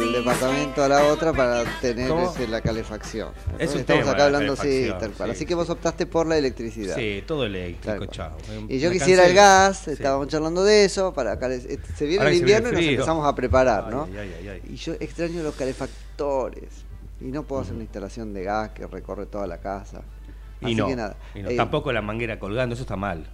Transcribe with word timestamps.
del 0.00 0.12
departamento 0.12 0.82
a 0.82 0.88
la 0.88 1.04
otra 1.06 1.32
para 1.32 1.64
tener 1.80 2.10
la 2.48 2.60
calefacción. 2.62 3.32
Es 3.58 3.74
un 3.74 3.80
Estamos 3.80 4.02
tema, 4.02 4.10
acá 4.12 4.18
la 4.18 4.24
hablando, 4.24 4.56
sí, 4.56 4.62
calefacción, 4.62 4.98
tal 4.98 5.12
cual. 5.12 5.28
sí, 5.30 5.36
Así 5.36 5.46
que 5.46 5.54
vos 5.54 5.68
optaste 5.70 6.06
por 6.06 6.26
la 6.26 6.38
electricidad. 6.38 6.96
Sí, 6.96 7.22
todo 7.26 7.44
eléctrico, 7.44 8.06
chao. 8.06 8.36
Y 8.68 8.78
yo 8.78 8.88
me 8.90 8.94
quisiera 8.98 9.22
cansé. 9.24 9.30
el 9.30 9.36
gas, 9.36 9.78
Sí. 9.84 9.90
estábamos 9.92 10.28
charlando 10.28 10.64
de 10.64 10.84
eso, 10.84 11.12
para 11.12 11.32
acá 11.32 11.48
les- 11.48 11.66
eh, 11.66 11.78
se 11.94 12.06
viene 12.06 12.20
Ahora 12.24 12.30
el 12.34 12.42
viene 12.44 12.58
invierno 12.58 12.68
y 12.80 12.82
nos 12.84 12.92
empezamos 12.92 13.26
a 13.26 13.34
preparar, 13.34 13.84
Ay, 13.86 13.90
¿no? 13.94 14.04
ay, 14.04 14.34
ay, 14.40 14.48
ay. 14.48 14.62
Y 14.70 14.76
yo 14.76 14.94
extraño 14.94 15.42
los 15.42 15.54
calefactores. 15.54 16.84
Y 17.20 17.26
no 17.26 17.42
puedo 17.44 17.62
hacer 17.62 17.74
una 17.74 17.82
instalación 17.84 18.32
de 18.34 18.42
gas 18.44 18.70
que 18.70 18.86
recorre 18.86 19.26
toda 19.26 19.46
la 19.46 19.58
casa. 19.58 20.02
Y 20.60 20.66
Así 20.66 20.74
no, 20.74 20.86
que 20.86 20.96
nada. 20.96 21.16
y 21.34 21.42
no, 21.42 21.50
Eh, 21.50 21.56
tampoco 21.56 21.92
la 21.92 22.02
manguera 22.02 22.38
colgando, 22.38 22.74
eso 22.74 22.82
está 22.82 22.96
mal. 22.96 23.26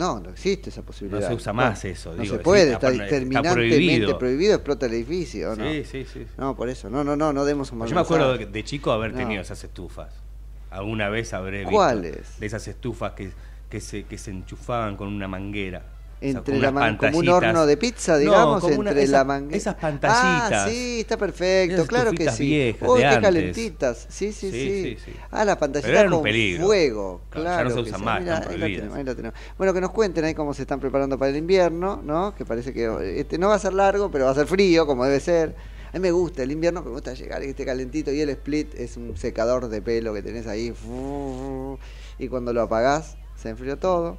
No, 0.00 0.18
no 0.18 0.30
existe 0.30 0.70
esa 0.70 0.82
posibilidad. 0.82 1.20
No 1.20 1.28
se 1.28 1.34
usa 1.34 1.52
más 1.52 1.84
eso, 1.84 2.14
No 2.16 2.22
digo, 2.22 2.36
se 2.36 2.42
puede, 2.42 2.72
está 2.72 2.74
está, 2.74 2.86
por- 2.88 2.94
está 2.94 3.08
terminantemente 3.10 3.68
prohibido. 3.76 4.18
prohibido. 4.18 4.54
explota 4.54 4.86
el 4.86 4.94
edificio, 4.94 5.52
¿o 5.52 5.56
¿no? 5.56 5.70
Sí, 5.70 5.84
sí, 5.84 6.06
sí. 6.10 6.26
No, 6.38 6.56
por 6.56 6.68
eso. 6.70 6.88
No, 6.88 7.04
no, 7.04 7.16
no, 7.16 7.32
no 7.32 7.44
demos 7.44 7.70
un 7.70 7.78
mal 7.78 7.88
Yo 7.88 7.94
me 7.94 8.00
acuerdo 8.00 8.36
de, 8.38 8.64
chico 8.64 8.92
haber 8.92 9.14
tenido 9.14 9.42
esas 9.42 9.62
estufas. 9.62 10.14
Alguna 10.70 11.08
vez 11.08 11.34
habré 11.34 11.58
visto 11.60 11.72
¿Cuáles? 11.72 12.40
de 12.40 12.46
esas 12.46 12.66
estufas 12.66 13.12
que, 13.12 13.30
que 13.68 13.80
se 13.80 14.04
que 14.04 14.16
se 14.18 14.30
enchufaban 14.30 14.96
con 14.96 15.08
una 15.08 15.28
manguera. 15.28 15.84
O 16.20 16.22
sea, 16.22 16.30
Entre 16.32 16.58
la 16.58 16.68
unas 16.68 16.72
man- 16.74 16.96
como 16.98 17.08
un 17.18 17.24
pantallitas. 17.24 17.34
horno 17.48 17.64
de 17.66 17.76
pizza, 17.78 18.12
No, 18.12 18.18
digamos, 18.18 18.60
como 18.60 18.76
una- 18.78 18.90
entre 18.90 19.04
esa- 19.04 19.12
la 19.12 19.24
manguera. 19.24 19.56
Esas 19.56 19.74
pantallitas. 19.76 20.52
Ah, 20.52 20.66
sí, 20.68 21.00
está 21.00 21.16
perfecto, 21.16 21.76
Esas 21.76 21.88
claro 21.88 22.12
que 22.12 22.30
sí. 22.30 22.44
viejas, 22.46 22.80
de 22.92 22.98
qué 22.98 23.06
antes. 23.06 23.22
calentitas. 23.22 24.06
Sí, 24.10 24.32
sí, 24.32 24.50
sí. 24.50 24.52
Sí, 24.52 24.82
sí, 24.82 24.98
sí. 25.06 25.12
Ah, 25.30 25.46
la 25.46 25.54
Pero 25.54 25.60
pantallita 25.60 25.90
eran 25.92 26.06
un 26.08 26.12
con 26.12 26.22
peligro. 26.24 26.66
fuego, 26.66 27.20
Claro, 27.30 27.44
claro. 27.46 27.68
ya 27.70 27.74
no 27.76 27.82
se 27.82 27.88
usan 27.88 28.04
más, 28.04 28.20
Mirá, 28.20 28.36
ahí 28.50 28.58
la 28.58 28.66
tenemos, 28.66 28.96
ahí 28.98 29.04
la 29.04 29.14
tenemos. 29.14 29.38
Bueno, 29.56 29.72
que 29.72 29.80
nos 29.80 29.90
cuenten 29.92 30.24
ahí 30.26 30.34
cómo 30.34 30.52
se 30.52 30.60
están 30.62 30.78
preparando 30.78 31.18
para 31.18 31.30
el 31.30 31.36
invierno, 31.38 32.02
¿no? 32.04 32.34
Que 32.34 32.44
parece 32.44 32.74
que 32.74 33.18
este 33.18 33.38
no 33.38 33.48
va 33.48 33.54
a 33.54 33.58
ser 33.58 33.72
largo, 33.72 34.10
pero 34.10 34.26
va 34.26 34.32
a 34.32 34.34
ser 34.34 34.46
frío, 34.46 34.86
como 34.86 35.06
debe 35.06 35.20
ser. 35.20 35.54
A 35.88 35.94
mí 35.94 36.00
me 36.00 36.10
gusta 36.12 36.42
el 36.42 36.52
invierno, 36.52 36.82
me 36.82 36.90
gusta 36.90 37.14
llegar 37.14 37.40
y 37.40 37.46
que 37.46 37.50
esté 37.52 37.64
calentito. 37.64 38.12
Y 38.12 38.20
el 38.20 38.28
split 38.28 38.74
es 38.74 38.96
un 38.98 39.16
secador 39.16 39.68
de 39.70 39.80
pelo 39.80 40.12
que 40.12 40.20
tenés 40.22 40.46
ahí. 40.46 40.72
Y 42.18 42.28
cuando 42.28 42.52
lo 42.52 42.60
apagás, 42.62 43.16
se 43.36 43.48
enfrió 43.48 43.78
todo. 43.78 44.18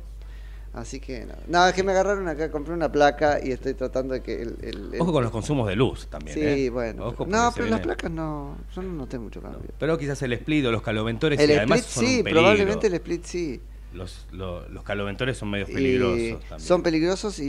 Así 0.74 1.02
que 1.02 1.26
nada. 1.26 1.40
No, 1.48 1.68
es 1.68 1.74
que 1.74 1.84
me 1.84 1.92
agarraron 1.92 2.28
acá, 2.30 2.50
compré 2.50 2.74
una 2.74 2.90
placa 2.90 3.40
y 3.44 3.52
estoy 3.52 3.74
tratando 3.74 4.14
de 4.14 4.22
que 4.22 4.42
el. 4.42 4.56
el- 4.62 4.94
el- 4.94 5.02
Ojo 5.02 5.12
con 5.12 5.22
los 5.24 5.32
consumos 5.32 5.68
de 5.68 5.76
luz 5.76 6.08
también. 6.08 6.34
Sí, 6.34 6.42
¿eh? 6.68 6.70
bueno. 6.70 7.08
Ojo 7.08 7.26
no, 7.26 7.52
pero 7.54 7.68
las 7.68 7.82
placas 7.82 8.10
no. 8.10 8.56
Yo 8.74 8.82
no 8.82 8.94
noté 8.94 9.20
mucho 9.20 9.42
cambio. 9.42 9.60
Pero 9.78 9.98
quizás 9.98 10.22
el 10.22 10.32
split 10.34 10.66
o 10.66 10.72
los 10.72 10.82
caloventores 10.82 11.40
El 11.42 11.50
y 11.50 11.54
además 11.56 11.80
split 11.80 11.94
son 11.94 12.04
un 12.06 12.10
sí, 12.10 12.24
peligro. 12.24 12.42
probablemente 12.42 12.88
el 12.88 12.94
split 12.94 13.24
sí. 13.26 13.62
Los, 13.94 14.26
lo- 14.32 14.68
los 14.70 14.84
caloventores 14.84 15.38
son 15.38 15.50
medios 15.50 15.70
peligrosos 15.70 16.40
también. 16.48 16.60
son 16.68 16.82
peligrosos 16.82 17.40
y, 17.40 17.46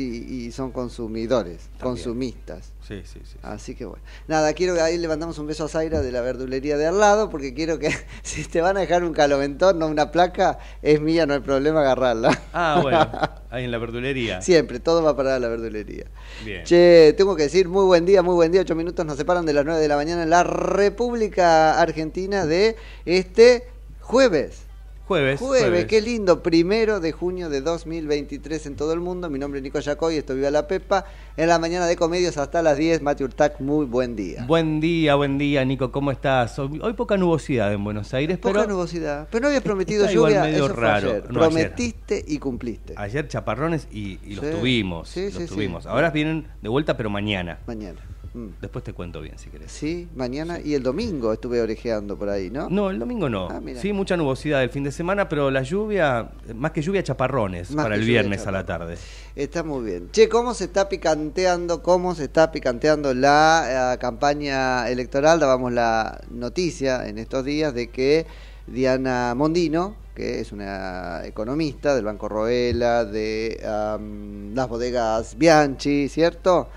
y 0.46 0.50
son 0.50 0.72
consumidores, 0.72 1.58
También. 1.58 1.78
consumistas. 1.80 2.72
Sí, 2.86 3.02
sí, 3.04 3.20
sí. 3.24 3.36
Así 3.42 3.76
que 3.76 3.84
bueno. 3.84 4.02
Nada, 4.26 4.52
quiero 4.54 4.74
que 4.74 4.80
ahí 4.80 4.98
le 4.98 5.06
mandamos 5.06 5.38
un 5.38 5.46
beso 5.46 5.64
a 5.64 5.68
Zaira 5.68 6.02
de 6.02 6.10
la 6.10 6.20
verdulería 6.20 6.76
de 6.76 6.86
al 6.86 6.98
lado, 6.98 7.30
porque 7.30 7.54
quiero 7.54 7.78
que 7.78 7.90
si 8.24 8.42
te 8.44 8.60
van 8.60 8.76
a 8.76 8.80
dejar 8.80 9.04
un 9.04 9.12
caloventón, 9.12 9.78
no 9.78 9.86
una 9.86 10.10
placa, 10.10 10.58
es 10.82 11.00
mía, 11.00 11.26
no 11.26 11.34
hay 11.34 11.40
problema 11.40 11.80
agarrarla. 11.82 12.36
Ah, 12.52 12.80
bueno, 12.82 13.08
ahí 13.50 13.62
en 13.64 13.70
la 13.70 13.78
verdulería. 13.78 14.42
Siempre, 14.42 14.80
todo 14.80 15.00
va 15.02 15.16
para 15.16 15.38
la 15.38 15.46
verdulería. 15.48 16.06
Bien. 16.44 16.64
Che, 16.64 17.14
tengo 17.16 17.36
que 17.36 17.44
decir, 17.44 17.68
muy 17.68 17.84
buen 17.84 18.04
día, 18.04 18.20
muy 18.22 18.34
buen 18.34 18.50
día. 18.50 18.62
Ocho 18.62 18.74
minutos 18.74 19.06
nos 19.06 19.16
separan 19.16 19.46
de 19.46 19.52
las 19.52 19.64
nueve 19.64 19.80
de 19.80 19.86
la 19.86 19.94
mañana 19.96 20.24
en 20.24 20.30
la 20.30 20.42
República 20.42 21.80
Argentina 21.80 22.46
de 22.46 22.74
este 23.04 23.68
jueves. 24.00 24.62
Jueves. 25.08 25.40
Jueves, 25.40 25.86
qué 25.86 26.00
lindo, 26.00 26.42
primero 26.42 27.00
de 27.00 27.10
junio 27.12 27.50
de 27.50 27.60
2023 27.60 28.66
en 28.66 28.76
todo 28.76 28.92
el 28.92 29.00
mundo. 29.00 29.28
Mi 29.28 29.38
nombre 29.38 29.58
es 29.58 29.62
Nico 29.64 29.80
Yacoy, 29.80 30.16
esto 30.16 30.34
viva 30.34 30.50
la 30.50 30.66
Pepa. 30.68 31.04
En 31.36 31.48
la 31.48 31.58
mañana 31.58 31.86
de 31.86 31.96
comedios 31.96 32.38
hasta 32.38 32.62
las 32.62 32.78
10, 32.78 33.02
Mati 33.02 33.24
Urtac, 33.24 33.60
muy 33.60 33.84
buen 33.84 34.14
día. 34.14 34.44
Buen 34.46 34.80
día, 34.80 35.16
buen 35.16 35.38
día, 35.38 35.64
Nico, 35.64 35.90
¿cómo 35.90 36.12
estás? 36.12 36.56
Hoy, 36.58 36.78
hoy 36.82 36.92
poca 36.92 37.16
nubosidad 37.16 37.72
en 37.72 37.82
Buenos 37.84 38.14
Aires, 38.14 38.38
Poca 38.38 38.60
pero 38.60 38.72
nubosidad. 38.72 39.26
Pero 39.30 39.42
no 39.42 39.48
habías 39.48 39.62
prometido 39.62 40.02
está 40.04 40.12
igual 40.14 40.32
lluvia, 40.32 40.44
medio 40.44 40.64
eso 40.66 40.74
fue 40.74 40.82
raro. 40.82 41.10
ayer. 41.10 41.22
No, 41.32 41.40
ayer. 41.40 41.50
Prometiste 41.52 42.24
y 42.26 42.38
cumpliste. 42.38 42.94
ayer 42.96 43.26
chaparrones 43.28 43.88
y, 43.90 44.18
y 44.24 44.36
los 44.36 44.46
Sí, 44.46 44.52
tuvimos. 44.52 45.08
sí, 45.08 45.24
los 45.24 45.34
sí. 45.34 45.46
tuvimos. 45.46 45.84
Ahora 45.86 46.10
vienen 46.10 46.46
de 46.62 46.68
vuelta, 46.68 46.96
pero 46.96 47.10
mañana. 47.10 47.58
Mañana. 47.66 47.98
Mm. 48.34 48.48
Después 48.60 48.82
te 48.82 48.92
cuento 48.92 49.20
bien 49.20 49.38
si 49.38 49.50
querés. 49.50 49.70
Sí, 49.70 50.08
mañana 50.14 50.58
y 50.58 50.74
el 50.74 50.82
domingo 50.82 51.32
estuve 51.32 51.60
orejeando 51.60 52.16
por 52.16 52.30
ahí, 52.30 52.50
¿no? 52.50 52.68
No, 52.70 52.90
el 52.90 52.98
domingo 52.98 53.28
no. 53.28 53.48
Ah, 53.50 53.60
sí, 53.76 53.92
mucha 53.92 54.16
nubosidad 54.16 54.62
el 54.62 54.70
fin 54.70 54.84
de 54.84 54.92
semana, 54.92 55.28
pero 55.28 55.50
la 55.50 55.62
lluvia, 55.62 56.30
más 56.54 56.72
que 56.72 56.80
lluvia, 56.80 57.02
chaparrones 57.02 57.70
Más 57.72 57.84
para 57.84 57.96
el 57.96 58.04
viernes 58.04 58.46
a 58.46 58.52
la 58.52 58.64
tarde. 58.64 58.96
Está 59.36 59.62
muy 59.62 59.84
bien. 59.84 60.10
Che, 60.12 60.28
¿cómo 60.28 60.54
se 60.54 60.64
está 60.64 60.88
picanteando, 60.88 61.82
cómo 61.82 62.14
se 62.14 62.24
está 62.24 62.50
picanteando 62.50 63.12
la 63.12 63.94
eh, 63.94 63.98
campaña 63.98 64.88
electoral? 64.88 65.40
Dábamos 65.40 65.72
la 65.72 66.20
noticia 66.30 67.06
en 67.08 67.18
estos 67.18 67.44
días 67.44 67.74
de 67.74 67.90
que 67.90 68.26
Diana 68.66 69.34
Mondino, 69.34 69.96
que 70.14 70.40
es 70.40 70.52
una 70.52 71.22
economista 71.24 71.94
del 71.94 72.04
Banco 72.04 72.28
Roela, 72.28 73.04
de 73.04 73.60
am, 73.66 74.54
las 74.54 74.68
bodegas 74.68 75.36
Bianchi, 75.36 76.08
¿cierto? 76.08 76.68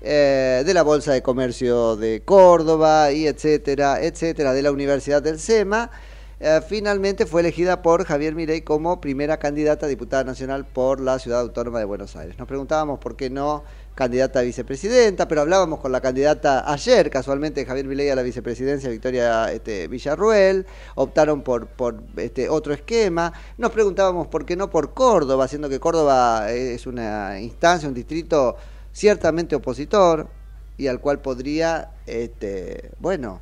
Eh, 0.00 0.62
de 0.64 0.74
la 0.74 0.82
Bolsa 0.82 1.12
de 1.12 1.22
Comercio 1.22 1.96
de 1.96 2.22
Córdoba 2.24 3.10
y 3.10 3.26
etcétera, 3.26 4.00
etcétera, 4.00 4.52
de 4.52 4.62
la 4.62 4.70
Universidad 4.70 5.20
del 5.20 5.40
SEMA, 5.40 5.90
eh, 6.38 6.60
finalmente 6.68 7.26
fue 7.26 7.40
elegida 7.40 7.82
por 7.82 8.04
Javier 8.04 8.36
Mirey 8.36 8.60
como 8.60 9.00
primera 9.00 9.38
candidata 9.38 9.86
a 9.86 9.88
diputada 9.88 10.22
nacional 10.22 10.64
por 10.66 11.00
la 11.00 11.18
Ciudad 11.18 11.40
Autónoma 11.40 11.80
de 11.80 11.84
Buenos 11.84 12.14
Aires. 12.14 12.38
Nos 12.38 12.46
preguntábamos 12.46 13.00
por 13.00 13.16
qué 13.16 13.28
no 13.28 13.64
candidata 13.96 14.38
a 14.38 14.42
vicepresidenta, 14.42 15.26
pero 15.26 15.40
hablábamos 15.40 15.80
con 15.80 15.90
la 15.90 16.00
candidata 16.00 16.72
ayer, 16.72 17.10
casualmente 17.10 17.66
Javier 17.66 17.86
Milei 17.86 18.08
a 18.10 18.14
la 18.14 18.22
vicepresidencia, 18.22 18.88
Victoria 18.90 19.52
este, 19.52 19.88
Villarruel, 19.88 20.64
optaron 20.94 21.42
por, 21.42 21.66
por 21.66 22.00
este, 22.18 22.48
otro 22.48 22.72
esquema, 22.72 23.32
nos 23.56 23.72
preguntábamos 23.72 24.28
por 24.28 24.46
qué 24.46 24.54
no 24.54 24.70
por 24.70 24.94
Córdoba, 24.94 25.48
siendo 25.48 25.68
que 25.68 25.80
Córdoba 25.80 26.52
es 26.52 26.86
una 26.86 27.40
instancia, 27.40 27.88
un 27.88 27.94
distrito 27.96 28.56
ciertamente 28.98 29.54
opositor 29.54 30.28
y 30.76 30.88
al 30.88 31.00
cual 31.00 31.20
podría, 31.20 31.92
este, 32.06 32.90
bueno, 32.98 33.40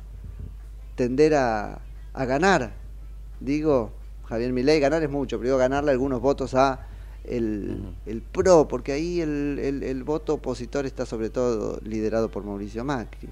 tender 0.95 1.33
a, 1.33 1.81
a 2.13 2.25
ganar. 2.25 2.73
Digo, 3.39 3.91
Javier 4.25 4.53
Milei, 4.53 4.79
ganar 4.79 5.01
es 5.01 5.09
mucho, 5.09 5.37
pero 5.37 5.49
digo 5.49 5.57
ganarle 5.57 5.91
algunos 5.91 6.21
votos 6.21 6.53
a 6.53 6.87
el, 7.23 7.95
el 8.05 8.21
PRO, 8.21 8.67
porque 8.67 8.91
ahí 8.91 9.19
el, 9.19 9.59
el, 9.61 9.83
el 9.83 10.03
voto 10.03 10.35
opositor 10.35 10.85
está 10.85 11.07
sobre 11.07 11.31
todo 11.31 11.79
liderado 11.83 12.29
por 12.29 12.43
Mauricio 12.43 12.83
Macri. 12.83 13.29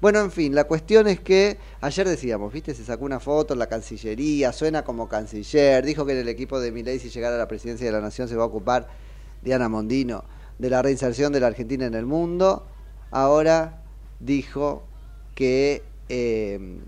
Bueno, 0.00 0.20
en 0.20 0.30
fin, 0.30 0.54
la 0.54 0.64
cuestión 0.64 1.08
es 1.08 1.18
que 1.18 1.58
ayer 1.80 2.08
decíamos, 2.08 2.52
¿viste? 2.52 2.72
Se 2.72 2.84
sacó 2.84 3.04
una 3.04 3.18
foto 3.18 3.54
en 3.54 3.58
la 3.58 3.66
Cancillería, 3.66 4.52
suena 4.52 4.84
como 4.84 5.08
canciller, 5.08 5.84
dijo 5.84 6.06
que 6.06 6.12
en 6.12 6.18
el 6.18 6.28
equipo 6.28 6.60
de 6.60 6.70
Milei 6.70 7.00
si 7.00 7.10
llegara 7.10 7.34
a 7.34 7.38
la 7.38 7.48
presidencia 7.48 7.84
de 7.84 7.92
la 7.92 8.00
Nación 8.00 8.28
se 8.28 8.36
va 8.36 8.44
a 8.44 8.46
ocupar 8.46 8.86
Diana 9.42 9.68
Mondino 9.68 10.24
de 10.58 10.70
la 10.70 10.82
reinserción 10.82 11.32
de 11.32 11.40
la 11.40 11.48
Argentina 11.48 11.86
en 11.86 11.94
el 11.94 12.06
mundo. 12.06 12.66
Ahora 13.10 13.82
dijo 14.20 14.84
que 15.34 15.82
eh, 16.08 16.78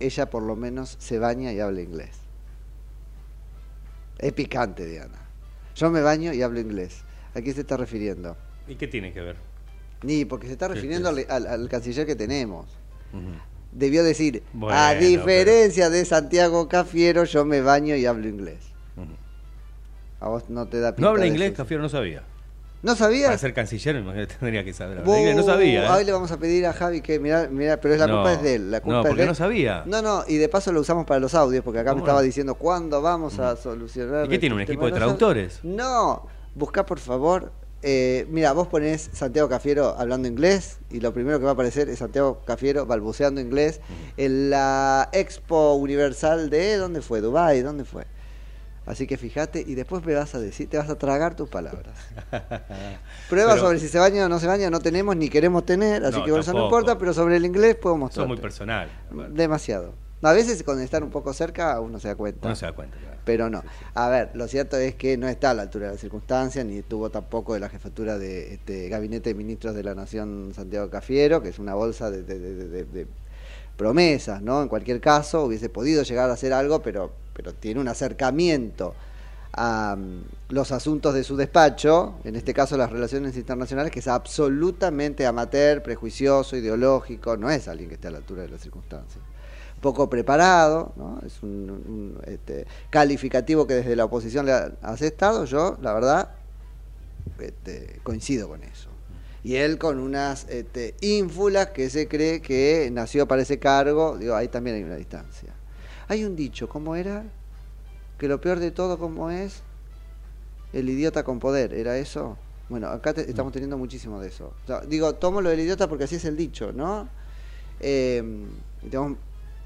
ella 0.00 0.30
por 0.30 0.42
lo 0.42 0.56
menos 0.56 0.96
se 0.98 1.18
baña 1.18 1.52
y 1.52 1.60
habla 1.60 1.80
inglés. 1.82 2.10
Es 4.18 4.32
picante, 4.32 4.84
Diana. 4.86 5.18
Yo 5.76 5.90
me 5.90 6.00
baño 6.02 6.32
y 6.32 6.42
hablo 6.42 6.60
inglés. 6.60 7.02
¿A 7.34 7.40
qué 7.42 7.52
se 7.52 7.60
está 7.60 7.76
refiriendo? 7.76 8.36
¿Y 8.66 8.74
qué 8.74 8.88
tiene 8.88 9.12
que 9.12 9.20
ver? 9.20 9.36
Ni, 10.02 10.24
porque 10.24 10.46
se 10.46 10.52
está 10.54 10.68
refiriendo 10.68 11.08
al, 11.08 11.26
al- 11.28 11.46
al 11.46 11.68
canciller 11.68 12.06
que 12.06 12.16
tenemos. 12.16 12.66
Debió 13.72 14.02
decir, 14.02 14.42
Bueno, 14.52 14.76
a 14.78 14.94
diferencia 14.94 15.90
de 15.90 16.04
Santiago 16.04 16.68
Cafiero, 16.68 17.24
yo 17.24 17.44
me 17.44 17.60
baño 17.60 17.94
y 17.96 18.06
hablo 18.06 18.28
inglés. 18.28 18.58
A 20.20 20.28
vos 20.28 20.48
no 20.50 20.66
te 20.66 20.80
da 20.80 20.90
pinta 20.96 21.02
No 21.02 21.08
habla 21.10 21.26
inglés. 21.26 21.52
Cafiero 21.56 21.82
no 21.82 21.88
sabía. 21.88 22.22
¿No 22.82 22.94
sabías? 22.94 23.26
Para 23.26 23.38
ser 23.38 23.54
canciller, 23.54 23.96
imagínate, 23.96 24.34
tendría 24.36 24.62
que 24.64 24.72
saber 24.72 24.98
hablar 24.98 25.18
inglés. 25.18 25.36
No 25.36 25.42
sabía. 25.42 25.92
Hoy 25.92 26.02
¿eh? 26.02 26.04
le 26.04 26.12
vamos 26.12 26.30
a 26.30 26.38
pedir 26.38 26.64
a 26.66 26.72
Javi 26.72 27.00
que, 27.00 27.18
mira, 27.18 27.48
mira, 27.50 27.78
pero 27.80 27.94
es 27.94 28.00
la 28.00 28.06
No, 28.06 28.14
culpa 28.14 28.32
es 28.34 28.42
de 28.42 28.54
él. 28.54 28.70
La 28.70 28.80
culpa 28.80 28.92
no, 28.92 29.00
es 29.00 29.04
de 29.04 29.08
porque 29.08 29.22
él. 29.22 29.28
no 29.28 29.34
sabía. 29.34 29.82
No, 29.86 30.00
no, 30.00 30.24
y 30.28 30.36
de 30.36 30.48
paso 30.48 30.70
lo 30.72 30.80
usamos 30.80 31.04
para 31.04 31.18
los 31.18 31.34
audios, 31.34 31.64
porque 31.64 31.80
acá 31.80 31.90
me 31.90 32.00
¿Cómo 32.00 32.04
estaba 32.04 32.20
no? 32.20 32.24
diciendo 32.24 32.54
cuándo 32.54 33.02
vamos 33.02 33.38
a 33.40 33.56
solucionar. 33.56 34.26
¿Y 34.26 34.28
qué 34.28 34.38
tiene, 34.38 34.54
un 34.54 34.60
equipo 34.60 34.86
de 34.86 34.92
traductores? 34.92 35.58
No, 35.64 36.26
busca 36.54 36.86
por 36.86 37.00
favor. 37.00 37.50
eh, 37.82 38.26
mira, 38.30 38.52
vos 38.52 38.66
ponés 38.68 39.10
Santiago 39.12 39.48
Cafiero 39.48 39.94
hablando 39.98 40.26
inglés 40.28 40.78
y 40.90 41.00
lo 41.00 41.12
primero 41.12 41.38
que 41.38 41.44
va 41.44 41.50
a 41.50 41.54
aparecer 41.54 41.88
es 41.88 41.98
Santiago 42.00 42.40
Cafiero 42.44 42.86
balbuceando 42.86 43.40
inglés 43.40 43.80
en 44.16 44.50
la 44.50 45.08
Expo 45.12 45.74
Universal 45.74 46.50
de 46.50 46.76
¿dónde 46.76 47.02
fue? 47.02 47.20
Dubai, 47.20 47.60
¿dónde 47.62 47.84
fue? 47.84 48.04
Así 48.88 49.06
que 49.06 49.16
fíjate 49.18 49.60
y 49.66 49.74
después 49.74 50.02
me 50.04 50.14
vas 50.14 50.34
a 50.34 50.38
decir, 50.40 50.68
te 50.70 50.78
vas 50.78 50.88
a 50.88 50.96
tragar 50.96 51.36
tus 51.36 51.48
palabras. 51.48 51.94
Pruebas 53.28 53.54
Pero- 53.56 53.66
sobre 53.66 53.78
si 53.80 53.88
se 53.88 53.98
baña 53.98 54.24
o 54.26 54.28
no 54.28 54.38
se 54.40 54.46
baña 54.46 54.70
no 54.70 54.80
tenemos 54.80 55.14
ni 55.14 55.28
queremos 55.28 55.64
tener, 55.66 56.04
así 56.04 56.18
No, 56.18 56.24
que 56.24 56.30
por 56.30 56.40
eso 56.40 56.52
no 56.54 56.64
importa, 56.64 56.96
pero 56.98 57.12
sobre 57.12 57.36
el 57.36 57.44
inglés 57.44 57.76
puedo 57.76 57.96
mostrar. 57.96 58.24
es 58.24 58.28
muy 58.28 58.38
personal. 58.38 58.88
Demasiado. 59.30 59.92
A 60.22 60.32
veces 60.32 60.62
con 60.64 60.80
estar 60.80 61.04
un 61.04 61.10
poco 61.10 61.32
cerca 61.32 61.78
uno 61.80 62.00
se 62.00 62.08
da 62.08 62.16
cuenta. 62.16 62.48
Uno 62.48 62.56
se 62.56 62.66
da 62.66 62.72
cuenta. 62.72 62.96
claro. 62.96 63.16
Pero 63.24 63.50
no. 63.50 63.62
A 63.94 64.08
ver, 64.08 64.30
lo 64.34 64.48
cierto 64.48 64.76
es 64.78 64.94
que 64.94 65.16
no 65.18 65.28
está 65.28 65.50
a 65.50 65.54
la 65.54 65.62
altura 65.62 65.86
de 65.86 65.92
las 65.92 66.00
circunstancias, 66.00 66.64
ni 66.64 66.78
estuvo 66.78 67.10
tampoco 67.10 67.52
de 67.54 67.60
la 67.60 67.68
jefatura 67.68 68.18
de 68.18 68.54
este 68.54 68.88
Gabinete 68.88 69.30
de 69.30 69.34
Ministros 69.34 69.74
de 69.74 69.84
la 69.84 69.94
Nación 69.94 70.52
Santiago 70.56 70.88
Cafiero, 70.88 71.42
que 71.42 71.50
es 71.50 71.58
una 71.58 71.74
bolsa 71.74 72.10
de, 72.10 72.22
de- 72.22 72.38
de- 72.38 72.54
de- 72.68 72.84
de 72.84 73.06
promesas, 73.76 74.42
¿no? 74.42 74.62
En 74.62 74.68
cualquier 74.68 75.00
caso, 75.00 75.44
hubiese 75.44 75.68
podido 75.68 76.02
llegar 76.02 76.30
a 76.30 76.32
hacer 76.32 76.52
algo, 76.52 76.82
pero, 76.82 77.12
pero 77.38 77.54
tiene 77.54 77.80
un 77.80 77.86
acercamiento 77.86 78.94
a 79.52 79.94
mm, 79.96 80.52
los 80.52 80.72
asuntos 80.72 81.14
de 81.14 81.22
su 81.22 81.36
despacho, 81.36 82.16
en 82.24 82.34
este 82.34 82.52
caso 82.52 82.76
las 82.76 82.90
relaciones 82.90 83.36
internacionales, 83.36 83.92
que 83.92 84.00
es 84.00 84.08
absolutamente 84.08 85.24
amateur, 85.24 85.82
prejuicioso, 85.82 86.56
ideológico, 86.56 87.36
no 87.36 87.48
es 87.48 87.68
alguien 87.68 87.88
que 87.88 87.94
esté 87.94 88.08
a 88.08 88.10
la 88.10 88.18
altura 88.18 88.42
de 88.42 88.48
las 88.48 88.60
circunstancias 88.60 89.24
poco 89.80 90.10
preparado, 90.10 90.92
es 91.24 91.40
un, 91.40 92.18
este, 92.26 92.66
calificativo 92.90 93.64
que 93.68 93.74
desde 93.74 93.94
la 93.94 94.06
oposición 94.06 94.44
le 94.44 94.52
ha- 94.52 94.72
has 94.82 95.02
estado, 95.02 95.44
yo 95.44 95.78
la 95.80 95.92
verdad 95.94 96.30
este, 97.38 98.00
coincido 98.02 98.48
con 98.48 98.64
eso. 98.64 98.88
Y 99.44 99.54
él 99.54 99.78
con 99.78 100.00
unas 100.00 100.46
este, 100.48 100.96
ínfulas 101.00 101.68
que 101.68 101.90
se 101.90 102.08
cree 102.08 102.42
que 102.42 102.90
nació 102.92 103.28
para 103.28 103.42
ese 103.42 103.60
cargo, 103.60 104.18
digo, 104.18 104.34
ahí 104.34 104.48
también 104.48 104.76
hay 104.76 104.82
una 104.82 104.96
distancia. 104.96 105.54
Hay 106.08 106.24
un 106.24 106.36
dicho, 106.36 106.68
¿cómo 106.68 106.96
era? 106.96 107.24
Que 108.18 108.28
lo 108.28 108.40
peor 108.40 108.58
de 108.58 108.70
todo, 108.70 108.98
¿cómo 108.98 109.30
es? 109.30 109.62
El 110.72 110.88
idiota 110.88 111.22
con 111.22 111.38
poder, 111.38 111.72
¿era 111.74 111.96
eso? 111.98 112.36
Bueno, 112.68 112.88
acá 112.88 113.14
te- 113.14 113.28
estamos 113.28 113.52
teniendo 113.52 113.78
muchísimo 113.78 114.20
de 114.20 114.28
eso. 114.28 114.52
O 114.64 114.66
sea, 114.66 114.80
digo, 114.80 115.14
tomo 115.14 115.40
lo 115.40 115.50
del 115.50 115.60
idiota 115.60 115.88
porque 115.88 116.04
así 116.04 116.16
es 116.16 116.24
el 116.24 116.36
dicho, 116.36 116.72
¿no? 116.72 117.08
Eh, 117.80 118.22
y 118.82 118.88
tenemos 118.88 119.16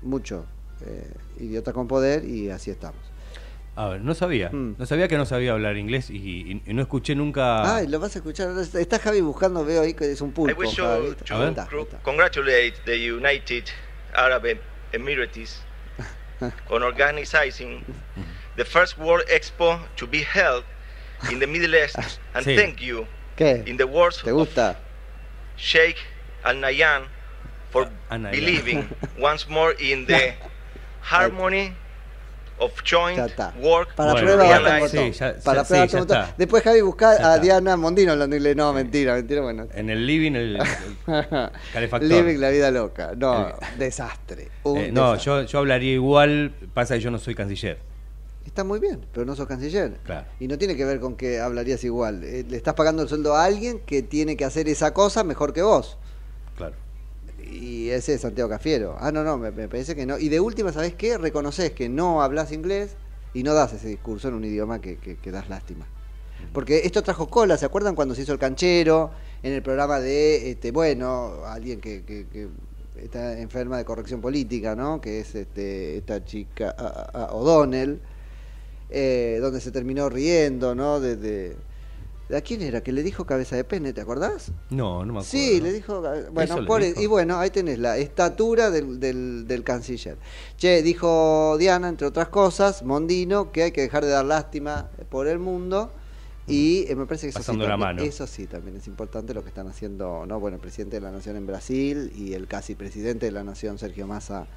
mucho 0.02 0.44
eh, 0.84 1.10
idiota 1.40 1.72
con 1.72 1.88
poder 1.88 2.24
y 2.24 2.50
así 2.50 2.70
estamos. 2.70 3.00
A 3.74 3.88
ver, 3.88 4.00
no 4.02 4.14
sabía. 4.14 4.50
Mm. 4.50 4.74
No 4.78 4.84
sabía 4.86 5.08
que 5.08 5.16
no 5.16 5.24
sabía 5.24 5.52
hablar 5.52 5.76
inglés 5.78 6.10
y, 6.10 6.16
y- 6.16 6.62
y 6.66 6.74
no 6.74 6.82
escuché 6.82 7.14
nunca. 7.14 7.76
Ay, 7.76 7.86
lo 7.88 7.98
vas 7.98 8.14
a 8.14 8.18
escuchar. 8.18 8.50
Está 8.58 8.98
Javi 8.98 9.20
buscando, 9.22 9.64
veo 9.64 9.80
ahí 9.82 9.94
que 9.94 10.12
es 10.12 10.20
un 10.20 10.28
I 10.28 10.32
pulpo. 10.32 10.60
wish 10.60 10.76
Javi. 10.76 11.06
you 11.06 11.14
to 11.14 11.98
congratulate 12.04 12.74
the 12.84 13.10
United 13.12 13.64
Arab 14.14 14.44
Em- 14.44 14.58
Emirates 14.92 15.62
on 16.70 16.82
organizing 16.82 17.84
the 18.56 18.64
first 18.64 18.98
World 18.98 19.22
Expo 19.30 19.80
to 19.96 20.06
be 20.06 20.22
held 20.22 20.64
in 21.30 21.38
the 21.38 21.46
Middle 21.46 21.74
East 21.74 21.96
ah, 21.98 22.08
and 22.34 22.46
Sí. 22.46 22.56
thank 22.56 22.80
you 22.80 23.06
¿Qué? 23.36 23.66
in 23.66 23.76
the 23.76 23.86
words 23.86 24.22
¿Te 24.22 24.30
gusta? 24.32 24.76
Sheikh 25.56 25.98
Al 26.44 26.56
Nahyan 26.56 27.06
for 27.70 27.88
Al 28.10 28.20
believing 28.30 28.88
once 29.18 29.48
more 29.48 29.72
in 29.78 30.06
the 30.06 30.34
harmony 31.00 31.74
of 32.64 32.72
joint 32.88 33.16
Ya 33.16 33.26
está. 33.26 33.52
work 33.60 33.94
Para 33.94 34.12
to 34.14 34.18
prueba 34.20 34.44
basta. 34.60 34.88
Sí, 34.88 35.12
ya- 35.12 35.36
Para 35.44 35.62
ya- 35.62 35.68
prueba 35.68 35.88
sí, 35.88 35.96
botón. 35.96 36.18
Después 36.38 36.62
Javi 36.62 36.80
busca 36.80 37.32
a. 37.32 37.38
Diana 37.38 37.76
Mondino 37.76 38.12
hablando 38.12 38.36
inglés. 38.36 38.56
No, 38.56 38.72
mentira, 38.72 39.14
mentira, 39.14 39.42
bueno. 39.42 39.66
En 39.74 39.90
el 39.90 40.06
living, 40.06 40.32
el, 40.32 40.56
el 40.56 40.62
calefactor. 41.72 42.02
Living 42.08 42.38
la 42.38 42.50
vida 42.50 42.70
loca. 42.70 43.12
No, 43.16 43.48
El- 43.48 43.78
desastre. 43.78 44.48
Un 44.64 44.78
Eh, 44.78 44.92
no, 44.92 45.12
desastre. 45.12 45.42
yo, 45.42 45.42
yo 45.42 45.58
hablaría 45.58 45.92
igual. 45.92 46.52
Pasa 46.74 46.94
que 46.94 47.00
yo 47.00 47.10
no 47.10 47.18
soy 47.18 47.34
canciller. 47.34 47.78
Está 48.46 48.64
muy 48.64 48.80
bien, 48.80 49.00
pero 49.12 49.24
no 49.24 49.36
sos 49.36 49.46
canciller. 49.46 49.98
Claro. 50.04 50.26
Y 50.40 50.48
no 50.48 50.58
tiene 50.58 50.76
que 50.76 50.84
ver 50.84 50.98
con 51.00 51.14
que 51.16 51.40
hablarías 51.40 51.84
igual. 51.84 52.24
Eh, 52.24 52.44
Le 52.48 52.56
estás 52.56 52.74
pagando 52.74 53.02
el 53.02 53.08
sueldo 53.08 53.34
a 53.36 53.44
alguien 53.44 53.78
que 53.80 54.02
tiene 54.02 54.36
que 54.36 54.44
hacer 54.44 54.68
esa 54.68 54.92
cosa 54.92 55.22
mejor 55.24 55.52
que 55.52 55.62
vos. 55.62 55.96
Y 57.50 57.90
ese 57.90 58.14
es 58.14 58.20
Santiago 58.20 58.48
Cafiero. 58.48 58.96
Ah, 58.98 59.12
no, 59.12 59.24
no, 59.24 59.38
me, 59.38 59.52
parece 59.52 59.94
que 59.94 60.06
no. 60.06 60.18
Y 60.18 60.28
de 60.28 60.40
última, 60.40 60.72
¿sabés 60.72 60.94
qué? 60.94 61.18
Reconoces 61.18 61.72
que 61.72 61.88
no 61.88 62.22
hablas 62.22 62.52
inglés 62.52 62.96
y 63.34 63.42
no 63.42 63.54
das 63.54 63.72
ese 63.72 63.88
discurso 63.88 64.28
en 64.28 64.34
un 64.34 64.44
idioma 64.44 64.80
que, 64.80 64.96
que, 64.98 65.30
das 65.30 65.48
lástima. 65.48 65.86
Porque 66.52 66.82
esto 66.84 67.02
trajo 67.02 67.28
cola, 67.28 67.56
¿se 67.56 67.64
acuerdan 67.66 67.94
cuando 67.94 68.14
se 68.14 68.22
hizo 68.22 68.32
el 68.32 68.38
canchero? 68.38 69.10
En 69.42 69.52
el 69.52 69.62
programa 69.62 70.00
de, 70.00 70.50
este, 70.50 70.70
bueno, 70.72 71.44
alguien 71.46 71.80
que, 71.80 72.02
que- 72.04 72.48
está 73.00 73.38
enferma 73.38 73.78
de 73.78 73.84
corrección 73.84 74.20
política, 74.20 74.76
¿no? 74.76 75.00
Que 75.00 75.20
es 75.20 75.34
este, 75.34 75.96
esta 75.96 76.24
chica 76.24 76.74
a- 76.76 76.86
a- 76.86 77.24
a 77.26 77.32
O'Donnell, 77.34 78.00
eh, 78.90 79.38
donde 79.40 79.60
se 79.60 79.70
terminó 79.70 80.08
riendo, 80.08 80.74
¿no? 80.74 81.00
De- 81.00 81.16
¿A 82.36 82.40
quién 82.40 82.62
era? 82.62 82.82
Que 82.82 82.92
le 82.92 83.02
dijo 83.02 83.24
cabeza 83.26 83.56
de 83.56 83.64
pene, 83.64 83.92
¿te 83.92 84.00
acordás? 84.00 84.52
No, 84.70 85.00
no 85.04 85.12
me 85.12 85.18
acuerdo. 85.20 85.24
Sí, 85.24 85.60
le 85.60 85.72
dijo. 85.72 86.00
Bueno, 86.00 86.42
Eso 86.54 86.60
le 86.62 86.66
por- 86.66 86.82
dijo. 86.82 87.00
y 87.00 87.06
bueno, 87.06 87.38
ahí 87.38 87.50
tenés 87.50 87.78
la 87.78 87.98
estatura 87.98 88.70
del, 88.70 88.98
del, 89.00 89.46
del 89.46 89.64
canciller. 89.64 90.16
Che, 90.56 90.82
dijo 90.82 91.56
Diana, 91.58 91.88
entre 91.88 92.06
otras 92.06 92.28
cosas, 92.28 92.82
Mondino, 92.82 93.52
que 93.52 93.64
hay 93.64 93.72
que 93.72 93.82
dejar 93.82 94.04
de 94.04 94.10
dar 94.10 94.24
lástima 94.24 94.88
por 95.10 95.26
el 95.26 95.38
mundo. 95.38 95.90
Y 96.46 96.86
eh, 96.88 96.96
me 96.96 97.06
parece 97.06 97.26
que 97.26 97.30
eso 97.30 97.38
sí, 97.40 97.46
también, 97.46 97.78
mano. 97.78 98.02
eso 98.02 98.26
sí 98.26 98.46
también 98.48 98.76
es 98.76 98.88
importante 98.88 99.32
lo 99.32 99.42
que 99.42 99.48
están 99.48 99.68
haciendo, 99.68 100.26
¿no? 100.26 100.40
Bueno, 100.40 100.56
el 100.56 100.60
presidente 100.60 100.96
de 100.96 101.00
la 101.00 101.12
Nación 101.12 101.36
en 101.36 101.46
Brasil 101.46 102.12
y 102.16 102.32
el 102.34 102.48
casi 102.48 102.74
presidente 102.74 103.26
de 103.26 103.32
la 103.32 103.44
Nación, 103.44 103.78
Sergio 103.78 104.08
Massa, 104.08 104.48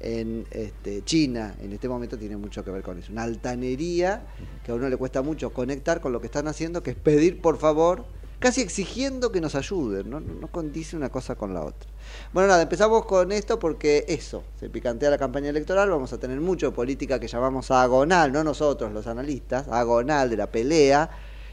en 0.00 0.46
este, 0.50 1.02
China, 1.04 1.54
en 1.60 1.72
este 1.72 1.88
momento 1.88 2.18
tiene 2.18 2.36
mucho 2.36 2.64
que 2.64 2.70
ver 2.70 2.82
con 2.82 2.98
eso. 2.98 3.12
Una 3.12 3.22
altanería 3.22 4.22
que 4.64 4.72
a 4.72 4.74
uno 4.74 4.88
le 4.88 4.96
cuesta 4.96 5.22
mucho 5.22 5.52
conectar 5.52 6.00
con 6.00 6.12
lo 6.12 6.20
que 6.20 6.26
están 6.26 6.48
haciendo, 6.48 6.82
que 6.82 6.90
es 6.90 6.96
pedir 6.96 7.40
por 7.40 7.58
favor 7.58 8.04
casi 8.40 8.62
exigiendo 8.62 9.30
que 9.30 9.40
nos 9.40 9.54
ayuden, 9.54 10.08
¿no? 10.08 10.18
no 10.18 10.48
condice 10.48 10.96
una 10.96 11.10
cosa 11.10 11.34
con 11.34 11.52
la 11.52 11.62
otra. 11.62 11.90
Bueno, 12.32 12.48
nada, 12.48 12.62
empezamos 12.62 13.04
con 13.04 13.30
esto 13.32 13.58
porque 13.58 14.06
eso, 14.08 14.42
se 14.58 14.70
picantea 14.70 15.10
la 15.10 15.18
campaña 15.18 15.50
electoral, 15.50 15.90
vamos 15.90 16.12
a 16.14 16.18
tener 16.18 16.40
mucho 16.40 16.72
política 16.72 17.20
que 17.20 17.28
llamamos 17.28 17.70
agonal, 17.70 18.32
no 18.32 18.42
nosotros 18.42 18.92
los 18.92 19.06
analistas, 19.06 19.68
agonal 19.68 20.30
de 20.30 20.36
la 20.38 20.50
pelea 20.50 21.10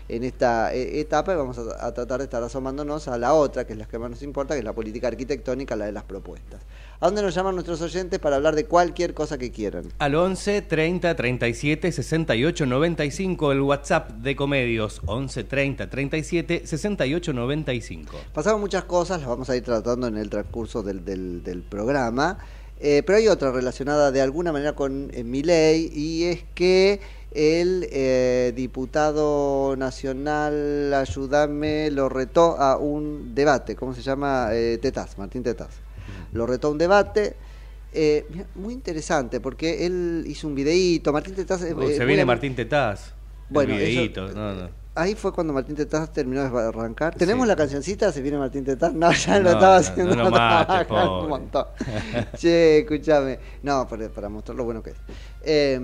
en 0.10 0.24
esta 0.24 0.74
eh, 0.74 1.00
etapa 1.00 1.34
y 1.34 1.36
vamos 1.36 1.58
a, 1.58 1.86
a 1.86 1.94
tratar 1.94 2.20
de 2.20 2.26
estar 2.26 2.42
asomándonos 2.42 3.08
a 3.08 3.18
la 3.18 3.34
otra, 3.34 3.66
que 3.66 3.74
es 3.74 3.80
la 3.80 3.86
que 3.86 4.00
más 4.00 4.10
nos 4.10 4.22
importa, 4.24 4.54
que 4.54 4.60
es 4.60 4.66
la 4.66 4.74
política 4.74 5.08
arquitectónica, 5.08 5.76
la 5.76 5.86
de 5.86 5.92
las 5.92 6.04
propuestas. 6.04 6.62
¿A 7.00 7.06
dónde 7.06 7.22
nos 7.22 7.36
llaman 7.36 7.54
nuestros 7.54 7.80
oyentes 7.82 8.20
para 8.20 8.38
hablar 8.38 8.56
de 8.56 8.66
cualquier 8.66 9.14
cosa 9.14 9.38
que 9.38 9.52
quieran? 9.52 9.86
Al 10.00 10.16
11 10.16 10.64
30 10.64 11.16
37 11.16 11.92
68 11.92 12.66
95, 12.66 13.52
el 13.52 13.62
WhatsApp 13.62 14.10
de 14.12 14.36
Comedios, 14.36 15.02
11 15.06 15.44
30 15.44 15.90
37 15.90 16.62
68 16.66 17.34
95. 17.34 18.18
Pasaron 18.34 18.62
muchas 18.62 18.86
cosas, 18.86 19.20
las 19.20 19.30
vamos 19.30 19.50
a 19.50 19.56
ir 19.56 19.64
tratando 19.64 20.08
en 20.08 20.18
el 20.18 20.30
transcurso 20.30 20.82
del, 20.82 21.06
del, 21.06 21.44
del 21.44 21.62
programa, 21.62 22.40
eh, 22.80 23.04
pero 23.06 23.18
hay 23.18 23.28
otra 23.28 23.52
relacionada 23.52 24.12
de 24.12 24.22
alguna 24.22 24.52
manera 24.52 24.74
con 24.74 25.12
eh, 25.14 25.24
mi 25.24 25.44
ley 25.44 25.92
y 25.94 26.24
es 26.26 26.46
que 26.56 27.00
el 27.38 27.88
eh, 27.92 28.52
diputado 28.56 29.76
nacional, 29.78 30.92
ayúdame, 30.94 31.92
lo 31.92 32.10
retó 32.10 32.60
a 32.60 32.78
un 32.78 33.36
debate, 33.36 33.76
¿cómo 33.76 33.94
se 33.94 34.02
llama? 34.02 34.50
Eh, 34.54 34.80
Tetaz, 34.82 35.18
Martín 35.20 35.44
Tetaz. 35.44 35.70
Lo 36.34 36.48
retó 36.48 36.68
a 36.70 36.72
un 36.72 36.78
debate. 36.80 37.36
eh, 37.94 38.26
muy 38.56 38.74
interesante 38.74 39.40
porque 39.40 39.86
él 39.86 40.24
hizo 40.28 40.48
un 40.48 40.56
videíto. 40.56 41.14
Martín 41.14 41.36
Tetaz. 41.36 41.62
eh, 41.64 41.74
Uh, 41.74 41.88
se 41.90 42.06
viene 42.06 42.26
Martín 42.26 42.56
Tetaz. 42.56 43.14
Bueno, 43.50 43.74
el 43.76 43.82
eso- 43.82 43.90
videíto, 43.92 44.28
no, 44.34 44.54
no. 44.56 44.70
Ahí 44.96 45.14
fue 45.14 45.32
cuando 45.32 45.54
Martín 45.54 45.76
Tetaz 45.76 46.12
terminó 46.12 46.42
de 46.50 46.60
arrancar. 46.70 47.14
¿Tenemos 47.14 47.48
la 47.48 47.56
cancioncita? 47.56 48.12
¿Se 48.12 48.20
viene 48.24 48.40
Martín 48.40 48.66
Tetaz? 48.66 48.92
No, 48.94 49.12
ya 49.14 49.38
lo 49.38 49.44
No, 49.44 49.50
estaba 49.52 49.74
no, 49.76 49.80
haciendo. 49.80 50.16
no 50.16 50.24
lo 50.24 50.30
estaba 50.30 50.88
pobre. 50.88 51.24
un 51.24 51.30
montón. 51.30 51.66
che, 52.36 52.80
escúchame. 52.80 53.38
No, 53.62 53.88
para, 53.88 54.10
para 54.10 54.28
mostrar 54.28 54.58
lo 54.58 54.64
bueno 54.64 54.82
que 54.82 54.90
es. 54.90 54.96
Eh, 55.44 55.80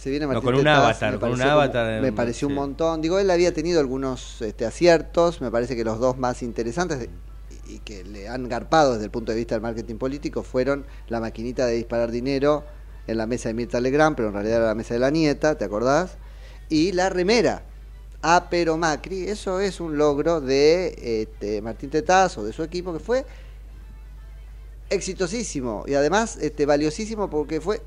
se 0.00 0.08
viene 0.10 0.24
No, 0.26 0.32
Martín 0.32 0.44
con 0.46 0.54
un 0.54 0.60
Tetaz, 0.60 0.78
avatar, 0.78 1.12
me 1.12 1.18
con 1.18 1.30
un 1.32 1.38
como- 1.38 1.50
avatar, 1.50 2.00
me 2.00 2.12
pareció 2.12 2.48
un 2.48 2.54
montón. 2.54 3.02
Digo, 3.02 3.18
él 3.18 3.30
había 3.30 3.52
tenido 3.52 3.80
algunos 3.80 4.40
este, 4.40 4.64
aciertos. 4.64 5.40
Me 5.40 5.50
parece 5.50 5.76
que 5.76 5.84
los 5.84 5.98
dos 6.00 6.16
más 6.16 6.42
interesantes 6.42 7.08
y 7.68 7.78
que 7.80 8.02
le 8.04 8.28
han 8.28 8.48
garpado 8.48 8.94
desde 8.94 9.04
el 9.04 9.10
punto 9.10 9.30
de 9.32 9.38
vista 9.38 9.54
del 9.54 9.62
marketing 9.62 9.96
político 9.96 10.42
fueron 10.42 10.86
la 11.08 11.20
maquinita 11.20 11.66
de 11.66 11.74
disparar 11.74 12.10
dinero 12.10 12.64
en 13.06 13.18
la 13.18 13.26
mesa 13.26 13.48
de 13.50 13.54
Mirta 13.54 13.78
Legrand, 13.80 14.16
pero 14.16 14.28
en 14.28 14.34
realidad 14.34 14.56
era 14.58 14.66
la 14.68 14.74
mesa 14.74 14.94
de 14.94 15.00
la 15.00 15.10
nieta, 15.10 15.56
¿te 15.56 15.64
acordás? 15.66 16.16
Y 16.68 16.92
la 16.92 17.10
remera. 17.10 17.62
A 18.22 18.48
pero 18.50 18.76
Macri, 18.76 19.28
eso 19.28 19.60
es 19.60 19.80
un 19.80 19.96
logro 19.98 20.40
de 20.40 21.22
este, 21.22 21.62
Martín 21.62 21.90
Tetaz 21.90 22.38
o 22.38 22.44
de 22.44 22.52
su 22.52 22.62
equipo 22.62 22.92
que 22.92 22.98
fue 23.00 23.24
exitosísimo 24.90 25.84
y 25.86 25.94
además 25.94 26.36
este, 26.40 26.66
valiosísimo 26.66 27.30
porque 27.30 27.60
fue 27.60 27.80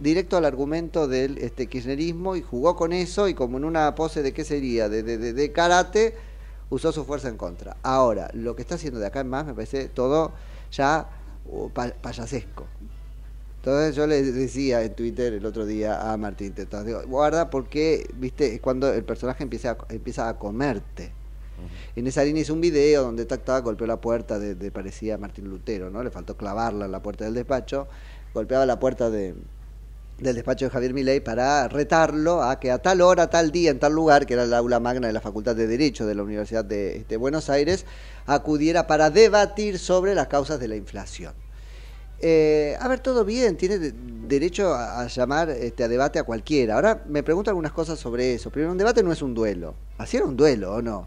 directo 0.00 0.36
al 0.36 0.44
argumento 0.44 1.06
del 1.08 1.38
este, 1.38 1.66
kirchnerismo 1.68 2.36
y 2.36 2.42
jugó 2.42 2.76
con 2.76 2.92
eso 2.92 3.28
y 3.28 3.34
como 3.34 3.58
en 3.58 3.64
una 3.64 3.94
pose 3.94 4.22
de 4.22 4.32
qué 4.32 4.44
sería, 4.44 4.88
de, 4.88 5.02
de, 5.02 5.18
de- 5.32 5.52
karate, 5.52 6.14
usó 6.70 6.92
su 6.92 7.04
fuerza 7.04 7.28
en 7.28 7.36
contra. 7.36 7.76
Ahora, 7.82 8.30
lo 8.34 8.56
que 8.56 8.62
está 8.62 8.74
haciendo 8.76 9.00
de 9.00 9.06
acá 9.06 9.20
en 9.20 9.28
más 9.28 9.46
me 9.46 9.54
parece 9.54 9.88
todo 9.88 10.32
ya 10.72 11.08
uh, 11.46 11.70
pa- 11.70 11.94
payasesco. 12.02 12.66
Entonces 13.56 13.96
yo 13.96 14.06
le 14.06 14.22
decía 14.22 14.82
en 14.82 14.94
Twitter 14.94 15.32
el 15.34 15.44
otro 15.46 15.66
día 15.66 16.12
a 16.12 16.16
Martín 16.16 16.54
Tetaz, 16.54 16.84
digo, 16.86 17.02
guarda 17.06 17.50
porque, 17.50 18.08
viste, 18.14 18.54
es 18.54 18.60
cuando 18.60 18.92
el 18.92 19.04
personaje 19.04 19.42
empieza 19.42 19.72
a, 19.72 19.78
empieza 19.92 20.28
a 20.28 20.38
comerte. 20.38 21.17
En 21.96 22.06
esa 22.06 22.24
línea 22.24 22.42
hizo 22.42 22.54
un 22.54 22.60
video 22.60 23.02
donde 23.02 23.24
Tac 23.24 23.44
Tac 23.44 23.64
golpeó 23.64 23.86
la 23.86 24.00
puerta 24.00 24.38
de, 24.38 24.70
parecía 24.70 25.18
Martín 25.18 25.48
Lutero, 25.48 25.90
¿no? 25.90 26.02
Le 26.02 26.10
faltó 26.10 26.36
clavarla 26.36 26.84
en 26.86 26.92
la 26.92 27.02
puerta 27.02 27.24
del 27.24 27.34
despacho. 27.34 27.88
Golpeaba 28.34 28.66
la 28.66 28.78
puerta 28.78 29.10
de, 29.10 29.34
del 30.18 30.34
despacho 30.34 30.66
de 30.66 30.70
Javier 30.70 30.94
Milei 30.94 31.20
para 31.20 31.66
retarlo 31.68 32.42
a 32.42 32.60
que 32.60 32.70
a 32.70 32.78
tal 32.78 33.00
hora, 33.00 33.30
tal 33.30 33.50
día, 33.50 33.70
en 33.70 33.78
tal 33.78 33.94
lugar, 33.94 34.26
que 34.26 34.34
era 34.34 34.44
el 34.44 34.54
aula 34.54 34.78
magna 34.80 35.06
de 35.06 35.12
la 35.12 35.20
Facultad 35.20 35.56
de 35.56 35.66
Derecho 35.66 36.06
de 36.06 36.14
la 36.14 36.22
Universidad 36.22 36.64
de 36.64 36.98
este, 36.98 37.16
Buenos 37.16 37.50
Aires, 37.50 37.84
acudiera 38.26 38.86
para 38.86 39.10
debatir 39.10 39.78
sobre 39.78 40.14
las 40.14 40.28
causas 40.28 40.60
de 40.60 40.68
la 40.68 40.76
inflación. 40.76 41.32
Eh, 42.20 42.76
a 42.80 42.88
ver, 42.88 42.98
todo 43.00 43.24
bien, 43.24 43.56
tiene 43.56 43.78
de- 43.78 43.94
derecho 44.26 44.74
a, 44.74 45.00
a 45.02 45.06
llamar 45.06 45.50
este, 45.50 45.84
a 45.84 45.88
debate 45.88 46.18
a 46.18 46.24
cualquiera. 46.24 46.74
Ahora 46.74 47.02
me 47.08 47.22
pregunto 47.22 47.50
algunas 47.50 47.72
cosas 47.72 47.98
sobre 47.98 48.34
eso. 48.34 48.50
Primero, 48.50 48.72
un 48.72 48.78
debate 48.78 49.02
no 49.02 49.12
es 49.12 49.22
un 49.22 49.34
duelo. 49.34 49.74
Así 49.98 50.16
era 50.16 50.26
un 50.26 50.36
duelo, 50.36 50.74
¿o 50.74 50.82
no? 50.82 51.06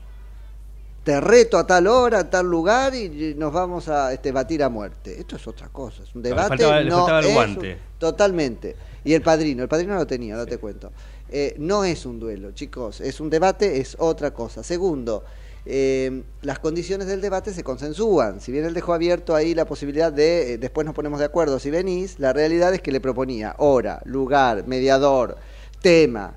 Te 1.04 1.20
reto 1.20 1.58
a 1.58 1.66
tal 1.66 1.88
hora, 1.88 2.20
a 2.20 2.30
tal 2.30 2.46
lugar 2.46 2.94
y 2.94 3.34
nos 3.36 3.52
vamos 3.52 3.88
a 3.88 4.14
este, 4.14 4.32
batir 4.32 4.62
a 4.64 4.70
muerte. 4.70 5.20
Esto 5.20 5.36
es 5.36 5.48
otra 5.48 5.68
cosa. 5.70 6.04
Es 6.04 6.14
un 6.14 6.22
le 6.22 6.30
debate. 6.30 6.58
le 6.58 6.90
no 6.90 6.98
faltaba 7.08 7.20
el 7.20 7.26
es 7.26 7.36
un- 7.58 7.78
totalmente. 7.98 8.76
Y 9.04 9.14
el 9.14 9.24
padrino, 9.24 9.64
el 9.64 9.70
padrino 9.70 9.96
lo 9.96 10.06
tenía, 10.06 10.36
no 10.36 10.46
te 10.46 10.60
cuento. 10.60 10.92
Eh, 11.30 11.56
no 11.58 11.84
es 11.84 12.06
un 12.06 12.20
duelo, 12.20 12.52
chicos. 12.52 13.02
Es 13.02 13.20
un 13.20 13.32
debate, 13.32 13.80
es 13.80 13.96
otra 13.98 14.32
cosa. 14.32 14.62
Segundo, 14.62 15.24
eh, 15.66 16.24
las 16.42 16.60
condiciones 16.60 17.08
del 17.08 17.20
debate 17.20 17.52
se 17.52 17.64
consensúan. 17.64 18.40
Si 18.40 18.52
bien 18.52 18.66
él 18.66 18.74
dejó 18.76 18.94
abierto 18.94 19.34
ahí 19.36 19.56
la 19.56 19.66
posibilidad 19.66 20.12
de 20.14 20.54
eh, 20.54 20.58
después 20.60 20.86
nos 20.86 20.94
ponemos 20.94 21.20
de 21.20 21.26
acuerdo 21.26 21.58
si 21.58 21.72
venís, 21.72 22.20
la 22.20 22.32
realidad 22.32 22.74
es 22.76 22.82
que 22.82 22.92
le 22.92 23.02
proponía 23.02 23.56
hora, 23.58 24.02
lugar, 24.06 24.68
mediador, 24.68 25.38
tema. 25.82 26.36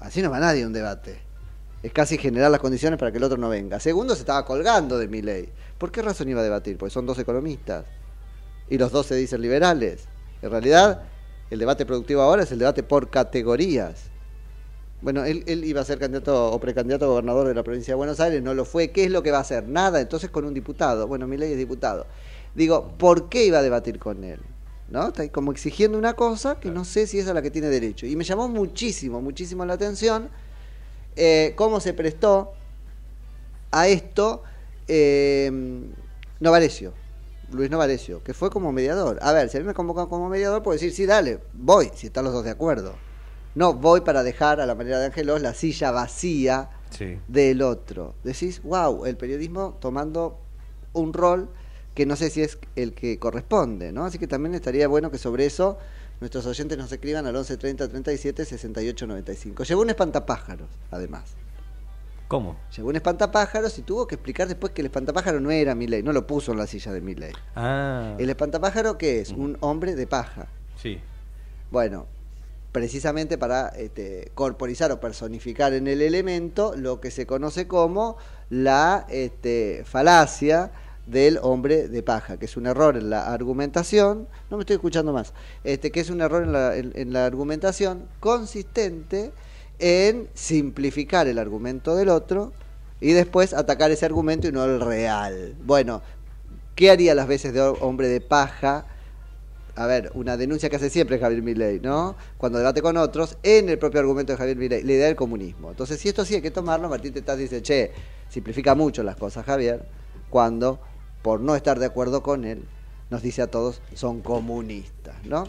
Así 0.00 0.22
no 0.22 0.30
va 0.30 0.40
nadie 0.40 0.62
a 0.62 0.66
un 0.66 0.72
debate. 0.72 1.20
Es 1.82 1.92
casi 1.92 2.16
generar 2.16 2.50
las 2.50 2.60
condiciones 2.60 2.98
para 2.98 3.10
que 3.10 3.18
el 3.18 3.24
otro 3.24 3.38
no 3.38 3.48
venga. 3.48 3.80
Segundo, 3.80 4.14
se 4.14 4.20
estaba 4.20 4.44
colgando 4.44 4.98
de 4.98 5.08
mi 5.08 5.20
ley. 5.20 5.48
¿Por 5.78 5.90
qué 5.90 6.00
razón 6.00 6.28
iba 6.28 6.40
a 6.40 6.44
debatir? 6.44 6.78
Porque 6.78 6.92
son 6.92 7.06
dos 7.06 7.18
economistas. 7.18 7.84
Y 8.70 8.78
los 8.78 8.92
dos 8.92 9.06
se 9.06 9.16
dicen 9.16 9.42
liberales. 9.42 10.04
En 10.42 10.50
realidad, 10.50 11.02
el 11.50 11.58
debate 11.58 11.84
productivo 11.84 12.22
ahora 12.22 12.44
es 12.44 12.52
el 12.52 12.60
debate 12.60 12.84
por 12.84 13.10
categorías. 13.10 14.10
Bueno, 15.00 15.24
él, 15.24 15.42
él 15.48 15.64
iba 15.64 15.80
a 15.80 15.84
ser 15.84 15.98
candidato 15.98 16.52
o 16.52 16.60
precandidato 16.60 17.06
a 17.06 17.08
gobernador 17.08 17.48
de 17.48 17.54
la 17.54 17.64
provincia 17.64 17.92
de 17.92 17.96
Buenos 17.96 18.20
Aires, 18.20 18.40
no 18.40 18.54
lo 18.54 18.64
fue. 18.64 18.92
¿Qué 18.92 19.04
es 19.04 19.10
lo 19.10 19.24
que 19.24 19.32
va 19.32 19.38
a 19.38 19.40
hacer? 19.40 19.68
Nada, 19.68 20.00
entonces 20.00 20.30
con 20.30 20.44
un 20.44 20.54
diputado. 20.54 21.08
Bueno, 21.08 21.26
mi 21.26 21.36
ley 21.36 21.50
es 21.50 21.58
diputado. 21.58 22.06
Digo, 22.54 22.92
¿por 22.96 23.28
qué 23.28 23.46
iba 23.46 23.58
a 23.58 23.62
debatir 23.62 23.98
con 23.98 24.22
él? 24.22 24.38
¿No? 24.88 25.08
Está 25.08 25.22
ahí 25.22 25.30
como 25.30 25.50
exigiendo 25.50 25.98
una 25.98 26.14
cosa 26.14 26.60
que 26.60 26.70
no 26.70 26.84
sé 26.84 27.08
si 27.08 27.18
es 27.18 27.26
a 27.26 27.34
la 27.34 27.42
que 27.42 27.50
tiene 27.50 27.68
derecho. 27.68 28.06
Y 28.06 28.14
me 28.14 28.22
llamó 28.22 28.46
muchísimo, 28.46 29.20
muchísimo 29.20 29.64
la 29.64 29.74
atención 29.74 30.30
eh, 31.16 31.52
cómo 31.56 31.80
se 31.80 31.92
prestó 31.94 32.52
a 33.70 33.88
esto 33.88 34.42
eh, 34.88 35.50
Novarecio, 36.40 36.92
Luis 37.52 37.70
Novarecio, 37.70 38.22
que 38.22 38.34
fue 38.34 38.50
como 38.50 38.72
mediador. 38.72 39.18
A 39.22 39.32
ver, 39.32 39.48
si 39.48 39.56
a 39.56 39.60
mí 39.60 39.66
me 39.66 39.74
convocan 39.74 40.06
como 40.06 40.28
mediador, 40.28 40.62
puedo 40.62 40.74
decir, 40.74 40.92
sí, 40.92 41.06
dale, 41.06 41.38
voy, 41.52 41.90
si 41.94 42.06
están 42.08 42.24
los 42.24 42.32
dos 42.32 42.44
de 42.44 42.50
acuerdo. 42.50 42.94
No 43.54 43.74
voy 43.74 44.00
para 44.00 44.22
dejar 44.22 44.60
a 44.60 44.66
la 44.66 44.74
manera 44.74 44.98
de 44.98 45.06
Ángelos 45.06 45.40
la 45.42 45.54
silla 45.54 45.90
vacía 45.90 46.70
Sí. 46.90 47.18
del 47.28 47.62
otro. 47.62 48.14
Decís, 48.24 48.62
wow, 48.62 49.06
el 49.06 49.16
periodismo 49.16 49.76
tomando 49.80 50.38
un 50.92 51.12
rol 51.14 51.48
que 51.94 52.04
no 52.06 52.16
sé 52.16 52.28
si 52.30 52.42
es 52.42 52.58
el 52.76 52.94
que 52.94 53.18
corresponde, 53.18 53.92
¿no? 53.92 54.04
Así 54.04 54.18
que 54.18 54.26
también 54.26 54.54
estaría 54.54 54.88
bueno 54.88 55.10
que 55.10 55.16
sobre 55.18 55.46
eso 55.46 55.78
nuestros 56.22 56.46
oyentes 56.46 56.78
nos 56.78 56.90
escriban 56.92 57.26
al 57.26 57.34
11 57.34 57.56
30 57.56 57.88
37 57.88 58.44
68 58.44 59.06
95. 59.08 59.64
Llevó 59.64 59.82
un 59.82 59.90
espantapájaros, 59.90 60.68
además. 60.92 61.34
¿Cómo? 62.28 62.56
Llegó 62.74 62.88
un 62.90 62.96
espantapájaros 62.96 63.76
y 63.78 63.82
tuvo 63.82 64.06
que 64.06 64.14
explicar 64.14 64.46
después 64.46 64.72
que 64.72 64.82
el 64.82 64.86
espantapájaro 64.86 65.40
no 65.40 65.50
era 65.50 65.74
Milei, 65.74 66.04
no 66.04 66.12
lo 66.12 66.24
puso 66.24 66.52
en 66.52 66.58
la 66.58 66.68
silla 66.68 66.92
de 66.92 67.00
Milei. 67.00 67.32
Ah, 67.56 68.14
El 68.18 68.30
espantapájaro, 68.30 68.96
¿qué 68.98 69.20
es? 69.20 69.30
Un 69.30 69.58
hombre 69.60 69.94
de 69.94 70.06
paja. 70.06 70.46
sí. 70.76 71.00
Bueno, 71.72 72.06
precisamente 72.70 73.36
para 73.38 73.68
este, 73.70 74.30
corporizar 74.34 74.92
o 74.92 75.00
personificar 75.00 75.72
en 75.72 75.88
el 75.88 76.02
elemento 76.02 76.74
lo 76.76 77.00
que 77.00 77.10
se 77.10 77.26
conoce 77.26 77.66
como 77.66 78.16
la 78.48 79.06
este, 79.08 79.82
falacia 79.86 80.70
del 81.06 81.38
hombre 81.42 81.88
de 81.88 82.02
paja, 82.02 82.36
que 82.38 82.46
es 82.46 82.56
un 82.56 82.66
error 82.66 82.96
en 82.96 83.10
la 83.10 83.32
argumentación, 83.32 84.28
no 84.50 84.56
me 84.56 84.62
estoy 84.62 84.74
escuchando 84.74 85.12
más, 85.12 85.32
este, 85.64 85.90
que 85.90 86.00
es 86.00 86.10
un 86.10 86.20
error 86.20 86.44
en 86.44 86.52
la, 86.52 86.76
en- 86.76 87.12
la 87.12 87.26
argumentación 87.26 88.06
consistente 88.20 89.32
en 89.78 90.28
simplificar 90.34 91.26
el 91.26 91.38
argumento 91.38 91.96
del 91.96 92.08
otro 92.08 92.52
y 93.00 93.12
después 93.12 93.52
atacar 93.52 93.90
ese 93.90 94.06
argumento 94.06 94.46
y 94.46 94.52
no 94.52 94.64
el 94.64 94.80
real. 94.80 95.56
Bueno, 95.64 96.02
¿qué 96.76 96.90
haría 96.90 97.14
las 97.14 97.26
veces 97.26 97.52
de 97.52 97.60
hombre 97.60 98.08
de 98.08 98.20
paja? 98.20 98.86
a 99.74 99.86
ver, 99.86 100.10
una 100.14 100.36
denuncia 100.36 100.68
que 100.68 100.76
hace 100.76 100.90
siempre 100.90 101.18
Javier 101.18 101.40
Milei, 101.42 101.80
¿no? 101.80 102.14
Cuando 102.36 102.58
debate 102.58 102.82
con 102.82 102.98
otros, 102.98 103.38
en 103.42 103.70
el 103.70 103.78
propio 103.78 104.00
argumento 104.00 104.32
de 104.32 104.36
Javier 104.36 104.56
Milei, 104.58 104.82
la 104.82 104.92
idea 104.92 105.06
del 105.06 105.16
comunismo. 105.16 105.70
Entonces, 105.70 105.98
si 105.98 106.10
esto 106.10 106.26
sí 106.26 106.34
hay 106.34 106.42
que 106.42 106.50
tomarlo, 106.50 106.90
Martín 106.90 107.14
Tetaz 107.14 107.38
dice, 107.38 107.62
che, 107.62 107.90
simplifica 108.28 108.74
mucho 108.74 109.02
las 109.02 109.16
cosas, 109.16 109.46
Javier, 109.46 109.86
cuando, 110.28 110.78
por 111.22 111.40
no 111.40 111.56
estar 111.56 111.78
de 111.78 111.86
acuerdo 111.86 112.22
con 112.22 112.44
él, 112.44 112.64
nos 113.10 113.22
dice 113.22 113.42
a 113.42 113.46
todos, 113.46 113.80
son 113.94 114.20
comunistas, 114.22 115.14
¿no? 115.24 115.46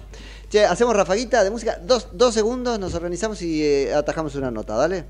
Che, 0.49 0.65
hacemos 0.65 0.95
rafaguita 0.95 1.43
de 1.43 1.49
música, 1.49 1.79
dos, 1.81 2.09
dos 2.13 2.33
segundos, 2.33 2.79
nos 2.79 2.93
organizamos 2.93 3.41
y 3.41 3.63
eh, 3.63 3.93
atajamos 3.93 4.35
una 4.35 4.51
nota, 4.51 4.75
¿dale? 4.75 5.05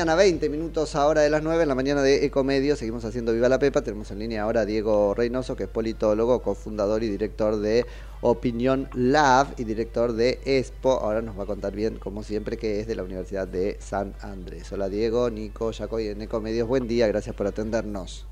Mañana, 0.00 0.16
20 0.16 0.48
minutos 0.48 0.96
ahora 0.96 1.20
de 1.20 1.28
las 1.28 1.42
9 1.42 1.62
en 1.62 1.68
la 1.68 1.74
mañana 1.74 2.00
de 2.00 2.24
Ecomedio. 2.24 2.74
Seguimos 2.74 3.04
haciendo 3.04 3.34
Viva 3.34 3.50
la 3.50 3.58
Pepa. 3.58 3.82
Tenemos 3.82 4.10
en 4.10 4.20
línea 4.20 4.44
ahora 4.44 4.62
a 4.62 4.64
Diego 4.64 5.12
Reynoso, 5.12 5.56
que 5.56 5.64
es 5.64 5.68
politólogo, 5.68 6.40
cofundador 6.40 7.02
y 7.02 7.08
director 7.10 7.58
de 7.58 7.84
Opinión 8.22 8.88
Lab 8.94 9.48
y 9.58 9.64
director 9.64 10.14
de 10.14 10.40
Expo. 10.46 10.92
Ahora 10.92 11.20
nos 11.20 11.38
va 11.38 11.42
a 11.42 11.46
contar 11.46 11.74
bien, 11.74 11.98
como 11.98 12.22
siempre, 12.22 12.56
que 12.56 12.80
es 12.80 12.86
de 12.86 12.94
la 12.94 13.02
Universidad 13.02 13.46
de 13.46 13.76
San 13.78 14.14
Andrés. 14.22 14.72
Hola 14.72 14.88
Diego, 14.88 15.28
Nico, 15.28 15.70
Jacoy 15.70 16.08
en 16.08 16.22
Ecomedios. 16.22 16.66
Buen 16.66 16.88
día, 16.88 17.06
gracias 17.06 17.36
por 17.36 17.46
atendernos. 17.46 18.26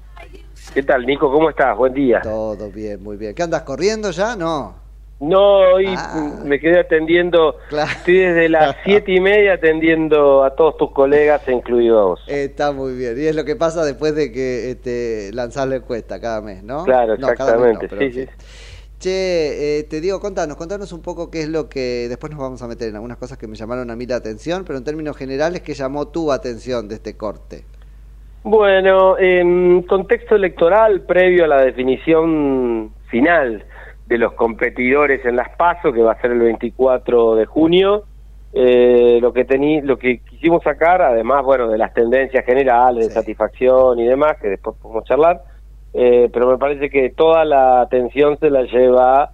¿Qué 0.73 0.83
tal, 0.83 1.05
Nico? 1.05 1.31
¿Cómo 1.31 1.51
estás? 1.51 1.77
Buen 1.77 1.93
día. 1.93 2.23
Todo 2.23 2.71
bien, 2.71 3.03
muy 3.03 3.19
bien. 3.19 3.35
¿Qué 3.35 3.43
andas 3.43 3.61
corriendo 3.65 4.11
ya? 4.11 4.37
No. 4.37 4.88
No, 5.21 5.59
hoy 5.75 5.87
Ah. 5.89 6.39
me 6.45 6.61
quedé 6.61 6.79
atendiendo, 6.79 7.57
estoy 7.71 8.19
desde 8.19 8.49
las 8.49 8.77
siete 8.85 9.13
y 9.13 9.21
media 9.21 9.55
atendiendo 9.55 10.45
a 10.45 10.55
todos 10.55 10.77
tus 10.77 10.93
colegas, 10.93 11.43
incluido 11.49 11.99
a 11.99 12.05
vos. 12.05 12.21
Está 12.29 12.71
muy 12.73 12.95
bien. 12.95 13.21
Y 13.21 13.25
es 13.27 13.35
lo 13.35 13.45
que 13.45 13.57
pasa 13.57 13.85
después 13.85 14.15
de 14.15 14.31
que 14.31 14.71
este, 14.71 15.31
lanzás 15.33 15.67
la 15.69 15.77
encuesta 15.77 16.21
cada 16.21 16.41
mes, 16.41 16.63
¿no? 16.63 16.85
Claro, 16.85 17.17
No, 17.17 17.27
cada 17.35 17.57
mes 17.59 17.75
no, 17.75 17.81
exactamente, 17.83 17.89
pero 17.89 18.01
sí, 18.03 18.13
sí. 18.13 18.27
sí. 18.27 18.29
Che, 19.01 19.79
eh, 19.79 19.85
te 19.85 20.01
digo, 20.01 20.19
contanos, 20.21 20.57
contanos 20.57 20.93
un 20.93 21.03
poco 21.03 21.31
qué 21.31 21.43
es 21.43 21.49
lo 21.49 21.69
que 21.69 22.07
después 22.09 22.31
nos 22.33 22.41
vamos 22.41 22.63
a 22.63 22.69
meter 22.69 22.89
en 22.89 22.97
algunas 22.97 23.17
cosas 23.17 23.39
que 23.39 23.47
me 23.47 23.55
llamaron 23.57 23.91
a 23.91 23.97
mí 23.97 24.07
la 24.07 24.17
atención, 24.17 24.65
pero 24.65 24.77
en 24.79 24.85
términos 24.85 25.17
generales, 25.17 25.63
¿qué 25.63 25.75
llamó 25.75 26.09
tu 26.09 26.33
atención 26.33 26.89
de 26.89 26.97
este 26.97 27.17
corte? 27.17 27.65
Bueno, 28.45 29.17
en 29.19 29.83
contexto 29.83 30.35
electoral, 30.37 31.03
previo 31.03 31.45
a 31.45 31.49
la 31.49 31.63
definición 31.63 32.93
final 33.09 33.65
de 34.09 34.19
los 34.19 34.33
competidores 34.33 35.25
en 35.27 35.37
las 35.37 35.51
PASO, 35.57 35.93
que 35.93 36.03
va 36.03 36.13
a 36.13 36.21
ser 36.21 36.33
el 36.33 36.41
24 36.41 37.35
de 37.35 37.45
junio, 37.45 38.05
eh, 38.55 39.19
lo 39.21 39.33
que 39.35 39.45
tení, 39.45 39.83
lo 39.83 39.99
que 39.99 40.21
quisimos 40.21 40.63
sacar, 40.63 41.03
además, 41.03 41.45
bueno, 41.45 41.69
de 41.69 41.77
las 41.77 41.93
tendencias 41.93 42.45
generales, 42.47 43.09
de 43.09 43.13
satisfacción 43.13 43.99
y 43.99 44.07
demás, 44.07 44.39
que 44.41 44.49
después 44.49 44.77
podemos 44.81 45.05
charlar, 45.05 45.43
eh, 45.93 46.31
pero 46.33 46.49
me 46.49 46.57
parece 46.57 46.89
que 46.89 47.11
toda 47.11 47.45
la 47.45 47.83
atención 47.83 48.39
se 48.39 48.49
la 48.49 48.63
lleva 48.63 49.31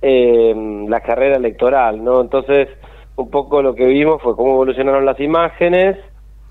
eh, 0.00 0.54
la 0.88 1.00
carrera 1.00 1.36
electoral, 1.36 2.02
¿no? 2.04 2.20
Entonces, 2.20 2.68
un 3.16 3.28
poco 3.28 3.60
lo 3.60 3.74
que 3.74 3.86
vimos 3.86 4.22
fue 4.22 4.36
cómo 4.36 4.52
evolucionaron 4.52 5.04
las 5.04 5.18
imágenes, 5.18 5.96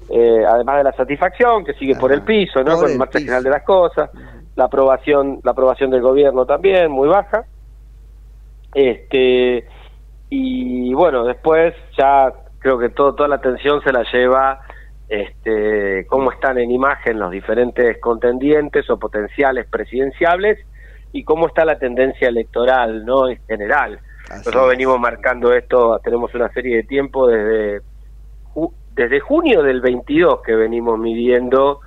eh, 0.09 0.43
además 0.45 0.77
de 0.77 0.83
la 0.83 0.91
satisfacción 0.93 1.63
que 1.63 1.73
sigue 1.75 1.95
por 1.95 2.11
el 2.11 2.23
piso, 2.23 2.59
¿no? 2.63 2.73
por 2.73 2.83
Con 2.83 2.91
el 2.91 2.97
marcha 2.97 3.19
general 3.19 3.43
de 3.43 3.49
las 3.49 3.63
cosas, 3.63 4.09
la 4.55 4.65
aprobación, 4.65 5.39
la 5.43 5.51
aprobación 5.51 5.89
del 5.89 6.01
gobierno 6.01 6.45
también 6.45 6.91
muy 6.91 7.07
baja. 7.07 7.45
Este 8.73 9.65
y 10.29 10.93
bueno, 10.93 11.25
después 11.25 11.73
ya 11.97 12.31
creo 12.59 12.79
que 12.79 12.89
todo, 12.89 13.15
toda 13.15 13.27
la 13.27 13.35
atención 13.35 13.81
se 13.83 13.91
la 13.91 14.03
lleva 14.11 14.61
este 15.09 16.05
cómo 16.07 16.31
están 16.31 16.57
en 16.57 16.71
imagen 16.71 17.19
los 17.19 17.31
diferentes 17.31 17.99
contendientes 17.99 18.89
o 18.89 18.97
potenciales 18.97 19.67
presidenciables 19.67 20.57
y 21.11 21.23
cómo 21.25 21.47
está 21.47 21.65
la 21.65 21.77
tendencia 21.77 22.29
electoral, 22.29 23.05
¿no? 23.05 23.29
En 23.29 23.39
general. 23.45 23.99
Nosotros 24.29 24.69
venimos 24.69 24.97
marcando 24.97 25.53
esto, 25.53 25.99
tenemos 26.01 26.33
una 26.33 26.49
serie 26.53 26.77
de 26.77 26.83
tiempo 26.83 27.27
desde 27.27 27.81
desde 28.95 29.19
junio 29.19 29.63
del 29.63 29.81
22 29.81 30.41
que 30.41 30.55
venimos 30.55 30.99
midiendo 30.99 31.79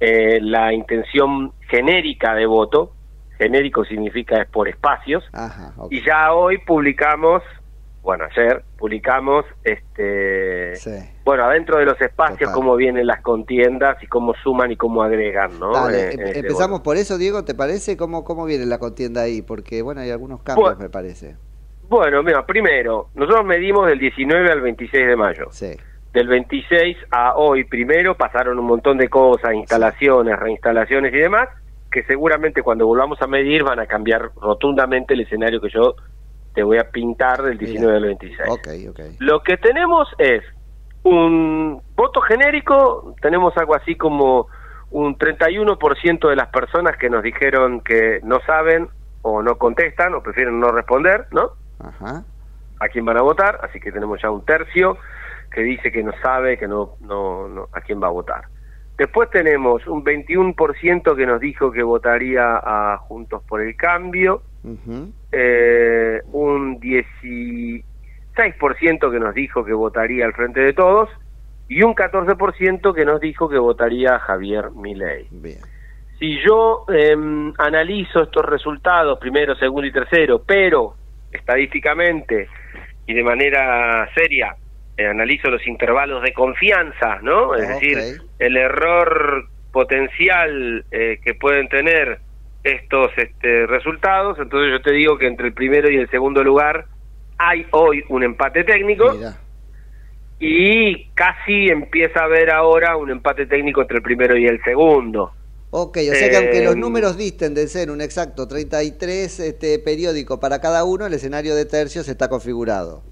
eh, 0.00 0.38
la 0.40 0.72
intención 0.72 1.52
genérica 1.68 2.34
de 2.34 2.46
voto. 2.46 2.92
Genérico 3.38 3.84
significa 3.84 4.42
es 4.42 4.48
por 4.48 4.68
espacios. 4.68 5.24
Ajá. 5.32 5.72
Y 5.90 6.04
ya 6.04 6.32
hoy 6.32 6.58
publicamos, 6.58 7.42
bueno, 8.02 8.24
ayer 8.24 8.62
publicamos, 8.76 9.44
este, 9.64 10.72
bueno, 11.24 11.44
adentro 11.44 11.78
de 11.78 11.84
los 11.84 12.00
espacios 12.00 12.50
cómo 12.52 12.76
vienen 12.76 13.06
las 13.06 13.20
contiendas 13.22 14.02
y 14.02 14.06
cómo 14.06 14.34
suman 14.42 14.72
y 14.72 14.76
cómo 14.76 15.02
agregan, 15.02 15.58
¿no? 15.58 15.72
Dale, 15.72 15.98
Eh, 15.98 16.10
em- 16.14 16.20
en 16.20 16.26
este 16.28 16.38
empezamos 16.40 16.80
por 16.80 16.96
eso, 16.96 17.18
Diego, 17.18 17.44
¿te 17.44 17.54
parece? 17.54 17.96
¿Cómo, 17.96 18.24
¿Cómo 18.24 18.44
viene 18.44 18.66
la 18.66 18.78
contienda 18.78 19.22
ahí? 19.22 19.42
Porque, 19.42 19.82
bueno, 19.82 20.00
hay 20.00 20.10
algunos 20.10 20.42
cambios, 20.42 20.70
Bueno. 20.70 20.80
me 20.80 20.88
parece. 20.90 21.36
Bueno, 21.88 22.22
mira, 22.22 22.44
primero, 22.44 23.08
nosotros 23.14 23.44
medimos 23.46 23.86
del 23.86 23.98
19 23.98 24.50
al 24.50 24.60
26 24.60 25.06
de 25.06 25.16
mayo. 25.16 25.46
Sí. 25.50 25.74
Del 26.12 26.28
26 26.28 26.96
a 27.10 27.34
hoy, 27.36 27.64
primero, 27.64 28.14
pasaron 28.16 28.58
un 28.58 28.66
montón 28.66 28.98
de 28.98 29.08
cosas, 29.08 29.54
instalaciones, 29.54 30.38
reinstalaciones 30.38 31.12
y 31.14 31.18
demás, 31.18 31.48
que 31.98 32.04
seguramente 32.04 32.62
cuando 32.62 32.86
volvamos 32.86 33.20
a 33.20 33.26
medir 33.26 33.64
van 33.64 33.80
a 33.80 33.86
cambiar 33.86 34.30
rotundamente 34.36 35.14
el 35.14 35.20
escenario 35.22 35.60
que 35.60 35.68
yo 35.68 35.96
te 36.54 36.62
voy 36.62 36.78
a 36.78 36.90
pintar 36.90 37.42
del 37.42 37.58
19 37.58 37.96
al 37.96 38.04
26. 38.04 38.48
Ok, 38.48 38.68
ok. 38.90 39.00
Lo 39.18 39.42
que 39.42 39.56
tenemos 39.56 40.08
es 40.18 40.44
un 41.02 41.82
voto 41.96 42.20
genérico, 42.20 43.16
tenemos 43.20 43.56
algo 43.56 43.74
así 43.74 43.96
como 43.96 44.46
un 44.92 45.18
31% 45.18 46.28
de 46.28 46.36
las 46.36 46.48
personas 46.50 46.96
que 46.96 47.10
nos 47.10 47.24
dijeron 47.24 47.80
que 47.80 48.20
no 48.22 48.38
saben 48.46 48.88
o 49.22 49.42
no 49.42 49.58
contestan 49.58 50.14
o 50.14 50.22
prefieren 50.22 50.60
no 50.60 50.70
responder, 50.70 51.26
¿no? 51.32 51.50
Ajá. 51.80 52.22
a 52.80 52.88
quién 52.88 53.04
van 53.04 53.18
a 53.18 53.22
votar, 53.22 53.58
así 53.64 53.80
que 53.80 53.90
tenemos 53.90 54.22
ya 54.22 54.30
un 54.30 54.44
tercio 54.44 54.98
que 55.50 55.62
dice 55.62 55.90
que 55.90 56.04
no 56.04 56.12
sabe, 56.22 56.58
que 56.58 56.68
no, 56.68 56.94
no, 57.00 57.48
no 57.48 57.68
a 57.72 57.80
quién 57.80 58.00
va 58.00 58.06
a 58.06 58.10
votar. 58.10 58.44
Después 58.98 59.30
tenemos 59.30 59.86
un 59.86 60.04
21% 60.04 61.16
que 61.16 61.24
nos 61.24 61.40
dijo 61.40 61.70
que 61.70 61.84
votaría 61.84 62.56
a 62.56 62.98
Juntos 62.98 63.44
por 63.48 63.60
el 63.60 63.76
Cambio, 63.76 64.42
Ujú. 64.64 65.12
eh, 65.30 66.20
un 66.32 66.80
16% 66.80 69.10
que 69.12 69.20
nos 69.20 69.34
dijo 69.34 69.64
que 69.64 69.72
votaría 69.72 70.26
al 70.26 70.32
Frente 70.32 70.60
de 70.60 70.72
Todos 70.72 71.08
y 71.68 71.82
un 71.82 71.94
14% 71.94 72.92
que 72.92 73.04
nos 73.04 73.20
dijo 73.20 73.48
que 73.48 73.58
votaría 73.58 74.16
a 74.16 74.18
Javier 74.18 74.72
Milei. 74.72 75.28
Bien. 75.30 75.60
Si 76.18 76.36
yo 76.44 76.84
em, 76.88 77.52
analizo 77.58 78.22
estos 78.22 78.44
resultados, 78.44 79.20
primero, 79.20 79.54
segundo 79.54 79.86
y 79.86 79.92
tercero, 79.92 80.42
pero 80.44 80.94
estadísticamente 81.30 82.48
y 83.06 83.14
de 83.14 83.22
manera 83.22 84.08
seria, 84.12 84.56
eh, 84.98 85.06
analizo 85.06 85.50
los 85.50 85.66
intervalos 85.66 86.22
de 86.24 86.34
confianza, 86.34 87.20
¿no? 87.22 87.56
Es 87.56 87.66
Ok. 87.66 87.68
decir, 87.68 88.08
el 88.38 88.56
error 88.58 89.46
potencial 89.72 90.86
eh, 90.90 91.20
que 91.24 91.34
pueden 91.34 91.68
tener 91.68 92.20
estos 92.64 93.12
este, 93.16 93.66
resultados, 93.66 94.38
entonces 94.40 94.72
yo 94.72 94.82
te 94.82 94.92
digo 94.92 95.18
que 95.18 95.28
entre 95.28 95.48
el 95.48 95.54
primero 95.54 95.90
y 95.90 95.96
el 95.96 96.10
segundo 96.10 96.44
lugar 96.44 96.86
hay 97.38 97.66
hoy 97.72 98.04
un 98.08 98.24
empate 98.24 98.64
técnico 98.64 99.24
y 100.40 101.10
casi 101.14 101.68
empieza 101.68 102.20
a 102.20 102.24
haber 102.24 102.50
ahora 102.50 102.96
un 102.96 103.10
empate 103.10 103.46
técnico 103.46 103.82
entre 103.82 103.98
el 103.98 104.02
primero 104.02 104.36
y 104.36 104.46
el 104.46 104.62
segundo. 104.62 105.34
Ok, 105.70 105.98
o 106.10 106.14
sea 106.14 106.30
que 106.30 106.36
aunque 106.36 106.62
los 106.62 106.76
Eh, 106.76 106.76
números 106.76 107.16
disten 107.18 107.54
de 107.54 107.68
ser 107.68 107.90
un 107.90 108.00
exacto 108.00 108.48
33 108.48 109.40
este, 109.40 109.78
periódico 109.78 110.40
para 110.40 110.60
cada 110.60 110.84
uno, 110.84 111.06
el 111.06 111.14
escenario 111.14 111.54
de 111.54 111.66
tercios 111.66 112.08
está 112.08 112.28
configurado. 112.28 113.04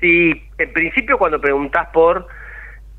Sí, 0.00 0.48
en 0.58 0.72
principio 0.72 1.18
cuando 1.18 1.40
preguntás 1.40 1.88
por 1.92 2.26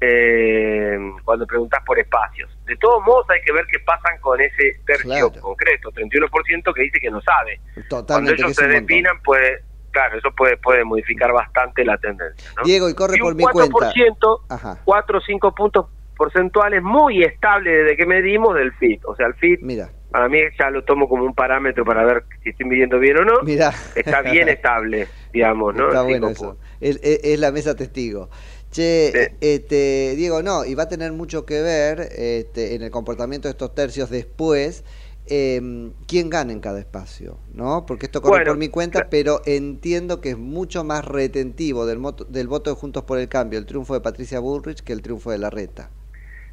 eh, 0.01 0.97
cuando 1.25 1.45
preguntás 1.45 1.83
por 1.85 1.99
espacios. 1.99 2.49
De 2.65 2.75
todos 2.77 3.03
modos 3.05 3.29
hay 3.29 3.41
que 3.41 3.51
ver 3.51 3.65
qué 3.71 3.79
pasan 3.79 4.17
con 4.21 4.39
ese 4.39 4.79
tercio 4.85 5.31
concreto, 5.41 5.91
31% 5.91 6.73
que 6.73 6.81
dice 6.83 6.99
que 6.99 7.11
no 7.11 7.21
sabe. 7.21 7.59
Cuando 7.73 7.87
Totalmente, 7.89 8.35
que 8.35 8.41
ellos 8.43 8.55
se 8.55 8.67
definan, 8.67 9.21
pues 9.23 9.61
claro, 9.91 10.17
eso 10.17 10.29
puede 10.35 10.57
puede 10.57 10.83
modificar 10.83 11.33
bastante 11.33 11.83
la 11.83 11.97
tendencia. 11.97 12.49
¿no? 12.57 12.63
Diego, 12.63 12.89
y 12.89 12.93
corre 12.93 13.17
Y 13.17 13.19
por 13.19 13.31
un 13.33 13.37
mi 13.37 13.43
cuenta. 13.43 13.91
4%, 13.91 14.41
Ajá. 14.49 14.77
4 14.85 15.17
o 15.17 15.21
5 15.21 15.55
puntos 15.55 15.85
porcentuales 16.15 16.81
muy 16.81 17.23
estable 17.23 17.71
desde 17.71 17.97
que 17.97 18.05
medimos 18.05 18.55
del 18.55 18.71
FIT. 18.73 19.03
O 19.05 19.15
sea, 19.15 19.27
el 19.27 19.33
FIT 19.35 19.61
Mira. 19.61 19.89
Para 20.11 20.27
mí 20.29 20.39
ya 20.59 20.69
lo 20.69 20.83
tomo 20.83 21.07
como 21.07 21.23
un 21.23 21.33
parámetro 21.33 21.85
para 21.85 22.03
ver 22.05 22.25
si 22.43 22.49
estoy 22.49 22.65
midiendo 22.65 22.99
bien 22.99 23.17
o 23.17 23.25
no. 23.25 23.39
Mira. 23.43 23.73
Está 23.95 24.21
bien 24.21 24.49
estable, 24.49 25.07
digamos, 25.33 25.75
¿no? 25.75 25.87
Está 25.87 26.01
bueno 26.03 26.29
eso. 26.29 26.57
Es, 26.79 26.99
es- 27.03 27.19
es 27.23 27.39
la 27.39 27.51
mesa 27.51 27.75
testigo. 27.75 28.29
Che, 28.71 29.31
este, 29.41 30.13
Diego, 30.15 30.43
no, 30.43 30.63
y 30.65 30.75
va 30.75 30.83
a 30.83 30.89
tener 30.89 31.11
mucho 31.11 31.45
que 31.45 31.61
ver 31.61 32.01
este, 32.15 32.75
en 32.75 32.83
el 32.83 32.91
comportamiento 32.91 33.47
de 33.47 33.51
estos 33.51 33.73
tercios 33.75 34.09
después. 34.09 34.83
eh, 35.31 35.61
quién 36.07 36.27
gana 36.29 36.51
en 36.51 36.59
cada 36.59 36.79
espacio, 36.79 37.37
¿no? 37.53 37.85
Porque 37.85 38.07
esto 38.07 38.19
corre 38.21 38.39
Bueno, 38.39 38.51
por 38.51 38.57
mi 38.57 38.69
cuenta, 38.69 39.09
pero 39.11 39.41
entiendo 39.45 40.21
que 40.21 40.31
es 40.31 40.37
mucho 40.39 40.83
más 40.83 41.05
retentivo 41.05 41.85
del, 41.85 41.99
moto- 41.99 42.25
del 42.25 42.47
voto 42.47 42.71
de 42.71 42.75
Juntos 42.75 43.03
por 43.03 43.19
el 43.19 43.29
Cambio 43.29 43.59
el 43.59 43.67
triunfo 43.67 43.93
de 43.93 44.01
Patricia 44.01 44.39
Bullrich 44.39 44.81
que 44.81 44.91
el 44.93 45.03
triunfo 45.03 45.29
de 45.31 45.37
la 45.37 45.51
reta. 45.51 45.91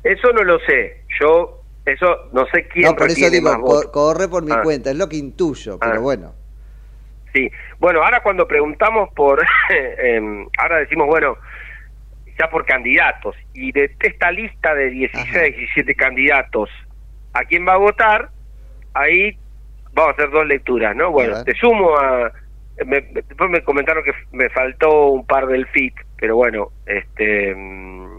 Eso 0.03 0.33
no 0.33 0.45
lo 0.45 0.59
sé. 0.61 1.05
Yo, 1.21 1.66
eso 1.87 2.29
no 2.33 2.44
sé 2.53 2.66
quién 2.68 2.85
No, 2.87 2.94
por 2.96 3.07
eso 3.07 3.14
retiene 3.14 3.37
digo, 3.38 3.49
más 3.51 3.57
co- 3.61 3.66
votos. 3.66 3.90
corre 3.92 4.29
por 4.29 4.44
mi 4.44 4.53
Ah. 4.53 4.61
cuenta, 4.62 4.90
es 4.90 4.96
lo 4.96 5.09
que 5.09 5.16
intuyo, 5.16 5.79
pero 5.79 5.94
Ah. 5.94 5.99
bueno. 5.99 6.35
Sí. 7.33 7.51
Bueno, 7.79 8.03
ahora 8.03 8.20
cuando 8.22 8.46
preguntamos 8.49 9.09
por, 9.14 9.40
em, 9.99 10.46
ahora 10.59 10.79
decimos, 10.79 11.07
bueno, 11.07 11.37
ya 12.38 12.49
por 12.51 12.64
candidatos, 12.66 13.35
y 13.55 13.72
de 13.72 13.94
esta 14.01 14.31
lista 14.31 14.75
de 14.75 14.90
16, 14.90 15.57
17 15.57 15.94
candidatos, 15.94 16.68
¿a 17.33 17.44
quién 17.44 17.66
va 17.66 17.75
a 17.75 17.79
votar? 17.79 18.31
Ahí 18.94 19.38
vamos 19.92 20.11
a 20.11 20.14
hacer 20.14 20.31
dos 20.31 20.46
lecturas, 20.46 20.94
¿no? 20.96 21.11
Bueno, 21.12 21.42
te 21.44 21.55
sumo 21.55 21.96
a, 21.99 22.31
me- 22.85 23.01
después 23.01 23.49
me 23.51 23.62
comentaron 23.62 24.03
que 24.05 24.12
me 24.33 24.49
faltó 24.51 25.09
un 25.11 25.25
par 25.27 25.46
del 25.46 25.66
FIT, 25.68 25.94
pero 26.18 26.37
bueno, 26.37 26.68
este 26.87 27.55
mm, 27.55 28.16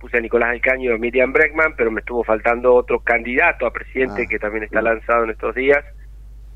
puse 0.00 0.16
a 0.16 0.20
Nicolás 0.20 0.50
del 0.52 0.60
Caño 0.62 0.90
y 0.90 0.94
a 0.94 0.98
Miriam 0.98 1.32
Breckman, 1.32 1.74
pero 1.76 1.90
me 1.90 2.00
estuvo 2.00 2.24
faltando 2.24 2.74
otro 2.74 3.00
candidato 3.00 3.66
a 3.66 3.72
presidente 3.72 4.22
Ah. 4.24 4.26
que 4.28 4.38
también 4.38 4.64
está 4.64 4.80
lanzado 4.82 5.24
en 5.24 5.30
estos 5.30 5.54
días. 5.54 5.84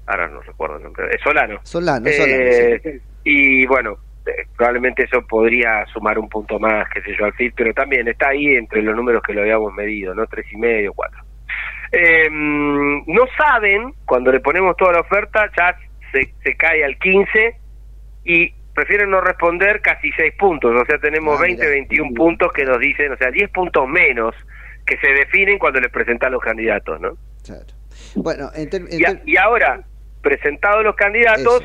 Ahora 0.06 0.28
no 0.28 0.40
recuerdo 0.40 0.78
el 0.78 0.82
nombre. 0.84 1.06
Es 1.14 1.20
Solano. 1.22 1.60
Solano, 1.62 2.06
Eh, 2.08 2.12
Solano, 2.12 2.80
sí. 2.82 3.00
Y 3.24 3.66
bueno, 3.66 3.96
eh, 4.26 4.46
probablemente 4.56 5.04
eso 5.04 5.22
podría 5.26 5.84
sumar 5.92 6.18
un 6.18 6.28
punto 6.28 6.58
más, 6.58 6.88
qué 6.92 7.02
sé 7.02 7.14
yo, 7.18 7.26
al 7.26 7.32
FIT, 7.34 7.54
pero 7.56 7.72
también 7.74 8.08
está 8.08 8.28
ahí 8.30 8.46
entre 8.56 8.82
los 8.82 8.96
números 8.96 9.22
que 9.22 9.32
lo 9.34 9.42
habíamos 9.42 9.72
medido, 9.74 10.14
¿no? 10.14 10.26
Tres 10.26 10.46
y 10.52 10.56
medio, 10.56 10.92
cuatro. 10.94 11.20
Eh, 11.92 12.28
no 12.30 13.22
saben, 13.38 13.92
cuando 14.06 14.32
le 14.32 14.40
ponemos 14.40 14.76
toda 14.76 14.92
la 14.94 15.00
oferta, 15.00 15.48
ya 15.56 15.76
se, 16.12 16.32
se 16.42 16.56
cae 16.56 16.84
al 16.84 16.96
15 16.98 17.56
y 18.24 18.52
prefieren 18.74 19.10
no 19.10 19.20
responder 19.20 19.80
casi 19.80 20.10
6 20.12 20.34
puntos. 20.38 20.74
O 20.80 20.84
sea, 20.84 20.98
tenemos 20.98 21.38
Ah, 21.38 21.42
20, 21.42 21.62
mirá. 21.62 21.70
21 21.72 22.14
puntos 22.14 22.52
que 22.52 22.64
nos 22.64 22.78
dicen, 22.80 23.12
o 23.12 23.16
sea, 23.16 23.30
10 23.30 23.50
puntos 23.50 23.86
menos 23.88 24.34
que 24.86 24.96
se 24.98 25.08
definen 25.08 25.58
cuando 25.58 25.80
les 25.80 25.90
presentan 25.90 26.32
los 26.32 26.42
candidatos, 26.42 27.00
¿no? 27.00 27.16
Bueno, 28.16 28.50
en 28.54 28.68
Y, 28.90 29.04
a- 29.04 29.08
ter- 29.12 29.22
y 29.24 29.36
ahora, 29.36 29.80
presentados 30.22 30.84
los 30.84 30.96
candidatos, 30.96 31.62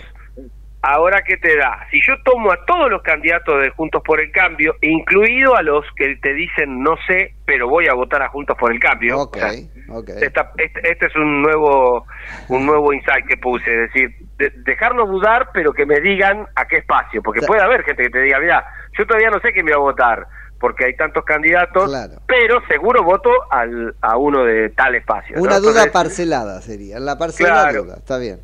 ahora 0.82 1.22
qué 1.26 1.38
te 1.38 1.56
da? 1.58 1.86
Si 1.92 2.00
yo 2.08 2.14
tomo 2.24 2.52
a 2.52 2.66
todos 2.66 2.90
los 2.90 3.02
candidatos 3.02 3.62
de 3.62 3.70
Juntos 3.72 4.02
por 4.04 4.20
el 4.22 4.32
Cambio, 4.32 4.76
incluido 4.82 5.56
a 5.56 5.62
los 5.62 5.86
que 5.96 6.16
te 6.18 6.34
dicen 6.34 6.82
no 6.82 6.96
sé, 7.08 7.34
pero 7.46 7.68
voy 7.68 7.88
a 7.88 7.94
votar 7.94 8.22
a 8.22 8.30
Juntos 8.30 8.56
por 8.58 8.72
el 8.72 8.80
Cambio. 8.80 9.20
Ok, 9.20 9.38
o 9.38 9.40
sea, 9.40 9.52
ok. 9.90 10.10
esta- 10.22 10.52
este, 10.58 10.92
este 10.92 11.06
es 11.08 11.16
un 11.16 11.42
nuevo 11.42 12.06
un 12.48 12.66
nuevo 12.66 12.94
insight 12.94 13.26
que 13.28 13.38
puse, 13.38 13.66
es 13.72 13.92
decir, 13.94 14.10
de- 14.38 14.54
dejarlos 14.64 15.10
dudar, 15.10 15.50
pero 15.54 15.74
que 15.74 15.86
me 15.86 16.00
digan 16.00 16.48
a 16.56 16.66
qué 16.66 16.78
espacio, 16.78 17.22
porque 17.22 17.42
puede 17.42 17.62
haber 17.62 17.84
gente 17.84 18.04
que 18.04 18.10
te 18.10 18.22
diga, 18.22 18.40
mira, 18.40 18.66
yo 18.98 19.06
todavía 19.06 19.30
no 19.30 19.40
sé 19.42 19.52
quién 19.52 19.66
me 19.66 19.72
va 19.72 19.78
a 19.78 19.82
votar, 19.82 20.28
porque 20.60 20.86
hay 20.86 20.96
tantos 20.96 21.24
candidatos, 21.26 21.90
pero 22.28 22.62
seguro 22.68 23.04
voto 23.04 23.30
al, 23.50 23.96
a 24.02 24.18
uno 24.18 24.44
de 24.44 24.70
tal 24.70 24.94
espacio. 24.96 25.36
¿no? 25.38 25.44
Una 25.44 25.60
duda 25.60 25.84
Entonces, 25.84 25.92
parcelada 25.92 26.62
sería. 26.62 27.00
La 27.00 27.18
parcela 27.18 27.50
Claro. 27.70 27.84
duda, 27.84 27.96
está 27.98 28.18
bien. 28.18 28.40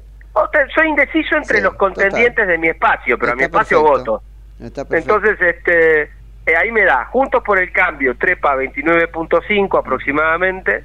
Soy 0.74 0.88
indeciso 0.90 1.36
entre 1.38 1.62
los 1.62 1.76
contendientes 1.76 2.48
de 2.48 2.58
mi 2.58 2.68
espacio, 2.70 3.18
pero 3.18 3.32
a 3.32 3.36
mi 3.36 3.44
espacio 3.44 3.82
perfecto. 3.84 4.12
voto. 4.12 4.24
Está. 4.60 4.86
Entonces, 4.92 5.38
este, 5.42 6.02
eh, 6.04 6.56
ahí 6.58 6.72
me 6.72 6.84
da, 6.84 7.06
Juntos 7.06 7.44
por 7.44 7.60
el 7.60 7.72
Cambio, 7.72 8.16
trepa 8.18 8.56
29.5 8.56 9.80
aproximadamente, 9.80 10.84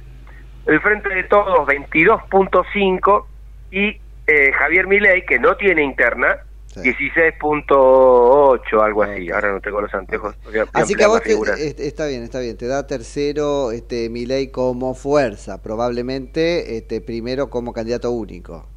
el 0.65 0.79
Frente 0.81 1.09
de 1.09 1.23
Todos 1.25 1.67
22.5 1.67 3.25
y 3.71 3.99
eh, 4.27 4.51
Javier 4.53 4.87
Milei, 4.87 5.25
que 5.25 5.39
no 5.39 5.55
tiene 5.57 5.83
interna, 5.83 6.37
16.8, 6.83 8.81
algo 8.81 9.03
así. 9.03 9.29
Ahora 9.31 9.51
no 9.51 9.59
tengo 9.61 9.81
los 9.81 9.93
anteojos. 9.93 10.35
Así 10.73 10.95
que 10.95 11.03
a 11.03 11.07
vos 11.07 11.21
te- 11.21 11.33
est- 11.33 11.79
está 11.79 12.05
bien, 12.07 12.23
está 12.23 12.39
bien. 12.39 12.57
Te 12.57 12.67
da 12.67 12.87
tercero 12.87 13.71
este 13.71 14.09
Milei 14.09 14.51
como 14.51 14.93
fuerza, 14.93 15.61
probablemente 15.61 16.77
este 16.77 17.01
primero 17.01 17.49
como 17.49 17.73
candidato 17.73 18.11
único. 18.11 18.67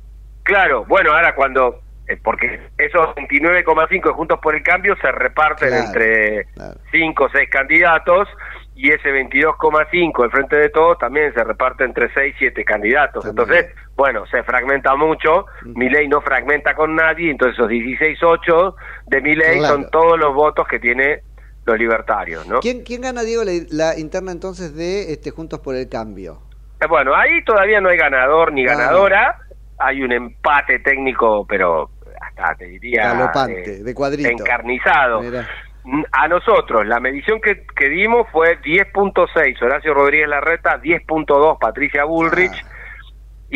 Claro, 0.44 0.84
bueno, 0.86 1.12
ahora 1.12 1.34
cuando, 1.34 1.80
eh, 2.06 2.18
porque 2.22 2.60
esos 2.78 3.14
29,5 3.16 4.08
de 4.08 4.14
Juntos 4.14 4.38
por 4.42 4.54
el 4.54 4.62
Cambio 4.62 4.94
se 5.00 5.10
reparten 5.10 5.68
Claro, 5.70 5.84
entre 5.86 6.46
5 6.92 7.24
o 7.24 7.28
6 7.30 7.48
candidatos 7.50 8.28
y 8.76 8.90
ese 8.92 9.10
22,5 9.10 10.22
del 10.22 10.30
Frente 10.30 10.56
de 10.56 10.68
Todos 10.68 10.98
también 10.98 11.32
se 11.32 11.42
reparte 11.44 11.84
entre 11.84 12.12
6 12.12 12.34
7 12.38 12.64
candidatos. 12.64 13.24
Entonces, 13.24 13.66
bueno, 13.96 14.26
se 14.26 14.42
fragmenta 14.42 14.94
mucho, 14.96 15.46
mi 15.62 15.88
ley 15.88 16.08
no 16.08 16.20
fragmenta 16.20 16.74
con 16.74 16.94
nadie, 16.94 17.30
entonces 17.30 17.56
esos 17.58 17.70
16,8 17.70 18.74
de 19.06 19.20
mi 19.22 19.34
ley 19.34 19.58
Claro. 19.58 19.74
son 19.74 19.90
todos 19.90 20.18
los 20.18 20.34
votos 20.34 20.66
que 20.68 20.78
tiene 20.80 21.22
los 21.64 21.78
libertarios, 21.78 22.46
¿no? 22.46 22.60
¿Quién, 22.60 22.82
quién 22.84 23.00
gana, 23.00 23.22
Diego, 23.22 23.42
la, 23.44 23.52
la 23.70 23.98
interna 23.98 24.32
entonces 24.32 24.74
de 24.76 25.10
este 25.12 25.30
Juntos 25.30 25.60
por 25.60 25.74
el 25.74 25.88
Cambio? 25.88 26.42
Eh, 26.82 26.86
Bueno, 26.86 27.14
ahí 27.14 27.42
todavía 27.44 27.80
no 27.80 27.88
hay 27.88 27.96
ganador 27.96 28.52
ni 28.52 28.66
Ah. 28.66 28.74
ganadora. 28.76 29.38
Hay 29.86 30.02
un 30.02 30.12
empate 30.12 30.78
técnico, 30.80 31.46
pero 31.46 31.90
hasta 32.20 32.54
te 32.56 32.66
diría. 32.66 33.12
Galopante, 33.12 33.80
eh, 33.80 33.82
de 33.82 33.94
cuadrito. 33.94 34.30
Encarnizado. 34.30 35.20
Mirá. 35.20 35.46
A 36.12 36.28
nosotros, 36.28 36.86
la 36.86 36.98
medición 36.98 37.40
que, 37.42 37.66
que 37.76 37.90
dimos 37.90 38.26
fue 38.32 38.58
10.6 38.62 39.62
Horacio 39.62 39.92
Rodríguez 39.92 40.28
Larreta, 40.28 40.80
10.2 40.80 41.58
Patricia 41.58 42.04
Bullrich. 42.04 42.54
Ah. 42.64 42.73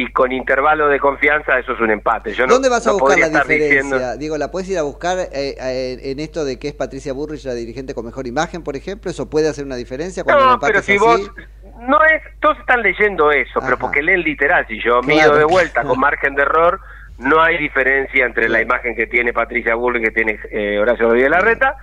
Y 0.01 0.13
con 0.13 0.31
intervalo 0.31 0.87
de 0.89 1.01
confianza, 1.01 1.59
eso 1.59 1.73
es 1.73 1.81
un 1.81 1.91
empate. 1.91 2.33
Yo 2.33 2.47
no- 2.47 2.53
¿Dónde 2.55 2.69
vas 2.69 2.87
a 2.87 2.91
no 2.93 2.99
buscar 2.99 3.19
la 3.19 3.29
diferencia? 3.31 3.67
diciendo- 3.83 4.17
Diego, 4.17 4.39
¿la 4.39 4.49
puedes 4.53 4.69
ir 4.71 4.79
a 4.79 4.83
buscar 4.83 5.19
eh, 5.19 5.29
eh, 5.61 5.99
en 6.05 6.21
esto 6.21 6.45
de 6.45 6.57
que 6.57 6.69
es 6.69 6.75
Patricia 6.75 7.13
Burrich 7.13 7.45
la 7.45 7.55
dirigente 7.55 7.95
con 7.95 8.05
mejor 8.07 8.29
imagen, 8.29 8.63
por 8.63 8.77
ejemplo? 8.77 9.11
¿Eso 9.11 9.29
puede 9.29 9.49
hacer 9.49 9.65
una 9.65 9.75
diferencia 9.75 10.23
cuando 10.23 10.43
el 10.43 10.49
No, 10.51 10.55
empate 10.55 10.71
pero 10.73 10.79
es 10.79 10.85
si 10.87 10.93
así? 10.93 11.01
vos 11.05 11.33
no 11.81 11.99
es, 12.05 12.23
todos 12.41 12.59
están 12.61 12.81
leyendo 12.83 13.33
eso, 13.33 13.59
pero 13.61 13.77
porque 13.77 14.03
leen 14.03 14.23
literal. 14.23 14.65
Si 14.69 14.81
yo 14.81 15.01
mido 15.03 15.23
Claro. 15.25 15.37
de 15.39 15.45
vuelta 15.47 15.83
con 15.83 15.99
margen 15.99 16.37
de 16.37 16.43
error, 16.43 16.79
no 17.19 17.43
hay 17.43 17.59
diferencia 17.59 18.25
entre 18.25 18.49
la 18.49 18.63
imagen 18.63 18.95
que 18.95 19.09
tiene 19.09 19.33
Patricia 19.33 19.75
Bullrich 19.75 20.03
y 20.03 20.05
que 20.05 20.11
tiene 20.13 20.39
eh, 20.53 20.79
Horacio 20.79 21.07
Rodríguez 21.07 21.31
Larreta, 21.31 21.75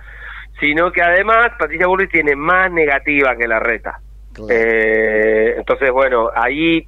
sino 0.58 0.90
que 0.90 1.02
además 1.02 1.50
Patricia 1.58 1.86
Bullrich 1.86 2.10
tiene 2.12 2.34
más 2.34 2.70
negativa 2.72 3.36
que 3.36 3.46
Larreta. 3.46 4.00
Eh, 4.48 5.54
entonces, 5.58 5.90
bueno, 5.92 6.30
ahí 6.34 6.86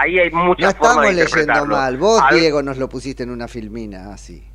ahí 0.00 0.18
hay 0.18 0.30
No 0.30 0.44
muchas 0.44 0.74
formas 0.74 1.08
estamos 1.10 1.34
leyendo 1.34 1.66
mal. 1.66 1.96
Vos, 1.96 2.22
Al- 2.22 2.38
Diego, 2.38 2.62
nos 2.62 2.78
lo 2.78 2.88
pusiste 2.88 3.22
en 3.22 3.30
una 3.30 3.48
filmina 3.48 4.12
así. 4.12 4.46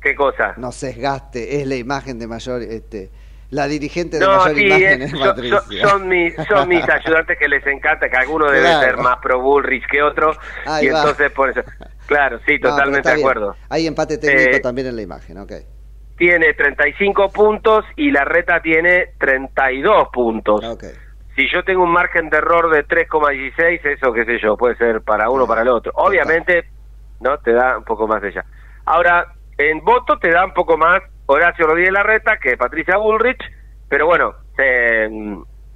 ¿Qué 0.00 0.14
cosa? 0.14 0.54
No 0.56 0.70
sesgaste, 0.72 1.60
es 1.60 1.66
la 1.66 1.74
imagen 1.76 2.18
de 2.18 2.26
mayor, 2.28 2.62
este, 2.62 3.10
la 3.50 3.66
dirigente 3.66 4.18
de 4.18 4.26
No, 4.26 4.36
mayor 4.36 4.56
sí, 4.56 4.66
imagen 4.66 5.02
es- 5.02 5.12
es 5.12 5.18
son, 5.18 5.28
Patricia. 5.28 5.60
son- 5.60 5.88
son 5.90 6.08
mis, 6.08 6.34
son 6.48 6.68
mis 6.68 6.84
ayudantes 6.88 7.38
que 7.38 7.48
les 7.48 7.66
encanta, 7.66 8.08
que 8.08 8.16
alguno 8.16 8.46
debe 8.46 8.60
Claro. 8.60 8.80
ser 8.86 8.96
más 8.98 9.18
pro 9.20 9.40
Bullrich 9.40 9.84
que 9.90 10.02
otro, 10.02 10.30
Ahí 10.66 10.86
y 10.86 10.88
va. 10.90 11.00
entonces 11.00 11.32
por 11.32 11.50
eso. 11.50 11.62
Claro, 12.06 12.38
sí, 12.46 12.58
No, 12.62 12.70
totalmente 12.70 13.08
de 13.08 13.14
bien. 13.16 13.26
acuerdo. 13.26 13.56
Hay 13.68 13.86
empate 13.86 14.18
técnico 14.18 14.56
Eh, 14.56 14.60
también 14.60 14.86
en 14.86 14.96
la 14.96 15.02
imagen, 15.02 15.38
ok. 15.38 15.52
Tiene 16.16 16.52
35 16.54 17.30
puntos 17.30 17.84
y 17.96 18.10
la 18.10 18.24
reta 18.24 18.60
tiene 18.62 19.14
32 19.18 20.08
puntos. 20.12 20.60
Si 21.38 21.48
yo 21.48 21.62
tengo 21.62 21.84
un 21.84 21.92
margen 21.92 22.30
de 22.30 22.38
error 22.38 22.68
de 22.68 22.84
3,16, 22.84 23.86
eso 23.86 24.12
qué 24.12 24.24
sé 24.24 24.40
yo, 24.40 24.56
puede 24.56 24.74
ser 24.74 25.02
para 25.02 25.30
uno 25.30 25.44
o 25.44 25.46
para 25.46 25.62
el 25.62 25.68
otro. 25.68 25.92
Obviamente, 25.94 26.64
no 27.20 27.38
te 27.38 27.52
da 27.52 27.78
un 27.78 27.84
poco 27.84 28.08
más 28.08 28.20
de 28.20 28.30
ella. 28.30 28.44
Ahora, 28.84 29.24
en 29.56 29.78
voto 29.84 30.18
te 30.18 30.30
da 30.32 30.44
un 30.44 30.52
poco 30.52 30.76
más 30.76 31.00
Horacio 31.26 31.64
Rodríguez 31.64 31.92
Larreta 31.92 32.38
que 32.38 32.56
Patricia 32.56 32.96
Bullrich, 32.96 33.38
pero 33.88 34.06
bueno, 34.06 34.34
se, 34.56 35.08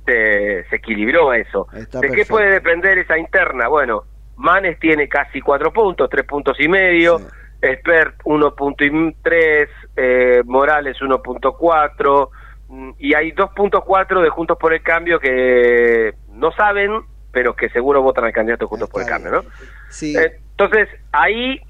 se, 0.04 0.64
se 0.68 0.76
equilibró 0.76 1.32
eso. 1.32 1.68
Está 1.72 2.00
¿De 2.00 2.10
qué 2.10 2.26
puede 2.26 2.50
depender 2.50 2.98
esa 2.98 3.16
interna? 3.16 3.68
Bueno, 3.68 4.02
Manes 4.38 4.80
tiene 4.80 5.08
casi 5.08 5.40
cuatro 5.40 5.72
puntos, 5.72 6.10
tres 6.10 6.26
puntos 6.26 6.58
y 6.58 6.66
medio. 6.66 7.20
Expert 7.60 8.16
1.3, 8.24 9.68
eh, 9.94 10.42
Morales 10.44 10.96
1.4 11.00 12.28
mm, 12.28 12.41
y 12.98 13.14
hay 13.14 13.32
2.4 13.32 14.22
de 14.22 14.30
Juntos 14.30 14.56
por 14.58 14.72
el 14.72 14.82
Cambio 14.82 15.18
que 15.20 16.14
no 16.30 16.52
saben, 16.52 17.02
pero 17.30 17.54
que 17.54 17.68
seguro 17.70 18.02
votan 18.02 18.24
al 18.24 18.32
candidato 18.32 18.68
Juntos 18.68 18.88
por 18.88 19.02
el 19.02 19.08
Cambio, 19.08 19.30
¿no? 19.32 19.42
Sí. 19.88 20.14
Entonces, 20.16 20.88
ahí 21.12 21.60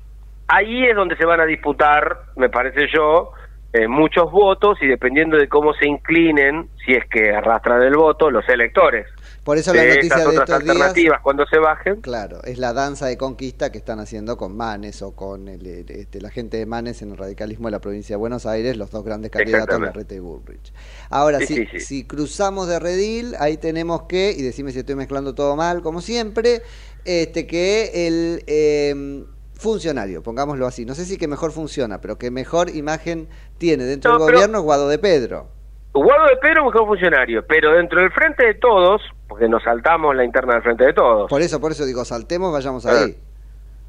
ahí 0.49 0.85
es 0.85 0.95
donde 0.95 1.17
se 1.17 1.25
van 1.25 1.41
a 1.41 1.47
disputar, 1.47 2.25
me 2.37 2.51
parece 2.51 2.87
yo, 2.95 3.33
eh, 3.73 3.89
muchos 3.89 4.31
votos 4.31 4.77
y 4.83 4.87
dependiendo 4.87 5.39
de 5.39 5.49
cómo 5.49 5.73
se 5.73 5.89
inclinen, 5.89 6.69
si 6.85 6.93
es 6.93 7.07
que 7.09 7.35
arrastran 7.35 7.83
el 7.83 7.97
voto, 7.97 8.31
los 8.31 8.47
electores. 8.49 9.07
Por 9.45 9.59
eso 9.59 9.75
la 9.75 9.83
noticia 9.85 10.19
de 10.19 10.27
otras 10.27 10.61
estos 10.61 10.95
días- 10.95 11.21
cuando 11.23 11.45
se 11.47 11.59
bajen. 11.59 12.01
Claro, 12.01 12.43
es 12.45 12.59
la 12.59 12.73
danza 12.73 13.07
de 13.07 13.17
conquista 13.17 13.73
que 13.73 13.79
están 13.79 13.99
haciendo 13.99 14.37
con 14.37 14.57
Manes 14.57 15.03
o 15.03 15.17
con 15.17 15.49
el, 15.49 15.67
el- 15.67 15.91
este, 15.91 16.21
la 16.21 16.31
gente 16.31 16.59
de 16.59 16.67
Manes 16.67 17.03
en 17.03 17.11
el 17.11 17.17
radicalismo 17.17 17.67
de 17.67 17.73
la 17.73 17.81
provincia 17.81 18.15
de 18.15 18.19
Buenos 18.19 18.47
Aires, 18.47 18.77
los 18.77 18.91
dos 18.93 19.05
grandes 19.05 19.33
candidatos. 19.33 19.81
Larreta 19.81 20.15
y 20.15 20.21
Bullrich. 20.21 20.73
Ahora, 21.11 21.41
Sí, 21.41 21.47
si, 21.47 21.55
sí, 21.57 21.67
sí. 21.73 21.81
si 21.81 22.05
cruzamos 22.05 22.69
de 22.69 22.79
redil, 22.79 23.35
ahí 23.41 23.57
tenemos 23.57 24.03
que, 24.05 24.31
y 24.31 24.43
decime 24.43 24.71
si 24.71 24.79
estoy 24.79 24.95
mezclando 24.95 25.35
todo 25.35 25.57
mal, 25.57 25.83
como 25.83 26.01
siempre, 26.01 26.63
este 27.05 27.49
que 27.49 28.07
el 28.07 28.45
eh, 28.47 29.25
funcionario, 29.55 30.23
pongámoslo 30.23 30.67
así, 30.69 30.85
no 30.85 30.95
sé 30.95 31.05
si 31.05 31.17
que 31.19 31.27
mejor 31.27 31.51
funciona, 31.51 32.01
pero 32.01 32.17
que 32.17 32.31
mejor 32.31 32.71
imagen 32.71 33.29
tiene 33.59 33.85
dentro 33.85 34.13
No, 34.13 34.25
del 34.25 34.35
gobierno 34.35 34.59
es 34.59 34.65
Guado 34.65 34.89
de 34.89 34.99
Pedro. 34.99 35.49
Guado 35.93 36.27
de 36.27 36.37
Pedro 36.37 36.65
mejor 36.65 36.87
funcionario, 36.87 37.45
pero 37.47 37.73
dentro 37.73 38.01
del 38.01 38.11
frente 38.13 38.47
de 38.47 38.55
todos, 38.55 39.03
porque 39.29 39.49
nos 39.49 39.63
saltamos 39.63 40.17
la 40.17 40.25
interna 40.25 40.55
del 40.55 40.63
frente 40.63 40.85
de 40.87 40.93
todos. 40.93 41.29
Por 41.29 41.43
eso, 41.43 41.61
por 41.61 41.73
eso 41.73 41.85
digo, 41.85 42.05
saltemos, 42.05 42.53
vayamos 42.53 42.87
ahí. 42.87 43.17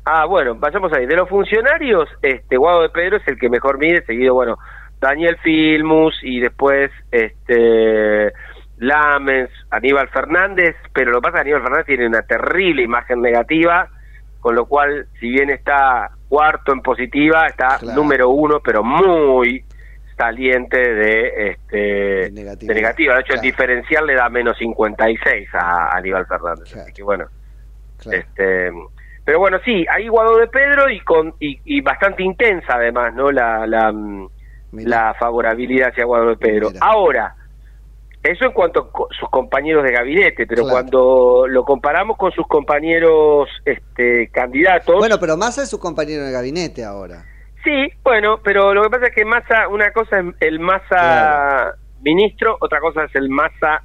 Ah, 0.06 0.26
bueno, 0.26 0.56
vayamos 0.56 0.92
ahí. 0.92 1.06
De 1.06 1.16
los 1.16 1.30
funcionarios, 1.30 2.10
este 2.22 2.58
Guado 2.58 2.82
de 2.82 2.90
Pedro 2.90 3.18
es 3.18 3.28
el 3.28 3.40
que 3.40 3.50
mejor 3.50 3.78
mide, 3.78 4.06
seguido, 4.06 4.34
bueno, 4.34 4.58
Daniel 5.00 5.38
Filmus 5.42 6.20
y 6.24 6.42
después 6.42 6.92
este 7.12 8.34
Lamens, 8.78 9.50
Aníbal 9.70 10.10
Fernández, 10.10 10.76
pero 10.94 11.12
lo 11.12 11.22
que 11.22 11.30
pasa 11.30 11.38
es 11.38 11.44
que 11.44 11.50
Aníbal 11.50 11.62
Fernández 11.62 11.86
tiene 11.86 12.08
una 12.08 12.22
terrible 12.24 12.84
imagen 12.84 13.22
negativa 13.22 13.90
con 14.44 14.56
lo 14.56 14.66
cual, 14.66 15.08
si 15.22 15.30
bien 15.30 15.50
está 15.50 16.12
cuarto 16.28 16.74
en 16.74 16.82
positiva, 16.82 17.48
está 17.48 17.80
número 17.96 18.30
uno, 18.30 18.60
pero 18.62 18.84
muy 18.84 19.64
saliente 20.24 20.78
de 20.78 21.52
este 21.52 22.32
de 22.32 22.74
negativa. 22.74 23.16
De 23.16 23.22
hecho, 23.22 23.34
el 23.34 23.42
diferencial 23.42 24.06
le 24.06 24.16
da 24.16 24.30
menos 24.30 24.58
56 24.58 25.50
a 25.54 25.98
Aníbal 25.98 26.26
Fernández. 26.26 26.76
Así 26.76 26.94
que 26.94 27.04
bueno, 27.04 27.26
este 28.10 28.72
pero 29.26 29.40
bueno, 29.40 29.58
sí, 29.64 29.86
hay 29.90 30.08
Guado 30.10 30.38
de 30.38 30.48
Pedro 30.48 30.90
y 30.90 31.00
con 31.00 31.34
y, 31.40 31.82
bastante 31.82 32.24
intensa 32.24 32.76
además, 32.76 33.14
¿no? 33.16 33.32
La, 33.32 33.66
la, 33.66 33.92
mm, 33.92 34.28
la 34.74 35.14
favorabilidad 35.18 35.90
hacia 35.90 36.04
Guado 36.04 36.30
de 36.30 36.36
Pedro. 36.36 36.70
Ahora, 36.82 37.34
eso 38.22 38.46
en 38.46 38.52
cuanto 38.52 38.82
a 38.82 39.16
sus 39.18 39.30
compañeros 39.30 39.84
de 39.84 39.94
gabinete, 39.94 40.46
pero 40.46 40.64
cuando 40.64 41.46
lo 41.48 41.64
comparamos 41.64 42.18
con 42.18 42.32
sus 42.32 42.46
compañeros 42.48 43.50
este, 43.64 44.30
candidatos... 44.30 44.96
Bueno, 44.98 45.18
pero 45.20 45.38
Massa 45.38 45.64
es 45.64 45.70
su 45.70 45.80
compañero 45.80 46.24
de 46.24 46.32
gabinete 46.32 46.84
ahora. 46.84 47.24
Sí, 47.64 47.94
bueno, 48.04 48.40
pero 48.44 48.74
lo 48.74 48.84
que 48.84 48.90
pasa 48.90 49.06
es 49.08 49.16
que 49.16 49.24
Massa, 49.24 49.68
una 49.70 49.92
cosa 49.92 50.20
es 50.20 50.26
el 50.42 50.60
Massa 50.60 51.76
ministro, 52.02 52.58
otra 52.60 52.80
cosa 52.82 53.06
es 53.06 53.16
el 53.16 53.30
Massa 53.30 53.82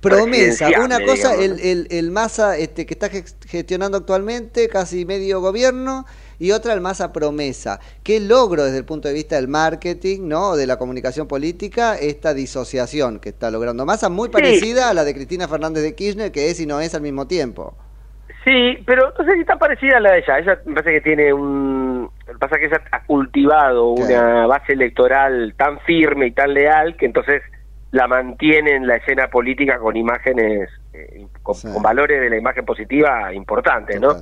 promesa. 0.00 0.68
Una 0.84 1.00
cosa, 1.00 1.34
el, 1.34 1.60
el, 1.60 1.86
el 1.90 2.10
Massa 2.10 2.56
este, 2.56 2.86
que 2.86 2.94
está 2.94 3.08
gestionando 3.08 3.98
actualmente, 3.98 4.68
casi 4.68 5.04
medio 5.04 5.40
gobierno, 5.40 6.06
y 6.40 6.52
otra 6.52 6.72
el 6.72 6.80
Massa 6.80 7.12
promesa. 7.12 7.80
¿Qué 8.02 8.20
logro 8.20 8.64
desde 8.64 8.78
el 8.78 8.84
punto 8.84 9.08
de 9.08 9.14
vista 9.14 9.36
del 9.36 9.48
marketing, 9.48 10.28
no, 10.28 10.56
de 10.56 10.66
la 10.66 10.76
comunicación 10.76 11.26
política, 11.26 11.96
esta 11.96 12.34
disociación 12.34 13.20
que 13.20 13.28
está 13.30 13.50
logrando 13.50 13.86
Massa, 13.86 14.08
muy 14.08 14.28
parecida 14.28 14.90
a 14.90 14.94
la 14.94 15.04
de 15.04 15.14
Cristina 15.14 15.48
Fernández 15.48 15.82
de 15.82 15.94
Kirchner, 15.94 16.32
que 16.32 16.50
es 16.50 16.60
y 16.60 16.66
no 16.66 16.80
es 16.80 16.94
al 16.94 17.02
mismo 17.02 17.26
tiempo? 17.26 17.76
Sí, 18.44 18.78
pero 18.86 19.12
no 19.18 19.24
sé 19.24 19.34
si 19.34 19.40
está 19.40 19.56
parecida 19.56 19.96
a 19.98 20.00
la 20.00 20.12
de 20.12 20.18
ella. 20.18 20.38
Ella 20.38 20.58
me 20.64 20.74
parece 20.74 20.92
que 20.92 21.00
tiene 21.00 21.32
un... 21.32 21.87
pasa 22.38 22.58
que 22.58 22.66
ella 22.66 22.82
ha 22.90 23.02
cultivado 23.04 23.88
una 23.90 24.46
base 24.46 24.72
electoral 24.72 25.54
tan 25.56 25.80
firme 25.80 26.26
y 26.26 26.30
tan 26.32 26.54
leal 26.54 26.96
que 26.96 27.06
entonces 27.06 27.42
la 27.90 28.06
mantiene 28.06 28.76
en 28.76 28.86
la 28.86 28.96
escena 28.96 29.28
política 29.28 29.78
con 29.78 29.96
imágenes, 29.96 30.68
eh, 30.92 31.26
con, 31.42 31.56
valores 31.82 32.20
de 32.20 32.30
la 32.30 32.36
imagen 32.36 32.64
positiva 32.64 33.32
importantes, 33.32 34.00
¿no? 34.00 34.16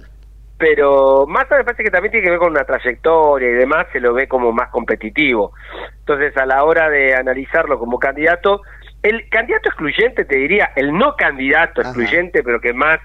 Pero 0.58 1.26
Massa 1.26 1.58
me 1.58 1.64
parece 1.64 1.82
que 1.82 1.90
también 1.90 2.12
tiene 2.12 2.24
que 2.24 2.30
ver 2.30 2.38
con 2.38 2.52
una 2.52 2.64
trayectoria 2.64 3.50
y 3.50 3.52
demás, 3.52 3.86
se 3.92 4.00
lo 4.00 4.14
ve 4.14 4.26
como 4.26 4.52
más 4.52 4.70
competitivo. 4.70 5.52
Entonces, 5.98 6.34
a 6.38 6.46
la 6.46 6.64
hora 6.64 6.88
de 6.88 7.14
analizarlo 7.14 7.78
como 7.78 7.98
candidato, 7.98 8.62
el 9.02 9.28
candidato 9.28 9.68
excluyente, 9.68 10.24
te 10.24 10.36
diría, 10.36 10.70
el 10.76 10.92
no 10.92 11.14
candidato 11.16 11.82
excluyente, 11.82 12.42
pero 12.42 12.60
que 12.60 12.72
más 12.72 13.00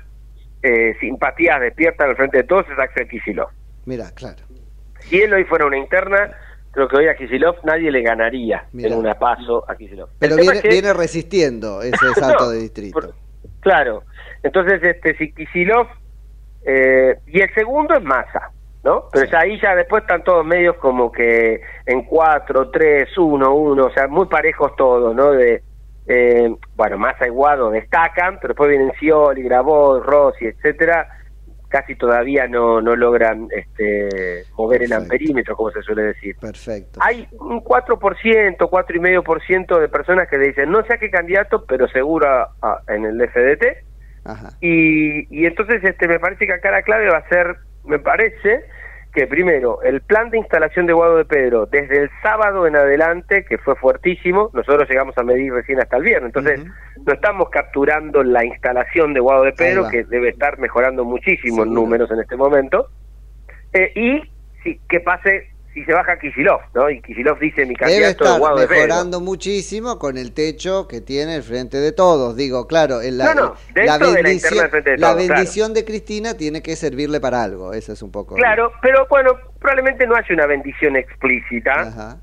eh, 0.63 0.95
simpatías 1.01 1.59
despierta 1.59 2.05
al 2.05 2.15
frente 2.15 2.37
de 2.37 2.43
todos, 2.43 2.65
es 2.69 2.79
Axel 2.79 3.07
Kicillof. 3.09 3.51
Mira, 3.85 4.11
claro. 4.15 4.43
Si 5.11 5.21
él 5.21 5.33
hoy 5.33 5.43
fuera 5.43 5.65
una 5.65 5.77
interna, 5.77 6.31
creo 6.71 6.87
que 6.87 6.95
hoy 6.95 7.07
a 7.09 7.15
Kisilov 7.15 7.57
nadie 7.65 7.91
le 7.91 8.01
ganaría 8.01 8.63
en 8.73 8.93
una 8.93 9.13
paso 9.15 9.69
a 9.69 9.75
Kisilov. 9.75 10.07
Pero 10.19 10.37
viene, 10.37 10.93
resistiendo 10.93 11.81
ese 11.81 12.13
salto 12.15 12.49
de 12.49 12.59
distrito. 12.59 13.13
claro. 13.59 14.03
Entonces, 14.41 14.81
este 14.81 15.17
si 15.17 15.33
Kisilov... 15.33 15.87
Eh, 16.63 17.17
y 17.27 17.41
el 17.41 17.53
segundo 17.53 17.93
es 17.95 18.03
Massa, 18.03 18.51
¿no? 18.85 19.09
Pero 19.11 19.25
ya 19.29 19.39
ahí 19.39 19.59
ya 19.59 19.75
después 19.75 20.03
están 20.03 20.23
todos 20.23 20.45
medios 20.45 20.77
como 20.77 21.11
que 21.11 21.59
en 21.85 22.03
4, 22.03 22.69
3, 22.69 23.17
1, 23.17 23.53
1, 23.53 23.85
o 23.85 23.91
sea, 23.91 24.07
muy 24.07 24.27
parejos 24.27 24.75
todos, 24.77 25.13
¿no? 25.13 25.31
De, 25.31 25.61
eh, 26.07 26.55
bueno, 26.75 26.97
Massa 26.97 27.27
y 27.27 27.31
Guado 27.31 27.69
destacan, 27.71 28.37
pero 28.39 28.53
después 28.53 28.69
vienen 28.69 28.93
Scioli, 28.93 29.43
Grabó, 29.43 29.99
Rossi, 29.99 30.45
etcétera, 30.45 31.09
casi 31.71 31.95
todavía 31.95 32.47
no, 32.47 32.81
no 32.81 32.95
logran 32.95 33.47
este, 33.49 34.43
mover 34.57 34.83
el 34.83 34.93
amperímetro, 34.93 35.55
como 35.55 35.71
se 35.71 35.81
suele 35.81 36.03
decir. 36.03 36.35
Perfecto. 36.39 36.99
Hay 37.01 37.27
un 37.39 37.63
4%, 37.63 37.97
4,5% 38.57 39.79
de 39.79 39.89
personas 39.89 40.27
que 40.27 40.37
le 40.37 40.47
dicen, 40.47 40.69
no 40.69 40.85
sé 40.85 40.93
a 40.93 40.97
qué 40.97 41.09
candidato, 41.09 41.65
pero 41.65 41.87
seguro 41.87 42.27
en 42.87 43.05
el 43.05 43.29
FDT. 43.29 43.65
Y, 44.59 45.35
y 45.35 45.45
entonces 45.45 45.83
este 45.83 46.07
me 46.07 46.19
parece 46.19 46.45
que 46.45 46.53
acá 46.53 46.69
la 46.69 46.83
clave 46.83 47.09
va 47.09 47.17
a 47.17 47.29
ser, 47.29 47.55
me 47.85 47.97
parece, 47.97 48.65
que 49.13 49.27
primero, 49.27 49.81
el 49.83 50.01
plan 50.01 50.29
de 50.29 50.37
instalación 50.37 50.85
de 50.85 50.93
Guado 50.93 51.17
de 51.17 51.25
Pedro, 51.25 51.65
desde 51.65 52.03
el 52.03 52.09
sábado 52.23 52.65
en 52.65 52.77
adelante, 52.77 53.43
que 53.43 53.57
fue 53.57 53.75
fuertísimo, 53.75 54.49
nosotros 54.53 54.87
llegamos 54.89 55.17
a 55.17 55.23
medir 55.23 55.53
recién 55.53 55.79
hasta 55.81 55.97
el 55.97 56.03
viernes, 56.03 56.33
entonces 56.33 56.65
no 57.05 57.13
estamos 57.13 57.49
capturando 57.49 58.23
la 58.23 58.45
instalación 58.45 59.13
de 59.13 59.19
Guado 59.19 59.43
de 59.43 59.51
Pedro, 59.51 59.89
que 59.89 60.05
debe 60.05 60.29
estar 60.29 60.59
mejorando 60.59 61.03
muchísimo 61.03 61.63
en 61.63 61.73
números 61.73 62.09
en 62.11 62.19
este 62.19 62.37
momento, 62.37 62.87
eh, 63.73 63.91
y 63.95 64.21
sí, 64.63 64.79
que 64.87 65.01
pase 65.01 65.50
si 65.73 65.83
se 65.85 65.93
baja 65.93 66.19
Kisilov, 66.19 66.59
¿no? 66.73 66.89
Y 66.89 67.01
Kisilov 67.01 67.39
dice 67.39 67.65
mi 67.65 67.75
candidato 67.75 68.23
Debe 68.23 68.39
estar 68.39 68.69
mejorando 68.69 69.21
muchísimo 69.21 69.97
con 69.97 70.17
el 70.17 70.33
techo 70.33 70.87
que 70.87 71.01
tiene 71.01 71.35
el 71.35 71.43
frente 71.43 71.77
de 71.77 71.91
todos. 71.91 72.35
Digo, 72.35 72.67
claro, 72.67 73.01
en 73.01 73.17
la, 73.17 73.33
la 73.75 73.97
bendición, 73.97 74.69
de, 74.83 74.97
la 74.97 75.13
bendición 75.13 75.73
de 75.73 75.85
Cristina 75.85 76.35
tiene 76.35 76.61
que 76.61 76.75
servirle 76.75 77.19
para 77.19 77.43
algo. 77.43 77.73
Eso 77.73 77.93
es 77.93 78.01
un 78.01 78.11
poco. 78.11 78.35
Claro, 78.35 78.73
pero 78.81 79.07
bueno, 79.09 79.31
probablemente 79.59 80.05
no 80.07 80.15
haya 80.15 80.33
una 80.33 80.45
bendición 80.45 80.97
explícita. 80.97 82.19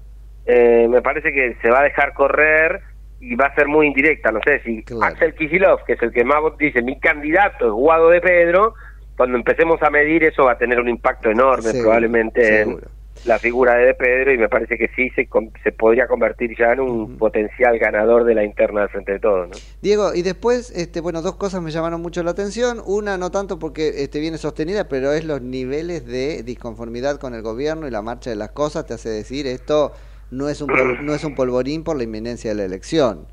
Eh, 0.47 0.87
me 0.89 1.03
parece 1.03 1.33
que 1.33 1.57
se 1.61 1.71
va 1.71 1.81
a 1.81 1.85
dejar 1.85 2.15
correr 2.15 2.81
y 3.21 3.35
va 3.35 3.47
a 3.47 3.55
ser 3.55 3.67
muy 3.67 3.87
indirecta. 3.87 4.31
No 4.31 4.41
sé 4.45 4.61
si 4.61 4.85
Axel 5.03 5.35
Kisilov, 5.35 5.85
que 5.85 5.95
es 5.95 6.03
el 6.03 6.13
que 6.13 6.25
más 6.25 6.39
dice 6.59 6.83
mi 6.83 6.99
candidato 7.01 7.67
es 7.67 7.73
Guado 7.73 8.11
de 8.11 8.21
Pedro, 8.21 8.75
cuando 9.17 9.37
empecemos 9.37 9.83
a 9.83 9.91
medir 9.91 10.25
eso 10.25 10.45
va 10.45 10.53
a 10.53 10.59
tener 10.59 10.79
un 10.81 10.89
impacto 10.89 11.31
enorme 11.31 11.73
probablemente 11.73 12.63
en 12.63 12.79
la 13.25 13.39
figura 13.39 13.75
de, 13.75 13.95
Pedro 13.95 14.33
y 14.33 14.39
me 14.39 14.49
parece 14.49 14.77
que 14.77 14.89
sí 14.95 15.11
se, 15.11 15.29
se 15.63 15.73
podría 15.73 16.07
convertir 16.07 16.57
ya 16.57 16.73
en 16.73 16.81
un 16.81 17.19
potencial 17.19 17.79
ganador 17.79 18.25
de 18.25 18.35
la 18.35 18.45
interna 18.45 18.83
del 18.83 18.91
frente 18.91 19.13
de 19.13 19.19
todos. 19.21 19.49
¿no? 19.49 19.57
Diego, 19.83 20.15
y 20.15 20.23
después, 20.23 20.71
este, 20.71 21.01
bueno, 21.01 21.23
dos 21.23 21.37
cosas 21.37 21.63
me 21.63 21.71
llamaron 21.71 22.01
mucho 22.01 22.23
la 22.23 22.31
atención. 22.31 22.83
Una, 22.85 23.19
no 23.19 23.31
tanto 23.31 23.59
porque 23.59 24.03
este, 24.03 24.21
viene 24.21 24.39
sostenida, 24.39 24.89
pero 24.89 25.13
es 25.13 25.25
los 25.25 25.43
niveles 25.43 26.07
de 26.07 26.43
disconformidad 26.43 27.19
con 27.19 27.35
el 27.35 27.43
gobierno 27.43 27.87
y 27.87 27.91
la 27.91 28.03
marcha 28.03 28.31
de 28.31 28.37
las 28.37 28.51
cosas. 28.51 28.87
Te 28.87 28.95
hace 28.95 29.09
decir, 29.09 29.47
esto 29.47 29.93
no 30.31 30.49
es 30.49 30.61
un, 30.61 30.69
no 31.05 31.15
es 31.15 31.25
un 31.25 31.35
polvorín 31.35 31.85
por 31.85 31.97
la 31.97 32.05
inminencia 32.05 32.51
de 32.51 32.57
la 32.57 32.65
elección. 32.65 33.27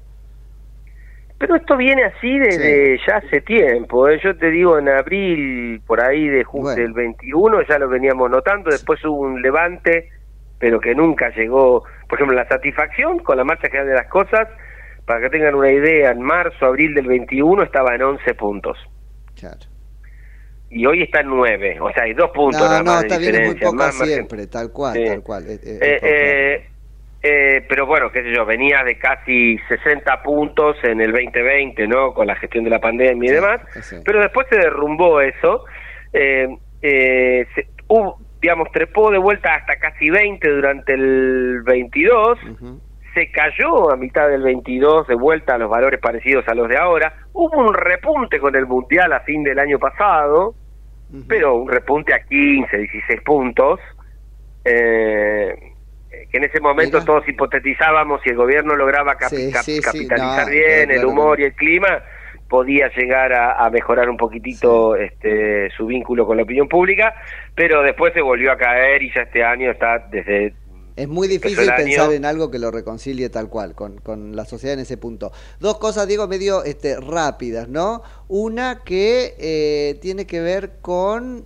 Pero 1.38 1.56
esto 1.56 1.76
viene 1.76 2.04
así 2.06 2.40
desde 2.40 2.98
ya 3.06 3.18
hace 3.18 3.42
tiempo. 3.42 4.08
¿eh? 4.08 4.20
Yo 4.24 4.38
te 4.38 4.50
digo, 4.50 4.80
en 4.80 4.88
abril, 4.88 5.82
por 5.86 6.02
ahí 6.02 6.28
de 6.28 6.46
del 6.76 6.94
21, 6.94 7.62
ya 7.68 7.78
lo 7.78 7.90
veníamos 7.90 8.30
notando. 8.30 8.70
Después 8.70 9.04
hubo 9.04 9.20
un 9.20 9.42
levante, 9.42 10.10
pero 10.60 10.80
que 10.80 10.96
nunca 10.96 11.30
llegó. 11.36 11.84
Por 12.08 12.18
ejemplo, 12.18 12.36
la 12.38 12.48
satisfacción 12.48 13.20
con 13.20 13.38
la 13.38 13.44
marcha 13.44 13.68
general 13.68 13.88
de 13.88 13.96
las 13.96 14.08
cosas, 14.08 14.48
para 15.06 15.20
que 15.22 15.30
tengan 15.30 15.56
una 15.56 15.72
idea, 15.72 16.12
en 16.12 16.22
marzo, 16.22 16.66
abril 16.66 16.94
del 16.94 17.08
21 17.08 17.64
estaba 17.64 17.96
en 17.96 18.04
11 18.04 18.34
puntos. 18.36 18.78
Claro. 19.38 19.60
Y 20.70 20.86
hoy 20.86 21.04
está 21.04 21.20
en 21.20 21.28
9, 21.28 21.80
o 21.80 21.92
sea, 21.92 22.04
hay 22.04 22.14
dos 22.14 22.32
puntos 22.32 22.60
no, 22.60 22.84
no, 22.84 23.00
está 23.00 23.18
bien, 23.18 23.46
muy 23.46 23.56
poco 23.56 23.92
siempre, 23.92 24.48
tal 24.48 24.72
cual, 24.72 25.02
tal 25.06 25.22
cual. 25.22 25.46
Eh, 25.48 26.68
eh, 27.28 27.66
pero 27.68 27.88
bueno, 27.88 28.12
qué 28.12 28.22
sé 28.22 28.32
yo, 28.32 28.46
venía 28.46 28.84
de 28.84 29.00
casi 29.00 29.58
60 29.68 30.22
puntos 30.22 30.78
en 30.84 31.02
el 31.02 31.12
2020, 31.12 31.88
¿no? 31.88 32.14
Con 32.14 32.28
la 32.28 32.36
gestión 32.36 32.64
de 32.64 32.70
la 32.70 32.80
pandemia 32.80 33.32
y 33.32 33.34
demás, 33.34 33.62
pero 34.06 34.22
después 34.22 34.46
se 34.48 34.58
derrumbó 34.58 35.20
eso, 35.22 35.66
eh, 36.14 36.48
eh, 36.84 37.48
hubo, 37.88 38.20
digamos, 38.40 38.72
trepó 38.72 39.10
de 39.10 39.18
vuelta 39.18 39.56
hasta 39.56 39.78
casi 39.78 40.12
20 40.12 40.48
durante 40.48 40.94
el 40.94 41.64
22, 41.64 42.38
se 43.16 43.32
cayó 43.32 43.90
a 43.90 43.98
mitad 43.98 44.30
del 44.30 44.44
22 44.44 45.08
de 45.08 45.16
vuelta 45.16 45.56
a 45.56 45.58
los 45.58 45.72
valores 45.72 46.00
parecidos 46.00 46.48
a 46.48 46.54
los 46.54 46.70
de 46.70 46.78
ahora, 46.78 47.12
hubo 47.34 47.58
un 47.58 47.74
repunte 47.74 48.40
con 48.40 48.56
el 48.56 48.68
Mundial 48.68 49.12
a 49.14 49.22
fin 49.22 49.42
del 49.42 49.58
año 49.58 49.80
pasado, 49.80 50.54
pero 51.28 51.56
un 51.56 51.72
repunte 51.72 52.14
a 52.14 52.20
15, 52.20 52.78
16 52.78 53.22
puntos, 53.22 53.80
eh, 54.64 55.74
que 56.32 56.38
en 56.38 56.44
ese 56.44 56.60
momento 56.60 57.04
todos 57.04 57.28
hipotetizábamos 57.28 58.22
si 58.24 58.30
el 58.30 58.36
gobierno 58.36 58.76
lograba 58.76 59.16
capitalizar 59.16 60.50
bien 60.50 60.92
el 60.92 61.06
humor 61.06 61.40
y 61.40 61.46
el 61.46 61.54
clima, 61.54 62.04
podía 62.50 62.90
llegar 62.96 63.34
a, 63.34 63.70
mejorar 63.70 64.10
un 64.10 64.18
poquitito 64.18 64.96
este, 64.96 65.70
su 65.76 65.88
vínculo 65.88 66.26
con 66.26 66.38
la 66.38 66.44
opinión 66.44 66.68
pública, 66.68 67.14
pero 67.56 67.82
después 67.82 68.14
se 68.14 68.22
volvió 68.22 68.52
a 68.52 68.58
caer 68.58 69.02
y 69.04 69.14
ya 69.14 69.22
este 69.22 69.44
año 69.44 69.72
está 69.72 70.00
desde... 70.12 70.54
Es 70.96 71.10
muy 71.10 71.28
difícil 71.28 71.70
pensar 71.76 72.14
en 72.14 72.24
algo 72.24 72.50
que 72.50 72.58
lo 72.58 72.72
reconcilie 72.72 73.30
tal 73.30 73.50
cual, 73.50 73.76
con, 73.76 73.98
con, 73.98 74.34
la 74.34 74.46
sociedad 74.46 74.76
en 74.76 74.80
ese 74.80 74.96
punto. 74.96 75.34
Dos 75.60 75.78
cosas, 75.78 76.08
digo, 76.08 76.26
medio 76.28 76.64
este, 76.64 76.96
rápidas, 77.02 77.68
¿no? 77.68 78.02
Una 78.30 78.82
que 78.86 79.34
eh, 79.38 79.96
tiene 80.02 80.26
que 80.26 80.40
ver 80.40 80.78
con 80.82 81.46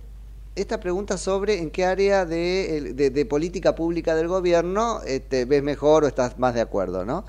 esta 0.54 0.80
pregunta 0.80 1.16
sobre 1.18 1.58
en 1.58 1.70
qué 1.70 1.84
área 1.84 2.26
de, 2.26 3.26
política 3.28 3.74
pública 3.74 4.14
del 4.14 4.28
gobierno 4.28 5.00
este, 5.06 5.44
ves 5.44 5.62
mejor 5.62 6.04
o 6.04 6.06
estás 6.08 6.38
más 6.38 6.54
de 6.54 6.60
acuerdo, 6.60 7.04
¿no? 7.04 7.24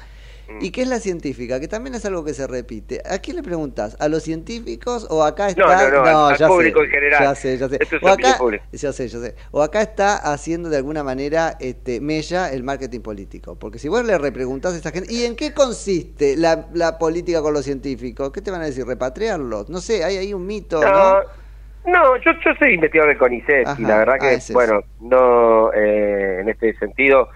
¿Y 0.60 0.72
qué 0.72 0.82
es 0.82 0.88
la 0.90 1.00
científica? 1.00 1.62
Que 1.62 1.70
también 1.70 1.96
es 1.96 2.04
algo 2.06 2.26
que 2.26 2.34
se 2.34 2.46
repite. 2.46 3.02
¿A 3.10 3.20
quién 3.20 3.38
le 3.38 3.44
preguntas? 3.44 3.96
¿A 4.00 4.10
los 4.10 4.24
científicos 4.24 5.08
o 5.10 5.24
acá 5.24 5.48
está? 5.50 5.64
No, 5.64 5.90
no, 5.90 6.04
no, 6.04 6.26
al- 6.28 6.34
al 6.34 6.38
ya 6.38 6.48
público 6.50 6.80
sé, 6.80 6.86
en 6.86 6.92
general. 6.92 7.24
Ya 7.24 7.36
sé, 7.36 7.58
ya 7.58 7.70
sé. 7.70 7.78
Esto 7.80 7.96
es 7.96 8.04
o 8.04 8.08
acá, 8.10 8.38
ya 8.74 8.92
sé, 8.94 9.08
ya 9.08 9.20
sé. 9.22 9.36
O 9.52 9.62
acá 9.62 9.82
está 9.82 10.18
haciendo 10.18 10.70
de 10.70 10.76
alguna 10.78 11.04
manera 11.04 11.56
este, 11.60 12.02
mella 12.02 12.52
el 12.52 12.64
marketing 12.64 13.00
político. 13.00 13.56
Porque 13.58 13.80
si 13.80 13.88
vos 13.88 14.04
le 14.04 14.18
repreguntás 14.18 14.74
a 14.74 14.78
esta 14.78 14.92
gente, 14.92 15.12
¿y 15.14 15.24
en 15.24 15.36
qué 15.38 15.54
consiste 15.54 16.36
la, 16.36 16.68
la 16.74 16.98
política 17.00 17.42
con 17.42 17.54
los 17.54 17.64
científicos? 17.64 18.32
¿Qué 18.32 18.42
te 18.42 18.52
van 18.52 18.62
a 18.62 18.66
decir? 18.66 18.86
¿Repatriarlos? 18.86 19.70
No 19.70 19.80
sé, 19.80 20.04
hay 20.04 20.18
ahí 20.18 20.34
un 20.34 20.46
mito, 20.46 20.90
¿no? 20.90 20.90
No, 20.90 21.41
no, 21.86 22.18
yo, 22.18 22.32
yo 22.46 22.54
soy 22.60 22.76
investigador 22.76 23.14
de 23.14 23.18
CONICET 23.18 23.68
y 23.80 23.84
la 23.84 23.98
verdad 23.98 24.16
ah, 24.20 24.20
que, 24.20 24.34
es 24.34 24.50
eso. 24.50 24.54
bueno, 24.54 24.82
no, 25.00 25.74
eh, 25.74 26.40
en 26.42 26.50
este 26.50 26.74
sentido, 26.76 27.30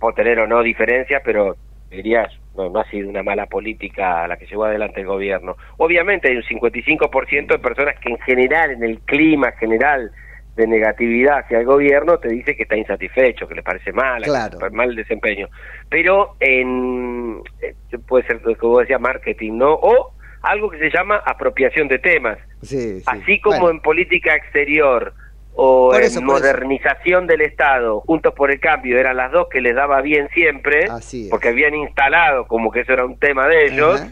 puedo 0.00 0.14
tener 0.14 0.38
o 0.40 0.46
no 0.46 0.62
diferencias, 0.62 1.22
pero 1.24 1.56
dirías, 1.90 2.28
no, 2.56 2.70
no 2.70 2.80
ha 2.80 2.90
sido 2.90 3.08
una 3.08 3.22
mala 3.22 3.46
política 3.46 4.26
la 4.26 4.36
que 4.36 4.46
llevó 4.46 4.64
adelante 4.64 5.00
el 5.00 5.06
gobierno. 5.06 5.56
Obviamente 5.78 6.28
hay 6.28 6.36
un 6.36 6.42
55% 6.42 7.46
de 7.46 7.58
personas 7.58 7.94
que 8.00 8.10
en 8.10 8.18
general, 8.20 8.70
en 8.72 8.82
el 8.82 9.00
clima 9.00 9.52
general 9.52 10.10
de 10.56 10.66
negatividad 10.66 11.38
hacia 11.40 11.58
el 11.58 11.66
gobierno, 11.66 12.18
te 12.18 12.28
dice 12.28 12.56
que 12.56 12.62
está 12.62 12.76
insatisfecho, 12.76 13.48
que 13.48 13.56
le 13.56 13.62
parece 13.62 13.92
mal, 13.92 14.22
Claro. 14.22 14.58
que 14.58 14.70
mal 14.70 14.94
desempeño. 14.94 15.48
Pero 15.88 16.36
en, 16.40 17.40
eh, 17.60 17.74
puede 18.06 18.26
ser, 18.26 18.40
como 18.56 18.78
decía, 18.80 18.98
marketing, 18.98 19.58
¿no? 19.58 19.74
O 19.74 20.13
algo 20.44 20.70
que 20.70 20.78
se 20.78 20.90
llama 20.90 21.16
apropiación 21.24 21.88
de 21.88 21.98
temas. 21.98 22.38
Sí, 22.62 23.00
sí. 23.00 23.04
Así 23.06 23.40
como 23.40 23.56
Bueno. 23.60 23.70
en 23.76 23.80
política 23.80 24.34
exterior 24.34 25.14
o 25.56 25.94
en 25.94 26.24
modernización 26.24 27.26
del 27.26 27.40
Estado, 27.42 28.00
Juntos 28.00 28.34
por 28.34 28.50
el 28.50 28.58
Cambio, 28.60 28.98
eran 28.98 29.16
las 29.16 29.30
dos 29.32 29.48
que 29.50 29.60
les 29.60 29.74
daba 29.74 30.00
bien 30.00 30.28
siempre, 30.34 30.84
Así 30.90 31.28
porque 31.30 31.48
habían 31.48 31.74
instalado 31.74 32.46
como 32.46 32.70
que 32.72 32.80
eso 32.80 32.92
era 32.92 33.04
un 33.04 33.18
tema 33.18 33.46
de 33.46 33.66
ellos. 33.66 34.04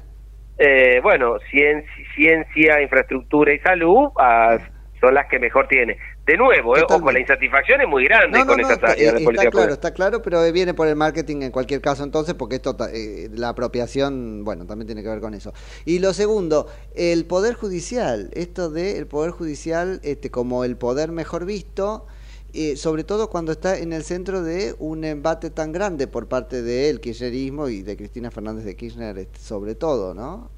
Eh, 0.58 1.00
bueno, 1.02 1.36
cien- 1.50 1.84
ciencia, 2.14 2.80
infraestructura 2.82 3.52
y 3.52 3.58
salud 3.60 4.10
ah, 4.18 4.58
son 5.00 5.14
las 5.14 5.26
que 5.26 5.38
mejor 5.40 5.66
tiene. 5.66 5.98
De 6.24 6.36
nuevo, 6.36 6.76
eh, 6.76 6.84
ojo, 6.88 7.10
la 7.10 7.18
insatisfacción 7.18 7.80
es 7.80 7.88
muy 7.88 8.04
grande 8.04 8.38
No, 8.38 8.44
no, 8.44 8.52
con 8.52 8.60
no, 8.60 8.62
estas 8.62 8.76
está, 8.76 8.92
áreas 8.92 9.14
de 9.14 9.24
política 9.24 9.48
está 9.48 9.50
claro, 9.50 9.72
está 9.72 9.90
claro, 9.92 10.22
pero 10.22 10.52
viene 10.52 10.72
por 10.72 10.86
el 10.86 10.94
marketing 10.94 11.42
en 11.42 11.50
cualquier 11.50 11.80
caso 11.80 12.04
entonces, 12.04 12.34
porque 12.34 12.56
esto, 12.56 12.76
eh, 12.92 13.28
la 13.32 13.48
apropiación, 13.48 14.44
bueno, 14.44 14.64
también 14.64 14.86
tiene 14.86 15.02
que 15.02 15.08
ver 15.08 15.20
con 15.20 15.34
eso. 15.34 15.52
Y 15.84 15.98
lo 15.98 16.12
segundo, 16.12 16.68
el 16.94 17.26
poder 17.26 17.54
judicial, 17.54 18.30
esto 18.34 18.70
de 18.70 18.98
el 18.98 19.08
poder 19.08 19.32
judicial 19.32 20.00
este, 20.04 20.30
como 20.30 20.62
el 20.64 20.76
poder 20.76 21.10
mejor 21.10 21.44
visto, 21.44 22.06
eh, 22.54 22.76
sobre 22.76 23.02
todo 23.02 23.28
cuando 23.28 23.50
está 23.50 23.76
en 23.78 23.92
el 23.92 24.04
centro 24.04 24.42
de 24.42 24.76
un 24.78 25.02
embate 25.04 25.50
tan 25.50 25.72
grande 25.72 26.06
por 26.06 26.28
parte 26.28 26.62
del 26.62 27.00
kirchnerismo 27.00 27.66
y 27.68 27.82
de 27.82 27.96
Cristina 27.96 28.30
Fernández 28.30 28.64
de 28.64 28.76
Kirchner, 28.76 29.18
este, 29.18 29.40
sobre 29.40 29.74
todo, 29.74 30.14
¿no? 30.14 30.50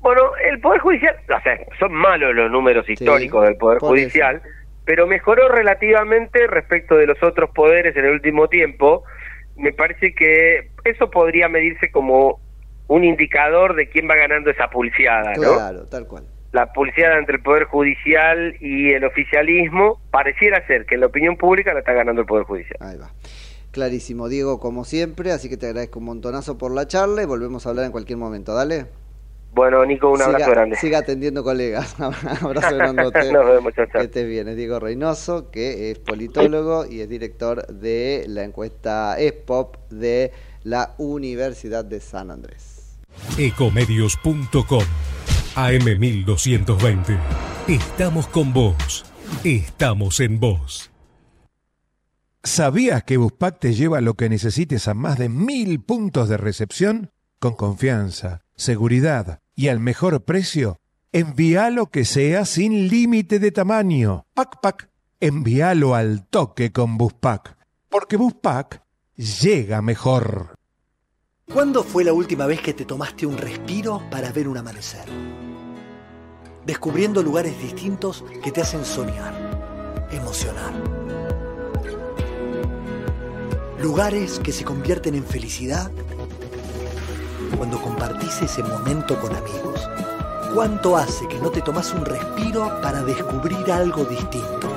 Bueno, 0.00 0.22
el 0.48 0.60
Poder 0.60 0.80
Judicial, 0.80 1.16
o 1.24 1.42
sea, 1.42 1.58
son 1.78 1.92
malos 1.92 2.34
los 2.34 2.50
números 2.50 2.88
históricos 2.88 3.44
del 3.44 3.56
Poder 3.56 3.78
Judicial, 3.78 4.42
pero 4.84 5.06
mejoró 5.06 5.48
relativamente 5.48 6.46
respecto 6.46 6.96
de 6.96 7.06
los 7.06 7.22
otros 7.22 7.50
poderes 7.50 7.96
en 7.96 8.04
el 8.04 8.12
último 8.12 8.48
tiempo. 8.48 9.04
Me 9.56 9.72
parece 9.72 10.14
que 10.14 10.70
eso 10.84 11.10
podría 11.10 11.48
medirse 11.48 11.90
como 11.90 12.40
un 12.86 13.04
indicador 13.04 13.74
de 13.74 13.88
quién 13.88 14.08
va 14.08 14.16
ganando 14.16 14.50
esa 14.50 14.68
pulseada, 14.68 15.34
¿no? 15.34 15.54
Claro, 15.54 15.86
tal 15.88 16.06
cual. 16.06 16.24
La 16.52 16.72
pulseada 16.72 17.18
entre 17.18 17.36
el 17.36 17.42
Poder 17.42 17.64
Judicial 17.64 18.56
y 18.60 18.92
el 18.92 19.04
oficialismo 19.04 20.00
pareciera 20.10 20.66
ser 20.66 20.86
que 20.86 20.94
en 20.94 21.02
la 21.02 21.08
opinión 21.08 21.36
pública 21.36 21.74
la 21.74 21.80
está 21.80 21.92
ganando 21.92 22.22
el 22.22 22.26
Poder 22.26 22.44
Judicial. 22.44 22.78
Ahí 22.80 22.96
va. 22.96 23.10
Clarísimo, 23.72 24.28
Diego, 24.28 24.58
como 24.58 24.84
siempre, 24.84 25.30
así 25.30 25.50
que 25.50 25.58
te 25.58 25.66
agradezco 25.66 25.98
un 25.98 26.06
montonazo 26.06 26.56
por 26.56 26.72
la 26.72 26.86
charla 26.86 27.22
y 27.22 27.26
volvemos 27.26 27.66
a 27.66 27.70
hablar 27.70 27.84
en 27.84 27.92
cualquier 27.92 28.18
momento, 28.18 28.54
dale. 28.54 28.86
Bueno, 29.52 29.84
Nico, 29.84 30.10
un 30.10 30.20
abrazo 30.22 30.44
siga, 30.44 30.50
grande. 30.50 30.76
Siga 30.76 30.98
atendiendo 30.98 31.42
colegas. 31.42 31.96
abrazo 32.42 32.76
grandote. 32.76 33.32
Nos 33.32 33.46
vemos, 33.46 33.72
chao, 33.74 33.86
chao. 33.86 34.00
Que 34.00 34.06
estés 34.06 34.28
bien. 34.28 34.48
Es 34.48 34.56
Diego 34.56 34.78
Reynoso, 34.78 35.50
que 35.50 35.90
es 35.90 35.98
politólogo 35.98 36.86
y 36.86 37.00
es 37.00 37.08
director 37.08 37.66
de 37.66 38.24
la 38.28 38.44
encuesta 38.44 39.18
ESPOP 39.18 39.76
de 39.90 40.32
la 40.64 40.94
Universidad 40.98 41.84
de 41.84 42.00
San 42.00 42.30
Andrés. 42.30 42.98
Ecomedios.com 43.38 44.84
AM1220. 45.54 47.18
Estamos 47.66 48.28
con 48.28 48.52
vos. 48.52 49.04
Estamos 49.44 50.20
en 50.20 50.38
vos. 50.38 50.90
¿Sabías 52.44 53.02
que 53.02 53.16
Buspack 53.16 53.58
te 53.58 53.74
lleva 53.74 54.00
lo 54.00 54.14
que 54.14 54.28
necesites 54.28 54.86
a 54.88 54.94
más 54.94 55.18
de 55.18 55.28
mil 55.28 55.82
puntos 55.82 56.28
de 56.28 56.36
recepción? 56.36 57.10
Con 57.40 57.54
confianza, 57.54 58.42
seguridad 58.58 59.40
y 59.54 59.68
al 59.68 59.80
mejor 59.80 60.24
precio. 60.24 60.78
Envía 61.12 61.70
lo 61.70 61.86
que 61.86 62.04
sea 62.04 62.44
sin 62.44 62.88
límite 62.88 63.38
de 63.38 63.50
tamaño. 63.50 64.26
Pac 64.34 64.60
Pac. 64.60 64.90
Envíalo 65.20 65.94
al 65.94 66.26
toque 66.28 66.70
con 66.70 66.98
Buspack. 66.98 67.56
Porque 67.88 68.16
Buspack 68.16 68.82
llega 69.16 69.80
mejor. 69.80 70.54
¿Cuándo 71.50 71.82
fue 71.82 72.04
la 72.04 72.12
última 72.12 72.46
vez 72.46 72.60
que 72.60 72.74
te 72.74 72.84
tomaste 72.84 73.24
un 73.24 73.38
respiro 73.38 74.02
para 74.10 74.30
ver 74.32 74.48
un 74.48 74.58
amanecer? 74.58 75.06
Descubriendo 76.66 77.22
lugares 77.22 77.58
distintos 77.58 78.22
que 78.44 78.52
te 78.52 78.60
hacen 78.60 78.84
soñar, 78.84 80.06
emocionar. 80.12 80.74
Lugares 83.80 84.38
que 84.40 84.52
se 84.52 84.64
convierten 84.64 85.14
en 85.14 85.24
felicidad 85.24 85.90
cuando 87.58 87.82
compartís 87.82 88.40
ese 88.40 88.62
momento 88.62 89.20
con 89.20 89.34
amigos. 89.34 89.90
¿Cuánto 90.54 90.96
hace 90.96 91.26
que 91.26 91.38
no 91.38 91.50
te 91.50 91.60
tomas 91.60 91.92
un 91.92 92.04
respiro 92.04 92.80
para 92.80 93.02
descubrir 93.02 93.70
algo 93.70 94.04
distinto? 94.04 94.72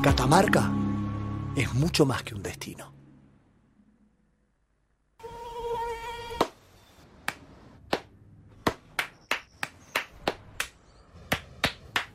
Catamarca 0.00 0.70
es 1.56 1.74
mucho 1.74 2.06
más 2.06 2.22
que 2.22 2.34
un 2.34 2.42
destino. 2.42 2.93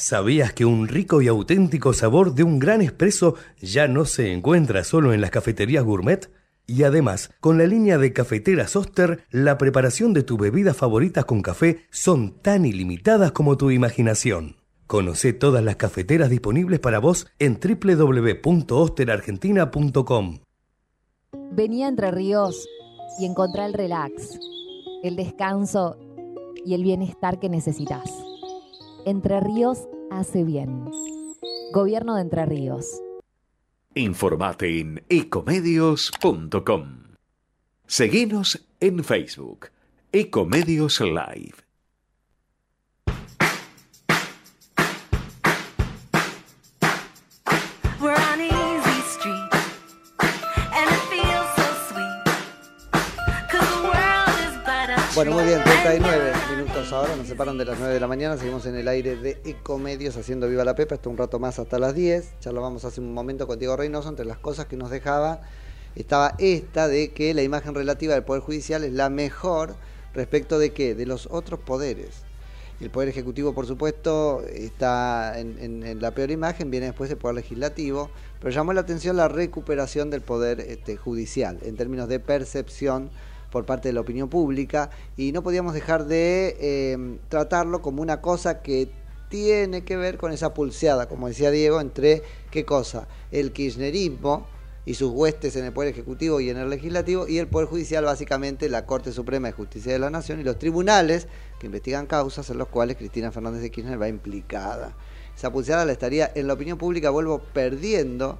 ¿Sabías 0.00 0.52
que 0.52 0.64
un 0.64 0.86
rico 0.86 1.22
y 1.22 1.26
auténtico 1.26 1.92
sabor 1.92 2.32
de 2.32 2.44
un 2.44 2.60
gran 2.60 2.82
espresso 2.82 3.34
ya 3.60 3.88
no 3.88 4.04
se 4.04 4.32
encuentra 4.32 4.84
solo 4.84 5.12
en 5.12 5.20
las 5.20 5.32
cafeterías 5.32 5.82
gourmet? 5.82 6.30
Y 6.68 6.84
además, 6.84 7.32
con 7.40 7.58
la 7.58 7.66
línea 7.66 7.98
de 7.98 8.12
cafeteras 8.12 8.76
Oster, 8.76 9.24
la 9.32 9.58
preparación 9.58 10.12
de 10.12 10.22
tus 10.22 10.38
bebidas 10.38 10.76
favoritas 10.76 11.24
con 11.24 11.42
café 11.42 11.80
son 11.90 12.40
tan 12.42 12.64
ilimitadas 12.64 13.32
como 13.32 13.56
tu 13.56 13.72
imaginación. 13.72 14.54
Conoce 14.86 15.32
todas 15.32 15.64
las 15.64 15.74
cafeteras 15.74 16.30
disponibles 16.30 16.78
para 16.78 17.00
vos 17.00 17.26
en 17.40 17.58
www.osterargentina.com. 17.58 20.38
Venía 21.50 21.88
Entre 21.88 22.12
Ríos 22.12 22.68
y 23.18 23.24
encontrá 23.24 23.66
el 23.66 23.72
relax, 23.72 24.38
el 25.02 25.16
descanso 25.16 25.98
y 26.64 26.74
el 26.74 26.84
bienestar 26.84 27.40
que 27.40 27.48
necesitas. 27.48 28.27
Entre 29.08 29.40
Ríos 29.40 29.88
hace 30.10 30.44
bien. 30.44 30.84
Gobierno 31.72 32.16
de 32.16 32.20
Entre 32.20 32.44
Ríos. 32.44 33.00
Informate 33.94 34.80
en 34.80 35.02
ecomedios.com. 35.08 37.04
Seguinos 37.86 38.66
en 38.80 39.02
Facebook, 39.02 39.70
Ecomedios 40.12 41.00
Live. 41.00 41.67
Bueno, 55.18 55.32
muy 55.32 55.42
bien, 55.46 55.60
39 55.64 56.32
minutos 56.56 56.92
ahora, 56.92 57.16
nos 57.16 57.26
separan 57.26 57.58
de 57.58 57.64
las 57.64 57.76
9 57.76 57.92
de 57.92 57.98
la 57.98 58.06
mañana, 58.06 58.36
seguimos 58.36 58.64
en 58.66 58.76
el 58.76 58.86
aire 58.86 59.16
de 59.16 59.40
Ecomedios 59.44 60.16
haciendo 60.16 60.46
Viva 60.48 60.64
la 60.64 60.76
Pepa, 60.76 60.94
esto 60.94 61.10
un 61.10 61.16
rato 61.18 61.40
más 61.40 61.58
hasta 61.58 61.80
las 61.80 61.96
10, 61.96 62.34
charlábamos 62.38 62.84
hace 62.84 63.00
un 63.00 63.12
momento 63.12 63.48
con 63.48 63.58
Diego 63.58 63.76
Reynoso 63.76 64.08
entre 64.10 64.24
las 64.24 64.38
cosas 64.38 64.66
que 64.66 64.76
nos 64.76 64.90
dejaba 64.90 65.40
estaba 65.96 66.36
esta 66.38 66.86
de 66.86 67.10
que 67.10 67.34
la 67.34 67.42
imagen 67.42 67.74
relativa 67.74 68.14
del 68.14 68.22
Poder 68.22 68.42
Judicial 68.42 68.84
es 68.84 68.92
la 68.92 69.10
mejor 69.10 69.74
respecto 70.14 70.56
de 70.60 70.70
qué? 70.72 70.94
De 70.94 71.04
los 71.04 71.26
otros 71.32 71.58
poderes. 71.58 72.22
El 72.80 72.90
Poder 72.90 73.08
Ejecutivo, 73.08 73.54
por 73.54 73.66
supuesto, 73.66 74.44
está 74.46 75.36
en, 75.40 75.58
en- 75.58 75.82
en 75.82 76.00
la 76.00 76.12
peor 76.12 76.30
imagen, 76.30 76.70
viene 76.70 76.86
después 76.86 77.10
el 77.10 77.16
Poder 77.16 77.34
Legislativo, 77.34 78.08
pero 78.38 78.52
llamó 78.52 78.72
la 78.72 78.82
atención 78.82 79.16
la 79.16 79.26
recuperación 79.26 80.10
del 80.10 80.20
Poder 80.20 80.60
este, 80.60 80.96
Judicial 80.96 81.58
en 81.62 81.74
términos 81.76 82.08
de 82.08 82.20
percepción 82.20 83.10
por 83.50 83.64
parte 83.64 83.88
de 83.88 83.92
la 83.92 84.00
opinión 84.00 84.28
pública 84.28 84.90
y 85.16 85.32
no 85.32 85.42
podíamos 85.42 85.74
dejar 85.74 86.06
de 86.06 86.56
eh, 86.60 87.18
tratarlo 87.28 87.82
como 87.82 88.02
una 88.02 88.20
cosa 88.20 88.60
que 88.62 88.90
tiene 89.28 89.84
que 89.84 89.96
ver 89.96 90.16
con 90.16 90.32
esa 90.32 90.54
pulseada, 90.54 91.08
como 91.08 91.28
decía 91.28 91.50
Diego, 91.50 91.80
entre 91.80 92.22
qué 92.50 92.64
cosa, 92.64 93.08
el 93.30 93.52
kirchnerismo 93.52 94.46
y 94.86 94.94
sus 94.94 95.12
huestes 95.12 95.54
en 95.56 95.66
el 95.66 95.72
Poder 95.72 95.90
Ejecutivo 95.90 96.40
y 96.40 96.48
en 96.48 96.56
el 96.56 96.70
Legislativo, 96.70 97.28
y 97.28 97.36
el 97.36 97.46
Poder 97.46 97.68
Judicial, 97.68 98.04
básicamente 98.04 98.70
la 98.70 98.86
Corte 98.86 99.12
Suprema 99.12 99.48
de 99.48 99.52
Justicia 99.52 99.92
de 99.92 99.98
la 99.98 100.08
Nación 100.08 100.40
y 100.40 100.44
los 100.44 100.58
tribunales 100.58 101.28
que 101.58 101.66
investigan 101.66 102.06
causas 102.06 102.48
en 102.48 102.56
los 102.56 102.68
cuales 102.68 102.96
Cristina 102.96 103.30
Fernández 103.30 103.60
de 103.60 103.70
Kirchner 103.70 104.00
va 104.00 104.08
implicada. 104.08 104.96
Esa 105.36 105.52
pulseada 105.52 105.84
la 105.84 105.92
estaría 105.92 106.32
en 106.34 106.46
la 106.46 106.54
opinión 106.54 106.78
pública, 106.78 107.10
vuelvo 107.10 107.40
perdiendo 107.52 108.38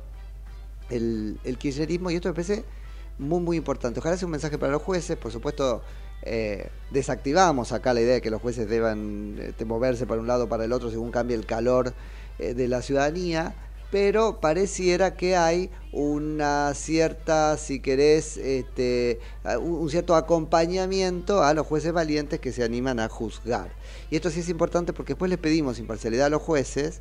el, 0.89 1.39
el 1.45 1.59
kirchnerismo, 1.59 2.11
y 2.11 2.15
esto 2.15 2.29
me 2.29 2.35
parece 2.35 2.65
muy, 3.19 3.41
muy 3.41 3.57
importante. 3.57 4.01
Ojalá 4.01 4.17
sea 4.17 4.27
un 4.27 4.33
mensaje 4.33 4.59
para 4.59 4.73
los 4.73 4.83
jueces, 4.83 5.17
por 5.17 5.33
supuesto. 5.33 5.83
eh, 6.23 6.71
desactivamos 6.91 7.73
acá 7.73 7.95
la 7.95 8.01
idea 8.01 8.15
de 8.15 8.21
que 8.21 8.31
los 8.31 8.41
jueces 8.43 8.69
deban 8.69 9.39
este, 9.39 9.65
moverse 9.65 10.07
para 10.07 10.21
un 10.21 10.27
lado 10.27 10.45
o 10.45 10.49
para 10.49 10.65
el 10.65 10.73
otro 10.73 10.91
según 10.91 11.11
cambie 11.11 11.37
el 11.37 11.47
calor 11.47 11.95
eh, 12.39 12.55
de 12.55 12.69
la 12.69 12.83
ciudadanía, 12.83 13.55
pero 13.91 14.41
pareciera 14.41 15.17
que 15.17 15.37
hay 15.37 15.71
una 15.93 16.75
cierta, 16.75 17.57
si 17.57 17.81
querés, 17.81 18.37
este, 18.37 19.19
un 19.61 19.89
cierto 19.89 20.15
acompañamiento 20.15 21.43
a 21.43 21.55
los 21.55 21.67
jueces 21.67 21.93
valientes 21.93 22.39
que 22.41 22.53
se 22.53 22.63
animan 22.63 23.01
a 23.01 23.09
juzgar. 23.09 23.71
Y 24.11 24.17
esto 24.17 24.31
sí 24.31 24.41
es 24.41 24.49
importante 24.49 24.93
porque 24.93 25.15
después 25.15 25.31
les 25.31 25.39
pedimos 25.39 25.79
imparcialidad 25.79 26.27
a 26.27 26.31
los 26.31 26.43
jueces, 26.43 27.01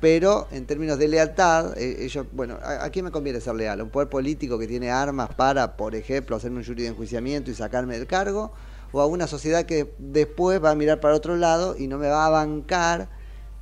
pero 0.00 0.46
en 0.50 0.66
términos 0.66 0.98
de 0.98 1.08
lealtad, 1.08 1.76
eh, 1.78 2.04
ellos, 2.04 2.26
bueno, 2.32 2.58
¿a, 2.62 2.88
quién 2.90 3.04
me 3.04 3.10
conviene 3.10 3.40
ser 3.40 3.54
leal? 3.54 3.80
¿A 3.80 3.84
un 3.84 3.90
poder 3.90 4.08
político 4.08 4.58
que 4.58 4.66
tiene 4.66 4.90
armas 4.90 5.34
para, 5.34 5.76
por 5.76 5.94
ejemplo, 5.94 6.36
hacerme 6.36 6.58
un 6.58 6.64
jury 6.64 6.82
de 6.82 6.88
enjuiciamiento 6.88 7.50
y 7.50 7.54
sacarme 7.54 7.98
del 7.98 8.06
cargo? 8.06 8.52
¿O 8.92 9.00
a 9.00 9.06
una 9.06 9.26
sociedad 9.26 9.64
que 9.64 9.94
después 9.98 10.62
va 10.62 10.70
a 10.70 10.74
mirar 10.74 11.00
para 11.00 11.14
otro 11.14 11.36
lado 11.36 11.76
y 11.78 11.86
no 11.88 11.98
me 11.98 12.08
va 12.08 12.26
a 12.26 12.30
bancar 12.30 13.08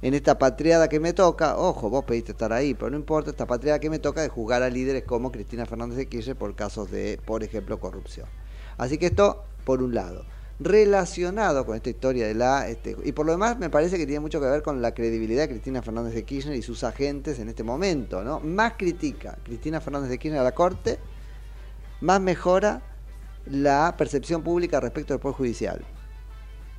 en 0.02 0.12
esta 0.14 0.38
patriada 0.38 0.88
que 0.88 0.98
me 0.98 1.12
toca? 1.12 1.56
Ojo, 1.56 1.88
vos 1.88 2.04
pediste 2.04 2.32
estar 2.32 2.52
ahí, 2.52 2.74
pero 2.74 2.90
no 2.90 2.96
importa, 2.96 3.30
esta 3.30 3.46
patriada 3.46 3.78
que 3.78 3.88
me 3.88 4.00
toca 4.00 4.20
de 4.20 4.28
juzgar 4.28 4.62
a 4.62 4.70
líderes 4.70 5.04
como 5.04 5.30
Cristina 5.30 5.66
Fernández 5.66 5.96
de 5.96 6.08
Kirchner 6.08 6.36
por 6.36 6.54
casos 6.56 6.90
de, 6.90 7.20
por 7.24 7.44
ejemplo, 7.44 7.78
corrupción. 7.78 8.26
Así 8.76 8.98
que 8.98 9.06
esto, 9.06 9.44
por 9.64 9.82
un 9.82 9.94
lado 9.94 10.24
relacionado 10.60 11.66
con 11.66 11.76
esta 11.76 11.90
historia 11.90 12.26
de 12.26 12.34
la... 12.34 12.68
Este, 12.68 12.96
y 13.04 13.12
por 13.12 13.26
lo 13.26 13.32
demás 13.32 13.58
me 13.58 13.70
parece 13.70 13.96
que 13.96 14.06
tiene 14.06 14.20
mucho 14.20 14.40
que 14.40 14.46
ver 14.46 14.62
con 14.62 14.80
la 14.80 14.94
credibilidad 14.94 15.42
de 15.42 15.48
Cristina 15.48 15.82
Fernández 15.82 16.14
de 16.14 16.24
Kirchner 16.24 16.56
y 16.56 16.62
sus 16.62 16.84
agentes 16.84 17.38
en 17.38 17.48
este 17.48 17.62
momento, 17.62 18.22
¿no? 18.22 18.40
Más 18.40 18.74
critica 18.74 19.38
Cristina 19.44 19.80
Fernández 19.80 20.10
de 20.10 20.18
Kirchner 20.18 20.40
a 20.40 20.44
la 20.44 20.52
Corte, 20.52 20.98
más 22.00 22.20
mejora 22.20 22.82
la 23.46 23.94
percepción 23.98 24.42
pública 24.42 24.80
respecto 24.80 25.12
del 25.12 25.20
Poder 25.20 25.36
Judicial. 25.36 25.84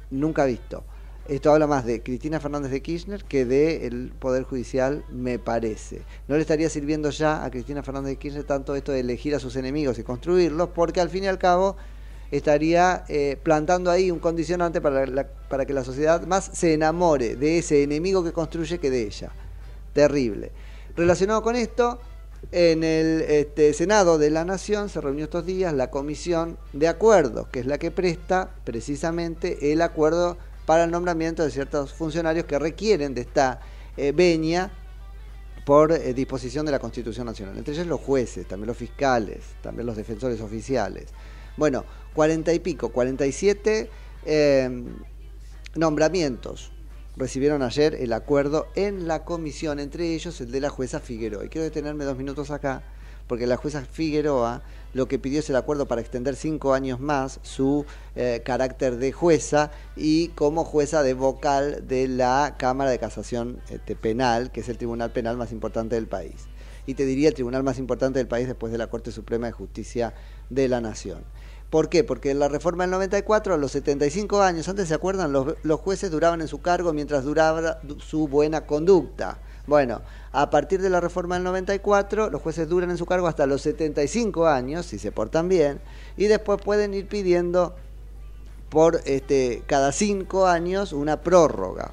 Nunca 0.10 0.46
visto. 0.46 0.84
Esto 1.28 1.52
habla 1.52 1.66
más 1.66 1.86
de 1.86 2.04
Cristina 2.04 2.40
Fernández 2.40 2.72
de 2.72 2.84
Kirchner 2.84 3.24
que 3.24 3.46
del 3.46 4.14
Poder 4.20 4.44
Judicial, 4.44 5.04
me 5.10 5.40
parece. 5.40 6.04
No 6.28 6.36
le 6.36 6.42
estaría 6.42 6.70
sirviendo 6.70 7.10
ya 7.10 7.44
a 7.44 7.50
Cristina 7.50 7.82
Fernández 7.82 8.12
de 8.12 8.18
Kirchner 8.18 8.44
tanto 8.44 8.76
esto 8.76 8.92
de 8.92 9.00
elegir 9.00 9.34
a 9.34 9.40
sus 9.40 9.56
enemigos 9.56 9.98
y 9.98 10.04
construirlos, 10.04 10.70
porque 10.70 11.02
al 11.02 11.10
fin 11.10 11.24
y 11.24 11.28
al 11.28 11.40
cabo 11.40 11.78
estaría 12.32 13.04
eh, 13.08 13.38
plantando 13.42 13.92
ahí 13.92 14.12
un 14.12 14.20
condicionante 14.20 14.82
para, 14.82 15.28
para 15.50 15.66
que 15.66 15.74
la 15.74 15.84
sociedad 15.84 16.26
más 16.26 16.50
se 16.54 16.74
enamore 16.74 17.36
de 17.36 17.60
ese 17.60 17.84
enemigo 17.84 18.24
que 18.24 18.34
construye 18.34 18.80
que 18.80 18.90
de 18.90 19.04
ella. 19.04 19.32
Terrible. 19.94 20.52
Relacionado 20.96 21.42
con 21.42 21.56
esto, 21.56 22.00
en 22.52 22.84
el 22.84 23.22
este, 23.22 23.74
Senado 23.74 24.18
de 24.18 24.30
la 24.30 24.46
Nación 24.46 24.90
se 24.90 25.02
reunió 25.02 25.26
estos 25.26 25.46
días 25.46 25.74
la 25.74 25.90
Comisión 25.90 26.58
de 26.74 26.88
Acuerdos, 26.88 27.48
que 27.48 27.60
es 27.60 27.66
la 27.66 27.78
que 27.78 27.92
presta 27.92 28.50
precisamente 28.64 29.72
el 29.72 29.82
acuerdo 29.82 30.38
para 30.66 30.84
el 30.84 30.92
nombramiento 30.92 31.44
de 31.44 31.52
ciertos 31.52 31.94
funcionarios 31.94 32.46
que 32.46 32.60
requieren 32.60 33.14
de 33.14 33.22
esta 33.22 33.62
eh, 33.98 34.12
venia 34.12 34.72
por 35.66 35.92
eh, 35.92 36.14
disposición 36.14 36.66
de 36.66 36.72
la 36.72 36.80
Constitución 36.80 37.26
Nacional. 37.26 37.58
Entre 37.58 37.74
ellos 37.74 37.88
los 37.88 38.02
jueces, 38.02 38.48
también 38.48 38.68
los 38.68 38.78
fiscales, 38.78 39.40
también 39.62 39.86
los 39.86 39.98
defensores 39.98 40.40
oficiales. 40.42 41.06
Bueno, 41.58 41.86
cuarenta 42.16 42.54
y 42.54 42.60
pico, 42.60 42.90
47 42.90 43.90
eh, 44.26 44.84
nombramientos 45.76 46.72
recibieron 47.18 47.62
ayer 47.62 47.96
el 47.96 48.14
acuerdo 48.14 48.68
en 48.76 49.08
la 49.08 49.24
comisión, 49.24 49.80
entre 49.80 50.14
ellos 50.14 50.42
el 50.42 50.52
de 50.52 50.60
la 50.62 50.70
jueza 50.70 51.00
Figueroa. 51.00 51.46
Y 51.46 51.50
quiero 51.50 51.64
detenerme 51.64 52.06
dos 52.06 52.18
minutos 52.18 52.52
acá, 52.52 52.84
porque 53.28 53.48
la 53.48 53.58
jueza 53.58 53.86
Figueroa 53.86 54.64
lo 54.94 55.10
que 55.10 55.20
pidió 55.20 55.40
es 55.40 55.50
el 55.50 55.58
acuerdo 55.58 55.88
para 55.88 56.00
extender 56.00 56.38
cinco 56.38 56.74
años 56.74 57.02
más 57.02 57.40
su 57.44 57.86
eh, 58.16 58.42
carácter 58.46 58.96
de 58.96 59.12
jueza 59.12 59.72
y 59.98 60.30
como 60.30 60.64
jueza 60.64 61.04
de 61.04 61.14
vocal 61.14 61.86
de 61.86 62.08
la 62.08 62.56
Cámara 62.58 62.92
de 62.92 62.98
Casación 62.98 63.60
este, 63.70 63.98
Penal, 63.98 64.52
que 64.52 64.62
es 64.62 64.70
el 64.70 64.78
tribunal 64.78 65.12
penal 65.12 65.36
más 65.36 65.52
importante 65.52 65.96
del 65.96 66.08
país. 66.08 66.48
Y 66.86 66.94
te 66.94 67.06
diría 67.06 67.28
el 67.28 67.34
tribunal 67.34 67.64
más 67.64 67.78
importante 67.78 68.20
del 68.20 68.28
país 68.28 68.48
después 68.48 68.72
de 68.72 68.78
la 68.78 68.88
Corte 68.88 69.12
Suprema 69.12 69.48
de 69.48 69.52
Justicia 69.52 70.14
de 70.50 70.70
la 70.70 70.80
Nación. 70.80 71.24
¿Por 71.76 71.90
qué? 71.90 72.06
Porque 72.06 72.32
en 72.32 72.40
la 72.40 72.48
reforma 72.48 72.86
del 72.86 72.92
94, 72.92 73.54
a 73.54 73.58
los 73.58 73.74
75 73.74 74.42
años, 74.42 74.70
antes 74.70 74.88
se 74.88 74.94
acuerdan, 74.94 75.34
los, 75.34 75.80
jueces 75.82 76.10
duraban 76.10 76.40
en 76.40 76.48
su 76.48 76.62
cargo 76.62 76.94
mientras 76.94 77.26
duraba 77.26 77.80
du- 77.84 78.00
su 78.00 78.30
buena 78.30 78.66
conducta. 78.66 79.40
Bueno, 79.68 80.00
a 80.32 80.50
partir 80.50 80.82
de 80.82 80.90
la 80.90 81.02
reforma 81.02 81.36
del 81.36 81.44
94, 81.44 82.30
los 82.30 82.42
jueces 82.42 82.70
duran 82.70 82.92
en 82.92 82.98
su 82.98 83.06
cargo 83.06 83.28
hasta 83.28 83.46
los 83.46 83.62
75 83.62 84.48
años, 84.48 84.86
si 84.86 84.98
se 84.98 85.12
portan 85.12 85.50
bien, 85.50 85.82
y 86.16 86.28
después 86.28 86.62
pueden 86.64 86.94
ir 86.94 87.10
pidiendo 87.10 87.76
por 88.70 89.02
este, 89.04 89.62
cada 89.68 89.92
cinco 89.92 90.48
años 90.48 90.94
una 90.94 91.24
prórroga. 91.24 91.92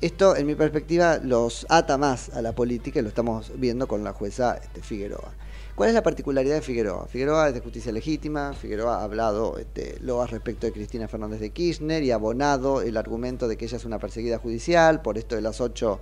Esto, 0.00 0.36
en 0.36 0.46
mi 0.46 0.54
perspectiva, 0.54 1.18
los 1.20 1.66
ata 1.70 1.98
más 1.98 2.28
a 2.28 2.40
la 2.40 2.52
política 2.52 3.00
y 3.00 3.02
lo 3.02 3.08
estamos 3.08 3.50
viendo 3.56 3.88
con 3.88 4.04
la 4.04 4.12
jueza 4.12 4.60
este, 4.62 4.80
Figueroa. 4.80 5.32
¿Cuál 5.76 5.90
es 5.90 5.94
la 5.94 6.02
particularidad 6.02 6.54
de 6.54 6.62
Figueroa? 6.62 7.06
Figueroa 7.06 7.48
es 7.48 7.54
de 7.54 7.60
justicia 7.60 7.92
legítima, 7.92 8.54
Figueroa 8.54 8.96
ha 8.96 9.04
hablado 9.04 9.58
este, 9.58 9.98
loas 10.00 10.30
respecto 10.30 10.66
de 10.66 10.72
Cristina 10.72 11.06
Fernández 11.06 11.38
de 11.38 11.50
Kirchner 11.50 12.02
y 12.02 12.12
ha 12.12 12.14
abonado 12.14 12.80
el 12.80 12.96
argumento 12.96 13.46
de 13.46 13.58
que 13.58 13.66
ella 13.66 13.76
es 13.76 13.84
una 13.84 13.98
perseguida 13.98 14.38
judicial 14.38 15.02
por 15.02 15.18
esto 15.18 15.36
de 15.36 15.42
las 15.42 15.60
ocho 15.60 16.00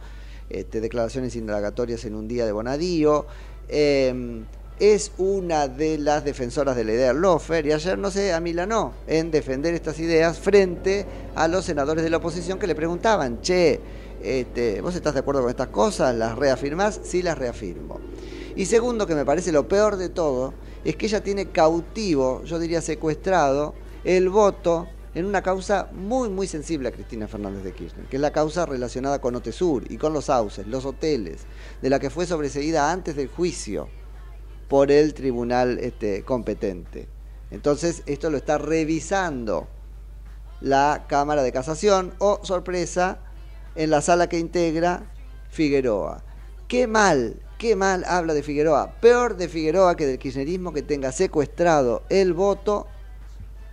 este, 0.49 0.81
declaraciones 0.81 1.35
indagatorias 1.35 2.05
en 2.05 2.15
un 2.15 2.29
día 2.29 2.47
de 2.47 2.53
Bonadío. 2.53 3.27
Eh, 3.69 4.45
es 4.79 5.11
una 5.19 5.67
de 5.67 5.99
las 5.99 6.25
defensoras 6.25 6.77
de 6.77 6.85
la 6.85 6.93
idea 6.93 7.13
Lofer 7.13 7.67
y 7.67 7.73
ayer 7.73 7.99
no 7.99 8.13
se 8.13 8.33
amilanó 8.33 8.93
en 9.09 9.33
defender 9.33 9.75
estas 9.75 9.99
ideas 9.99 10.39
frente 10.39 11.05
a 11.35 11.49
los 11.49 11.65
senadores 11.65 12.05
de 12.05 12.11
la 12.11 12.19
oposición 12.19 12.61
que 12.61 12.69
le 12.69 12.77
preguntaban, 12.77 13.41
che, 13.41 13.81
este, 14.23 14.81
¿vos 14.81 14.95
estás 14.95 15.15
de 15.15 15.21
acuerdo 15.21 15.43
con 15.43 15.51
estas 15.51 15.69
cosas? 15.69 16.15
¿Las 16.15 16.39
reafirmás? 16.39 17.01
Sí, 17.03 17.23
las 17.23 17.37
reafirmo. 17.37 17.99
Y 18.57 18.67
segundo, 18.67 19.07
que 19.07 19.15
me 19.15 19.25
parece 19.25 19.53
lo 19.53 19.67
peor 19.67 19.97
de 19.97 20.09
todo, 20.09 20.55
es 20.85 20.97
que 20.97 21.07
ella 21.07 21.23
tiene 21.23 21.51
cautivo, 21.51 22.43
yo 22.45 22.59
diría 22.59 22.81
secuestrado, 22.81 23.75
el 24.05 24.29
voto 24.29 24.87
en 25.15 25.27
una 25.27 25.43
causa 25.43 25.89
muy, 25.93 26.29
muy 26.29 26.47
sensible 26.47 26.89
a 26.89 26.93
Cristina 26.93 27.29
Fernández 27.29 27.63
de 27.65 27.73
Kirchner, 27.73 28.07
que 28.07 28.17
es 28.17 28.23
la 28.23 28.33
causa 28.33 28.67
relacionada 28.67 29.21
con 29.21 29.35
Otesur 29.35 29.85
y 29.91 29.97
con 29.97 30.13
los 30.13 30.27
sauces, 30.27 30.67
los 30.67 30.85
hoteles, 30.85 31.43
de 31.83 31.91
la 31.91 32.01
que 32.01 32.11
fue 32.11 32.27
sobreseída 32.27 32.91
antes 32.91 33.17
del 33.17 33.29
juicio 33.29 33.89
por 34.69 34.91
el 34.91 35.15
tribunal 35.15 35.79
este, 35.79 36.25
competente. 36.25 37.09
Entonces, 37.51 38.03
esto 38.07 38.31
lo 38.31 38.37
está 38.37 38.59
revisando 38.59 39.69
la 40.61 41.07
Cámara 41.09 41.43
de 41.43 41.53
Casación 41.53 42.15
o, 42.19 42.41
sorpresa, 42.43 43.19
en 43.77 43.91
la 43.91 44.01
sala 44.01 44.29
que 44.29 44.39
integra 44.39 45.13
Figueroa. 45.51 46.25
Qué 46.67 46.87
mal, 46.87 47.37
qué 47.65 47.77
mal 47.77 48.05
habla 48.07 48.35
de 48.35 48.43
Figueroa. 48.43 48.93
Peor 49.01 49.39
de 49.39 49.49
Figueroa 49.49 49.97
que 49.97 50.05
del 50.05 50.19
kirchnerismo 50.19 50.75
que 50.75 50.83
tenga 50.83 51.13
secuestrado 51.13 52.03
el 52.11 52.35
voto 52.35 52.87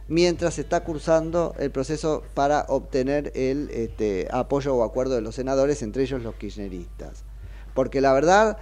mientras 0.08 0.54
se 0.54 0.62
está 0.62 0.86
cursando 0.86 1.54
el 1.60 1.72
proceso 1.72 2.24
para 2.34 2.62
obtener 2.70 3.34
el 3.36 3.70
este, 3.72 4.30
apoyo 4.32 4.74
o 4.76 4.84
acuerdo 4.86 5.16
de 5.16 5.22
los 5.22 5.36
senadores, 5.36 5.82
entre 5.82 6.04
ellos 6.04 6.24
los 6.24 6.36
kirchneristas. 6.36 7.26
Porque 7.74 8.00
la 8.00 8.14
verdad, 8.14 8.60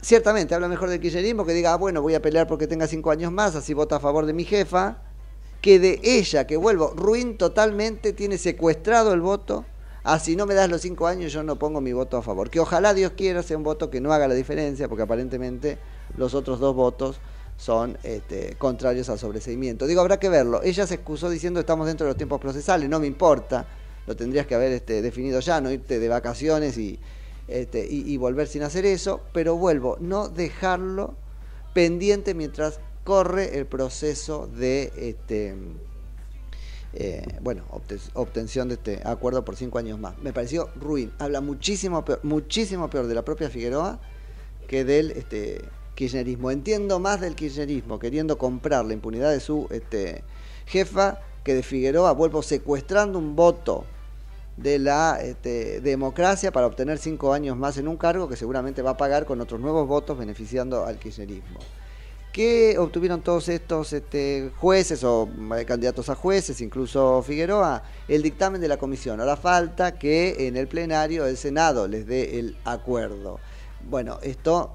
ciertamente 0.00 0.54
habla 0.54 0.68
mejor 0.68 0.88
del 0.88 1.00
kirchnerismo 1.00 1.44
que 1.44 1.52
diga, 1.52 1.74
ah, 1.74 1.76
bueno, 1.76 2.00
voy 2.00 2.14
a 2.14 2.22
pelear 2.22 2.46
porque 2.46 2.66
tenga 2.66 2.86
cinco 2.86 3.10
años 3.10 3.30
más, 3.30 3.54
así 3.56 3.74
vota 3.74 3.96
a 3.96 4.00
favor 4.00 4.24
de 4.24 4.32
mi 4.32 4.44
jefa, 4.44 5.02
que 5.60 5.78
de 5.78 6.00
ella, 6.02 6.46
que 6.46 6.56
vuelvo, 6.56 6.94
ruin 6.96 7.36
totalmente, 7.36 8.14
tiene 8.14 8.38
secuestrado 8.38 9.12
el 9.12 9.20
voto, 9.20 9.66
ah, 10.04 10.18
si 10.18 10.36
no 10.36 10.46
me 10.46 10.54
das 10.54 10.70
los 10.70 10.80
cinco 10.82 11.06
años 11.06 11.32
yo 11.32 11.42
no 11.42 11.58
pongo 11.58 11.80
mi 11.80 11.92
voto 11.92 12.16
a 12.16 12.22
favor. 12.22 12.50
Que 12.50 12.60
ojalá 12.60 12.94
Dios 12.94 13.12
quiera 13.16 13.42
sea 13.42 13.56
un 13.56 13.64
voto 13.64 13.90
que 13.90 14.00
no 14.00 14.12
haga 14.12 14.28
la 14.28 14.34
diferencia, 14.34 14.88
porque 14.88 15.02
aparentemente 15.02 15.78
los 16.16 16.34
otros 16.34 16.60
dos 16.60 16.74
votos 16.74 17.20
son 17.56 17.98
este, 18.02 18.56
contrarios 18.56 19.08
al 19.08 19.18
sobreseimiento. 19.18 19.86
Digo, 19.86 20.00
habrá 20.00 20.18
que 20.18 20.28
verlo. 20.28 20.62
Ella 20.62 20.86
se 20.86 20.94
excusó 20.94 21.30
diciendo 21.30 21.60
estamos 21.60 21.86
dentro 21.86 22.06
de 22.06 22.10
los 22.10 22.16
tiempos 22.16 22.40
procesales, 22.40 22.88
no 22.88 23.00
me 23.00 23.06
importa, 23.06 23.66
lo 24.06 24.14
tendrías 24.16 24.46
que 24.46 24.54
haber 24.54 24.72
este, 24.72 25.02
definido 25.02 25.40
ya, 25.40 25.60
no 25.60 25.70
irte 25.70 25.98
de 25.98 26.08
vacaciones 26.08 26.76
y, 26.78 26.98
este, 27.48 27.86
y, 27.86 28.12
y 28.12 28.16
volver 28.16 28.48
sin 28.48 28.62
hacer 28.62 28.86
eso, 28.86 29.20
pero 29.32 29.56
vuelvo, 29.56 29.96
no 30.00 30.28
dejarlo 30.28 31.14
pendiente 31.72 32.34
mientras 32.34 32.80
corre 33.04 33.58
el 33.58 33.66
proceso 33.66 34.48
de 34.48 34.92
este, 34.96 35.54
eh, 36.94 37.38
bueno, 37.40 37.64
obte- 37.70 38.00
obtención 38.14 38.68
de 38.68 38.74
este 38.74 39.02
acuerdo 39.04 39.44
por 39.44 39.56
cinco 39.56 39.78
años 39.78 39.98
más. 39.98 40.18
Me 40.18 40.32
pareció 40.32 40.70
ruin. 40.76 41.12
Habla 41.18 41.40
muchísimo 41.40 42.04
peor, 42.04 42.20
muchísimo 42.22 42.88
peor 42.88 43.06
de 43.06 43.14
la 43.14 43.22
propia 43.22 43.50
Figueroa 43.50 43.98
que 44.68 44.84
del 44.84 45.10
este, 45.12 45.62
kirchnerismo. 45.94 46.50
Entiendo 46.50 46.98
más 46.98 47.20
del 47.20 47.34
kirchnerismo 47.34 47.98
queriendo 47.98 48.38
comprar 48.38 48.84
la 48.84 48.94
impunidad 48.94 49.30
de 49.30 49.40
su 49.40 49.66
este, 49.70 50.24
jefa 50.66 51.20
que 51.42 51.54
de 51.54 51.62
Figueroa. 51.62 52.12
Vuelvo 52.12 52.42
secuestrando 52.42 53.18
un 53.18 53.36
voto 53.36 53.84
de 54.56 54.78
la 54.78 55.18
este, 55.20 55.80
democracia 55.80 56.52
para 56.52 56.66
obtener 56.68 56.98
cinco 56.98 57.32
años 57.32 57.56
más 57.56 57.76
en 57.76 57.88
un 57.88 57.96
cargo 57.96 58.28
que 58.28 58.36
seguramente 58.36 58.82
va 58.82 58.90
a 58.90 58.96
pagar 58.96 59.26
con 59.26 59.40
otros 59.40 59.60
nuevos 59.60 59.88
votos 59.88 60.16
beneficiando 60.16 60.86
al 60.86 60.98
kirchnerismo. 60.98 61.58
¿Qué 62.34 62.76
obtuvieron 62.80 63.20
todos 63.20 63.48
estos 63.48 63.92
este, 63.92 64.50
jueces 64.56 65.04
o 65.04 65.28
eh, 65.56 65.64
candidatos 65.64 66.08
a 66.08 66.16
jueces, 66.16 66.60
incluso 66.60 67.22
Figueroa? 67.22 67.84
El 68.08 68.22
dictamen 68.22 68.60
de 68.60 68.66
la 68.66 68.76
comisión. 68.76 69.20
Ahora 69.20 69.36
falta 69.36 69.96
que 70.00 70.48
en 70.48 70.56
el 70.56 70.66
plenario 70.66 71.26
el 71.26 71.36
Senado 71.36 71.86
les 71.86 72.08
dé 72.08 72.40
el 72.40 72.56
acuerdo. 72.64 73.38
Bueno, 73.88 74.18
esto 74.20 74.72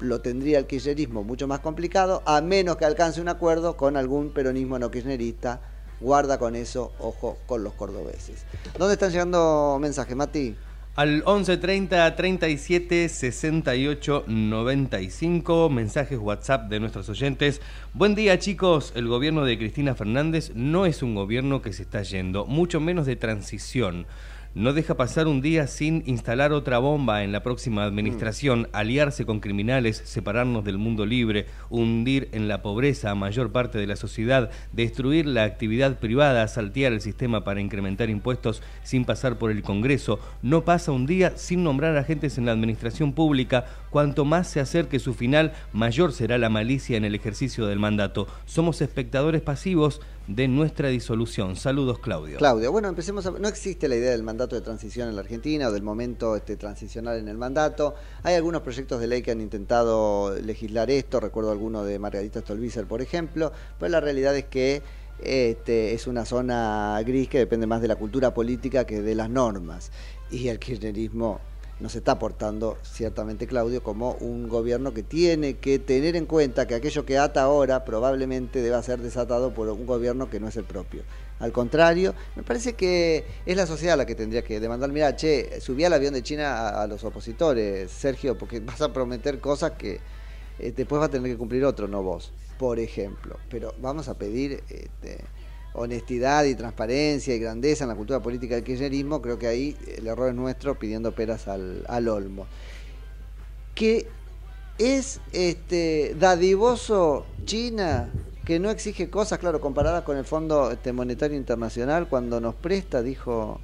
lo 0.00 0.22
tendría 0.22 0.58
el 0.58 0.66
kirchnerismo 0.66 1.22
mucho 1.22 1.46
más 1.46 1.60
complicado, 1.60 2.22
a 2.24 2.40
menos 2.40 2.78
que 2.78 2.86
alcance 2.86 3.20
un 3.20 3.28
acuerdo 3.28 3.76
con 3.76 3.98
algún 3.98 4.32
peronismo 4.32 4.78
no 4.78 4.90
kirchnerista. 4.90 5.60
Guarda 6.00 6.38
con 6.38 6.56
eso, 6.56 6.92
ojo 6.98 7.36
con 7.46 7.62
los 7.62 7.74
cordobeses. 7.74 8.46
¿Dónde 8.78 8.94
están 8.94 9.10
llegando 9.10 9.76
mensajes, 9.78 10.16
Mati? 10.16 10.56
Al 10.96 11.24
11 11.26 11.56
30 11.56 12.14
37 12.14 13.08
68 13.08 14.24
95, 14.28 15.68
mensajes 15.68 16.20
WhatsApp 16.20 16.68
de 16.68 16.78
nuestros 16.78 17.08
oyentes. 17.08 17.60
Buen 17.94 18.14
día, 18.14 18.38
chicos. 18.38 18.92
El 18.94 19.08
gobierno 19.08 19.44
de 19.44 19.58
Cristina 19.58 19.96
Fernández 19.96 20.52
no 20.54 20.86
es 20.86 21.02
un 21.02 21.16
gobierno 21.16 21.62
que 21.62 21.72
se 21.72 21.82
está 21.82 22.02
yendo, 22.02 22.46
mucho 22.46 22.78
menos 22.78 23.06
de 23.06 23.16
transición. 23.16 24.06
No 24.54 24.72
deja 24.72 24.96
pasar 24.96 25.26
un 25.26 25.40
día 25.40 25.66
sin 25.66 26.04
instalar 26.06 26.52
otra 26.52 26.78
bomba 26.78 27.24
en 27.24 27.32
la 27.32 27.42
próxima 27.42 27.82
administración, 27.82 28.68
aliarse 28.72 29.26
con 29.26 29.40
criminales, 29.40 30.00
separarnos 30.04 30.62
del 30.62 30.78
mundo 30.78 31.06
libre, 31.06 31.46
hundir 31.70 32.28
en 32.30 32.46
la 32.46 32.62
pobreza 32.62 33.10
a 33.10 33.16
mayor 33.16 33.50
parte 33.50 33.78
de 33.78 33.88
la 33.88 33.96
sociedad, 33.96 34.52
destruir 34.70 35.26
la 35.26 35.42
actividad 35.42 35.98
privada, 35.98 36.46
saltear 36.46 36.92
el 36.92 37.00
sistema 37.00 37.42
para 37.42 37.60
incrementar 37.60 38.10
impuestos 38.10 38.62
sin 38.84 39.04
pasar 39.04 39.38
por 39.38 39.50
el 39.50 39.62
Congreso. 39.62 40.20
No 40.40 40.64
pasa 40.64 40.92
un 40.92 41.06
día 41.06 41.32
sin 41.36 41.64
nombrar 41.64 41.96
agentes 41.96 42.38
en 42.38 42.46
la 42.46 42.52
administración 42.52 43.12
pública. 43.12 43.64
Cuanto 43.90 44.24
más 44.24 44.46
se 44.46 44.60
acerque 44.60 45.00
su 45.00 45.14
final, 45.14 45.52
mayor 45.72 46.12
será 46.12 46.38
la 46.38 46.48
malicia 46.48 46.96
en 46.96 47.04
el 47.04 47.16
ejercicio 47.16 47.66
del 47.66 47.80
mandato. 47.80 48.28
Somos 48.46 48.80
espectadores 48.82 49.42
pasivos 49.42 50.00
de 50.26 50.48
nuestra 50.48 50.88
disolución. 50.88 51.56
Saludos, 51.56 51.98
Claudio. 51.98 52.38
Claudio, 52.38 52.72
bueno, 52.72 52.88
empecemos 52.88 53.26
a... 53.26 53.30
No 53.30 53.48
existe 53.48 53.88
la 53.88 53.96
idea 53.96 54.12
del 54.12 54.22
mandato 54.22 54.56
de 54.56 54.62
transición 54.62 55.08
en 55.08 55.16
la 55.16 55.20
Argentina 55.20 55.68
o 55.68 55.72
del 55.72 55.82
momento 55.82 56.36
este, 56.36 56.56
transicional 56.56 57.18
en 57.18 57.28
el 57.28 57.36
mandato. 57.36 57.94
Hay 58.22 58.34
algunos 58.34 58.62
proyectos 58.62 59.00
de 59.00 59.06
ley 59.06 59.22
que 59.22 59.32
han 59.32 59.40
intentado 59.40 60.34
legislar 60.40 60.90
esto, 60.90 61.20
recuerdo 61.20 61.50
alguno 61.50 61.84
de 61.84 61.98
Margarita 61.98 62.40
Stolbizer, 62.40 62.86
por 62.86 63.02
ejemplo, 63.02 63.52
pero 63.78 63.90
la 63.90 64.00
realidad 64.00 64.34
es 64.36 64.46
que 64.46 64.82
este, 65.22 65.92
es 65.94 66.06
una 66.06 66.24
zona 66.24 67.00
gris 67.04 67.28
que 67.28 67.38
depende 67.38 67.66
más 67.66 67.80
de 67.82 67.88
la 67.88 67.96
cultura 67.96 68.32
política 68.32 68.84
que 68.84 69.02
de 69.02 69.14
las 69.14 69.28
normas. 69.28 69.92
Y 70.30 70.48
el 70.48 70.58
kirchnerismo 70.58 71.40
nos 71.80 71.94
está 71.96 72.12
aportando, 72.12 72.78
ciertamente 72.82 73.46
Claudio, 73.46 73.82
como 73.82 74.12
un 74.20 74.48
gobierno 74.48 74.94
que 74.94 75.02
tiene 75.02 75.54
que 75.54 75.78
tener 75.78 76.16
en 76.16 76.26
cuenta 76.26 76.66
que 76.66 76.74
aquello 76.74 77.04
que 77.04 77.18
ata 77.18 77.42
ahora 77.42 77.84
probablemente 77.84 78.62
deba 78.62 78.82
ser 78.82 79.00
desatado 79.00 79.52
por 79.52 79.68
un 79.68 79.86
gobierno 79.86 80.30
que 80.30 80.40
no 80.40 80.48
es 80.48 80.56
el 80.56 80.64
propio. 80.64 81.02
Al 81.40 81.52
contrario, 81.52 82.14
me 82.36 82.44
parece 82.44 82.74
que 82.74 83.24
es 83.44 83.56
la 83.56 83.66
sociedad 83.66 83.96
la 83.96 84.06
que 84.06 84.14
tendría 84.14 84.42
que 84.42 84.60
demandar, 84.60 84.90
mira, 84.92 85.16
che, 85.16 85.60
subí 85.60 85.84
al 85.84 85.92
avión 85.92 86.14
de 86.14 86.22
China 86.22 86.68
a, 86.68 86.86
los 86.86 87.02
opositores, 87.02 87.90
Sergio, 87.90 88.38
porque 88.38 88.60
vas 88.60 88.80
a 88.80 88.92
prometer 88.92 89.40
cosas 89.40 89.72
que 89.72 90.00
eh, 90.58 90.72
después 90.74 91.00
va 91.00 91.06
a 91.06 91.10
tener 91.10 91.30
que 91.30 91.36
cumplir 91.36 91.64
otro, 91.64 91.88
no 91.88 92.02
vos, 92.02 92.32
por 92.56 92.78
ejemplo. 92.78 93.38
Pero 93.50 93.74
vamos 93.80 94.08
a 94.08 94.14
pedir 94.14 94.62
este, 94.68 95.24
honestidad 95.74 96.44
y 96.44 96.54
transparencia 96.54 97.34
y 97.34 97.38
grandeza 97.38 97.84
en 97.84 97.88
la 97.88 97.96
cultura 97.96 98.20
política 98.20 98.54
del 98.54 98.64
kirchnerismo, 98.64 99.20
creo 99.20 99.38
que 99.38 99.46
ahí 99.48 99.76
el 99.98 100.06
error 100.06 100.28
es 100.28 100.34
nuestro 100.34 100.78
pidiendo 100.78 101.12
peras 101.12 101.48
al, 101.48 101.84
al 101.88 102.08
olmo. 102.08 102.46
Que 103.74 104.06
es 104.78 105.20
este 105.32 106.16
dadivoso 106.18 107.26
China 107.44 108.10
que 108.44 108.58
no 108.58 108.70
exige 108.70 109.08
cosas, 109.10 109.38
claro, 109.38 109.60
comparadas 109.60 110.04
con 110.04 110.16
el 110.16 110.24
Fondo 110.24 110.70
este, 110.70 110.92
Monetario 110.92 111.36
Internacional 111.36 112.08
cuando 112.08 112.40
nos 112.40 112.54
presta, 112.54 113.02
dijo 113.02 113.58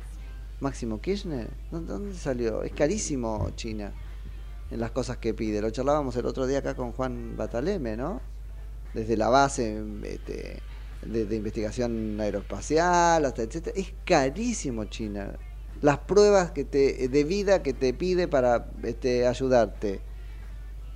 Máximo 0.61 1.01
Kirchner. 1.01 1.49
¿Dó- 1.71 1.81
¿Dónde 1.81 2.15
salió? 2.17 2.63
Es 2.63 2.73
carísimo 2.73 3.51
China 3.57 3.93
en 4.71 4.81
las 4.81 4.91
cosas 4.91 5.19
que 5.19 5.35
pide. 5.35 5.61
Lo 5.61 5.71
charlábamos 5.71 6.17
el 6.17 6.27
otro 6.27 6.47
día 6.47 6.59
acá 6.59 6.75
con 6.75 6.93
Juan 6.93 7.37
Bataleme, 7.37 7.97
¿no? 7.97 8.21
Desde 8.95 9.17
la 9.17 9.29
base 9.29 9.81
este, 10.05 10.61
de, 11.03 11.36
investigación 11.36 12.20
aeroespacial 12.20 13.24
hasta 13.24 13.42
etcétera. 13.42 13.76
Es 13.78 13.92
carísimo 14.05 14.84
China. 14.86 15.32
Las 15.80 15.98
pruebas 15.98 16.51
que 16.51 16.64
te, 16.64 17.09
de 17.09 17.24
vida 17.24 17.62
que 17.62 17.72
te 17.72 17.94
pide 17.94 18.28
para 18.28 18.70
este, 18.82 19.26
ayudarte 19.26 20.03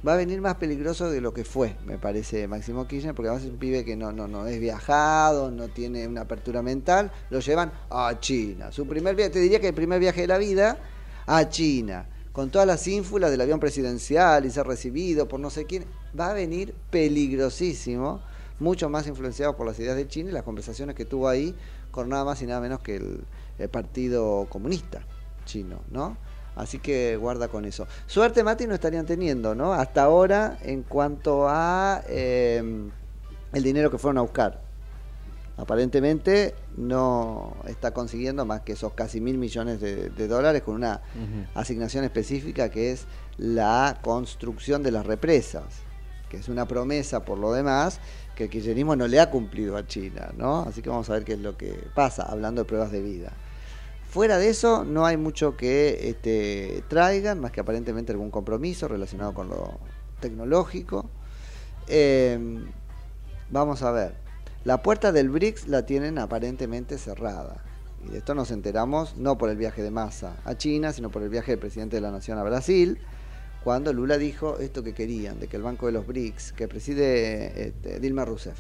va 0.07 0.13
a 0.13 0.17
venir 0.17 0.41
más 0.41 0.57
peligroso 0.57 1.11
de 1.11 1.23
lo 1.23 1.33
que 1.33 1.45
fue, 1.45 1.77
me 1.87 1.97
parece, 1.97 2.47
Máximo 2.47 2.87
Kirchner, 2.87 3.15
porque 3.15 3.29
además 3.29 3.47
es 3.47 3.51
un 3.51 3.59
pibe 3.59 3.85
que 3.85 3.97
no, 3.97 4.13
no, 4.13 4.29
no 4.29 4.47
es 4.47 4.61
viajado, 4.61 5.51
no 5.51 5.69
tiene 5.69 6.07
una 6.07 6.23
apertura 6.23 6.61
mental, 6.63 7.11
lo 7.31 7.41
llevan 7.41 7.73
a 7.89 8.15
China. 8.21 8.71
Su 8.71 8.87
primer 8.87 9.17
viaje, 9.17 9.31
te 9.31 9.39
diría 9.39 9.61
que 9.61 9.69
el 9.69 9.75
primer 9.75 10.01
viaje 10.01 10.23
de 10.23 10.27
la 10.27 10.37
vida, 10.37 10.79
a 11.27 11.49
China, 11.49 12.07
con 12.33 12.51
todas 12.51 12.67
las 12.67 12.87
ínfulas 12.87 13.31
del 13.31 13.41
avión 13.41 13.61
presidencial 13.61 14.45
y 14.45 14.51
ser 14.51 14.67
recibido 14.67 15.27
por 15.27 15.41
no 15.41 15.49
sé 15.49 15.65
quién, 15.65 15.87
va 16.19 16.31
a 16.31 16.35
venir 16.35 16.75
peligrosísimo, 16.91 18.21
mucho 18.61 18.89
más 18.89 19.07
influenciado 19.07 19.57
por 19.57 19.67
las 19.67 19.79
ideas 19.79 19.97
de 19.97 20.07
China 20.07 20.31
y 20.31 20.33
las 20.33 20.43
conversaciones 20.43 20.95
que 20.95 21.05
tuvo 21.05 21.29
ahí 21.29 21.55
con 21.91 22.09
nada 22.09 22.25
más 22.25 22.41
y 22.43 22.47
nada 22.47 22.61
menos 22.61 22.81
que 22.81 22.97
el, 22.97 23.25
el 23.59 23.69
Partido 23.69 24.47
Comunista 24.49 25.03
chino, 25.45 25.81
¿no? 25.91 26.17
Así 26.57 26.79
que 26.79 27.17
guarda 27.17 27.49
con 27.49 27.65
eso. 27.65 27.87
Suerte, 28.07 28.45
Mati, 28.45 28.67
no 28.67 28.75
estarían 28.75 29.07
teniendo, 29.07 29.55
¿no? 29.55 29.73
Hasta 29.73 30.05
ahora, 30.05 30.59
en 30.63 30.83
cuanto 30.83 31.49
a 31.49 32.03
eh, 32.09 32.63
el 33.53 33.63
dinero 33.63 33.91
que 33.91 33.99
fueron 33.99 34.19
a 34.19 34.23
buscar. 34.23 34.63
Aparentemente 35.57 36.55
no 36.77 37.57
está 37.67 37.93
consiguiendo 37.93 38.45
más 38.45 38.63
que 38.63 38.73
esos 38.73 38.93
casi 38.95 39.21
mil 39.21 39.39
millones 39.39 39.81
de, 39.81 40.11
de 40.11 40.29
dólares 40.29 40.63
con 40.63 40.75
una 40.75 41.01
asignación 41.55 42.03
específica 42.03 42.71
que 42.71 42.91
es 42.91 43.07
la 43.37 44.01
construcción 44.03 44.83
de 44.83 44.91
las 44.91 45.07
represas, 45.07 45.63
que 46.29 46.39
es 46.39 46.49
una 46.49 46.67
promesa 46.67 47.25
por 47.25 47.39
lo 47.39 47.53
demás 47.53 48.01
que 48.35 48.45
el 48.45 48.51
kirchnerismo 48.51 48.97
no 48.97 49.07
le 49.07 49.21
ha 49.21 49.31
cumplido 49.31 49.77
a 49.77 49.87
China, 49.87 50.33
¿no? 50.37 50.61
Así 50.61 50.83
que 50.83 50.91
vamos 50.91 51.09
a 51.11 51.15
ver 51.15 51.25
qué 51.25 51.35
es 51.35 51.39
lo 51.39 51.57
que 51.57 51.73
pasa, 51.95 52.25
hablando 52.25 52.63
de 52.63 52.67
pruebas 52.67 52.91
de 52.91 53.01
vida. 53.01 53.33
Fuera 54.09 54.39
de 54.39 54.49
eso, 54.49 54.85
no 54.85 55.07
hay 55.07 55.17
mucho 55.17 55.57
que 55.57 56.09
este, 56.09 56.85
traigan, 56.89 57.41
más 57.41 57.51
que 57.51 57.61
aparentemente 57.61 58.13
algún 58.13 58.31
compromiso 58.31 58.87
relacionado 58.87 59.35
con 59.35 59.49
lo 59.49 59.79
tecnológico. 60.21 61.11
Eh, 61.89 62.39
vamos 63.51 63.83
a 63.83 63.91
ver. 63.91 64.15
La 64.65 64.83
puerta 64.83 65.13
del 65.13 65.31
BRICS 65.31 65.69
la 65.69 65.85
tienen 65.85 66.19
aparentemente 66.19 66.97
cerrada. 66.97 67.65
Y 68.07 68.13
de 68.13 68.19
esto 68.19 68.35
nos 68.35 68.51
enteramos 68.51 69.17
no 69.17 69.37
por 69.37 69.51
el 69.51 69.57
viaje 69.57 69.83
de 69.83 69.91
Massa 69.91 70.37
a 70.45 70.57
China, 70.57 70.93
sino 70.93 71.11
por 71.11 71.23
el 71.23 71.29
viaje 71.29 71.53
del 71.53 71.59
presidente 71.59 71.97
de 71.97 72.01
la 72.01 72.11
Nación 72.11 72.39
a 72.39 72.43
Brasil, 72.43 72.99
cuando 73.65 73.95
Lula 73.95 74.19
dijo 74.19 74.59
esto 74.59 74.85
que 74.85 74.93
querían, 74.93 75.41
de 75.41 75.49
que 75.49 75.57
el 75.57 75.63
Banco 75.63 75.87
de 75.87 75.93
los 75.93 76.07
BRICS, 76.07 76.53
que 76.53 76.69
preside 76.69 77.69
este, 77.69 77.99
Dilma 77.99 78.27
Rousseff, 78.27 78.59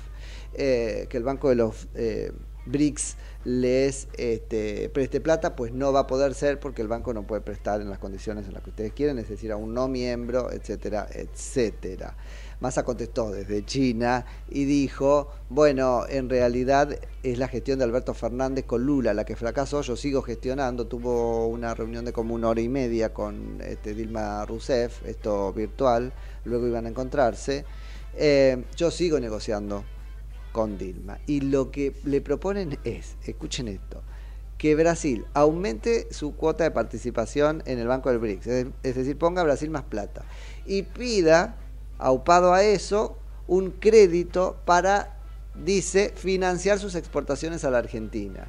eh, 0.55 1.07
que 1.11 1.19
el 1.19 1.23
Banco 1.23 1.51
de 1.51 1.57
los 1.57 1.89
eh, 1.95 2.33
BRICS 2.65 3.17
les 3.45 4.09
este, 4.17 4.89
preste 4.89 5.21
plata, 5.21 5.55
pues 5.55 5.73
no 5.73 5.93
va 5.93 6.01
a 6.01 6.07
poder 6.07 6.33
ser 6.33 6.59
porque 6.59 6.81
el 6.81 6.89
banco 6.89 7.13
no 7.13 7.27
puede 7.27 7.43
prestar 7.43 7.83
en 7.83 7.91
las 7.91 7.99
condiciones 7.99 8.47
en 8.47 8.55
las 8.55 8.63
que 8.63 8.71
ustedes 8.71 8.93
quieren, 8.95 9.19
es 9.19 9.29
decir, 9.29 9.53
a 9.53 9.57
un 9.57 9.75
no 9.75 9.87
miembro, 9.89 10.51
etcétera, 10.51 11.07
etcétera. 11.13 12.17
Massa 12.61 12.85
contestó 12.85 13.31
desde 13.31 13.65
China 13.65 14.25
y 14.49 14.65
dijo, 14.65 15.31
bueno, 15.49 16.05
en 16.09 16.29
realidad 16.29 16.97
es 17.23 17.39
la 17.39 17.49
gestión 17.49 17.79
de 17.79 17.85
Alberto 17.85 18.15
Fernández 18.15 18.65
con 18.65 18.85
Lula 18.85 19.15
la 19.15 19.25
que 19.25 19.37
fracasó, 19.37 19.83
yo 19.83 19.97
sigo 19.97 20.23
gestionando, 20.23 20.87
tuvo 20.87 21.47
una 21.47 21.75
reunión 21.75 22.05
de 22.05 22.13
como 22.13 22.35
una 22.35 22.49
hora 22.49 22.61
y 22.61 22.69
media 22.69 23.13
con 23.13 23.61
este, 23.61 23.95
Dilma 23.95 24.45
Rousseff, 24.47 25.05
esto 25.07 25.53
virtual, 25.53 26.13
luego 26.45 26.67
iban 26.67 26.87
a 26.87 26.89
encontrarse, 26.89 27.65
eh, 28.17 28.65
yo 28.77 28.91
sigo 28.91 29.19
negociando 29.21 29.85
con 30.53 30.79
Dilma. 30.79 31.19
Y 31.27 31.41
lo 31.41 31.71
que 31.71 31.95
le 32.05 32.21
proponen 32.21 32.79
es, 32.85 33.17
escuchen 33.27 33.69
esto, 33.69 34.03
que 34.57 34.77
Brasil 34.77 35.27
aumente 35.35 36.07
su 36.11 36.37
cuota 36.37 36.65
de 36.65 36.71
participación 36.71 37.63
en 37.67 37.79
el 37.79 37.89
Banco 37.89 38.09
del 38.09 38.19
BRICS, 38.19 38.47
es, 38.83 38.95
decir, 38.95 39.19
ponga 39.19 39.43
a 39.43 39.45
Brasil 39.45 39.69
más 39.69 39.83
plata 39.83 40.25
y 40.65 40.85
pida, 40.85 41.57
aupado 41.99 42.53
a 42.53 42.62
eso, 42.62 43.18
un 43.47 43.70
crédito 43.70 44.57
para, 44.64 45.16
dice, 45.55 46.12
financiar 46.14 46.78
sus 46.78 46.95
exportaciones 46.95 47.64
a 47.64 47.70
la 47.70 47.78
Argentina 47.78 48.49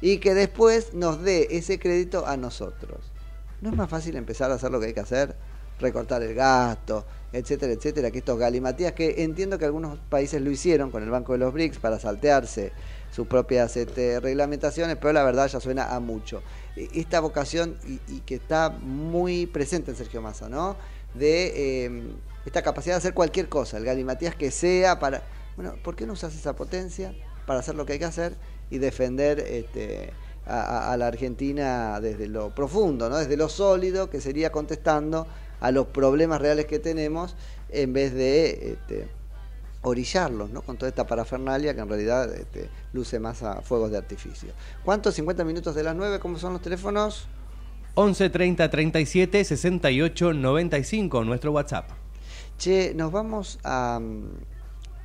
y 0.00 0.18
que 0.18 0.34
después 0.34 0.94
nos 0.94 1.22
dé 1.22 1.48
ese 1.50 1.78
crédito 1.78 2.26
a 2.26 2.36
nosotros. 2.36 3.12
¿No 3.60 3.70
es 3.70 3.76
más 3.76 3.88
fácil 3.88 4.16
empezar 4.16 4.50
a 4.50 4.54
hacer 4.54 4.70
lo 4.70 4.80
que 4.80 4.86
hay 4.86 4.94
que 4.94 5.00
hacer? 5.00 5.34
Recortar 5.80 6.22
el 6.22 6.34
gasto, 6.34 7.04
etcétera, 7.32 7.72
etcétera, 7.72 8.10
que 8.10 8.18
estos 8.18 8.38
galimatías, 8.38 8.92
que 8.92 9.24
entiendo 9.24 9.58
que 9.58 9.64
algunos 9.64 9.98
países 10.08 10.40
lo 10.40 10.50
hicieron 10.50 10.90
con 10.90 11.02
el 11.02 11.10
Banco 11.10 11.32
de 11.32 11.38
los 11.38 11.52
BRICS 11.52 11.78
para 11.78 11.98
saltearse 11.98 12.72
sus 13.10 13.26
propias 13.26 13.76
este, 13.76 14.20
reglamentaciones, 14.20 14.96
pero 14.96 15.12
la 15.12 15.24
verdad 15.24 15.48
ya 15.48 15.60
suena 15.60 15.94
a 15.94 16.00
mucho. 16.00 16.42
E, 16.76 16.88
esta 16.94 17.20
vocación 17.20 17.76
y, 17.86 18.20
que 18.20 18.34
está 18.34 18.70
muy 18.70 19.46
presente 19.46 19.90
en 19.90 19.96
Sergio 19.96 20.20
Massa, 20.20 20.48
¿no? 20.48 20.76
De 21.14 21.86
eh, 21.86 22.02
esta 22.44 22.62
capacidad 22.62 22.94
de 22.94 22.98
hacer 22.98 23.14
cualquier 23.14 23.48
cosa, 23.48 23.78
el 23.78 23.84
galimatías 23.84 24.34
que 24.34 24.50
sea 24.50 24.98
para... 24.98 25.22
Bueno, 25.56 25.74
¿por 25.82 25.94
qué 25.94 26.06
no 26.06 26.14
usas 26.14 26.34
esa 26.34 26.54
potencia 26.56 27.14
para 27.46 27.60
hacer 27.60 27.74
lo 27.74 27.86
que 27.86 27.94
hay 27.94 27.98
que 27.98 28.04
hacer 28.04 28.34
y 28.70 28.78
defender 28.78 29.38
este, 29.38 30.12
a, 30.46 30.96
la 30.98 31.06
Argentina 31.06 32.00
desde 32.00 32.26
lo 32.26 32.54
profundo, 32.54 33.08
¿no? 33.08 33.16
desde 33.16 33.36
lo 33.36 33.48
sólido, 33.48 34.10
que 34.10 34.20
sería 34.20 34.50
contestando 34.50 35.26
a 35.60 35.70
los 35.70 35.86
problemas 35.86 36.40
reales 36.40 36.66
que 36.66 36.78
tenemos 36.78 37.36
en 37.70 37.92
vez 37.92 38.12
de 38.12 38.72
este, 38.72 39.08
orillarlos, 39.82 40.50
¿no? 40.50 40.62
Con 40.62 40.76
toda 40.76 40.88
esta 40.88 41.06
parafernalia 41.06 41.74
que 41.74 41.80
en 41.80 41.88
realidad 41.88 42.32
este, 42.34 42.68
luce 42.92 43.18
más 43.18 43.42
a 43.42 43.62
fuegos 43.62 43.90
de 43.90 43.98
artificio. 43.98 44.52
¿Cuántos? 44.84 45.14
50 45.14 45.44
minutos 45.44 45.74
de 45.74 45.82
las 45.82 45.94
9, 45.94 46.18
¿cómo 46.18 46.38
son 46.38 46.54
los 46.54 46.62
teléfonos? 46.62 47.26
11 47.94 48.30
30 48.30 48.70
37 48.70 49.44
68 49.44 50.32
95, 50.32 51.24
nuestro 51.24 51.52
WhatsApp. 51.52 52.03
Che, 52.58 52.94
nos 52.94 53.12
vamos 53.12 53.58
a, 53.64 54.00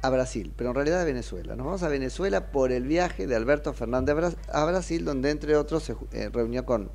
a 0.02 0.10
Brasil, 0.10 0.54
pero 0.56 0.70
en 0.70 0.76
realidad 0.76 1.02
a 1.02 1.06
Venezuela. 1.06 1.56
Nos 1.56 1.66
vamos 1.66 1.84
a 1.84 1.89
Venezuela 1.89 2.52
por 2.52 2.72
el 2.72 2.86
viaje 2.86 3.28
de 3.28 3.36
Alberto 3.36 3.74
Fernández 3.74 4.36
a 4.52 4.66
Brasil, 4.66 5.04
donde 5.04 5.32
entre 5.32 5.56
otros 5.56 5.84
se 5.84 5.95
eh, 6.12 6.30
reunió 6.32 6.66
con, 6.66 6.89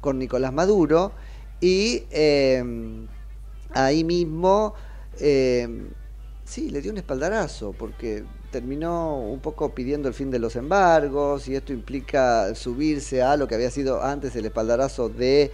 con 0.00 0.18
Nicolás 0.18 0.52
Maduro 0.52 1.12
y 1.60 2.04
eh, 2.10 3.06
ahí 3.74 4.04
mismo, 4.04 4.74
eh, 5.20 5.88
sí, 6.44 6.70
le 6.70 6.80
dio 6.80 6.92
un 6.92 6.98
espaldarazo, 6.98 7.72
porque 7.72 8.24
terminó 8.50 9.18
un 9.18 9.40
poco 9.40 9.74
pidiendo 9.74 10.08
el 10.08 10.14
fin 10.14 10.30
de 10.30 10.38
los 10.38 10.56
embargos 10.56 11.48
y 11.48 11.54
esto 11.54 11.72
implica 11.72 12.54
subirse 12.54 13.22
a 13.22 13.36
lo 13.36 13.46
que 13.46 13.54
había 13.54 13.70
sido 13.70 14.02
antes 14.02 14.34
el 14.36 14.46
espaldarazo 14.46 15.08
de 15.08 15.52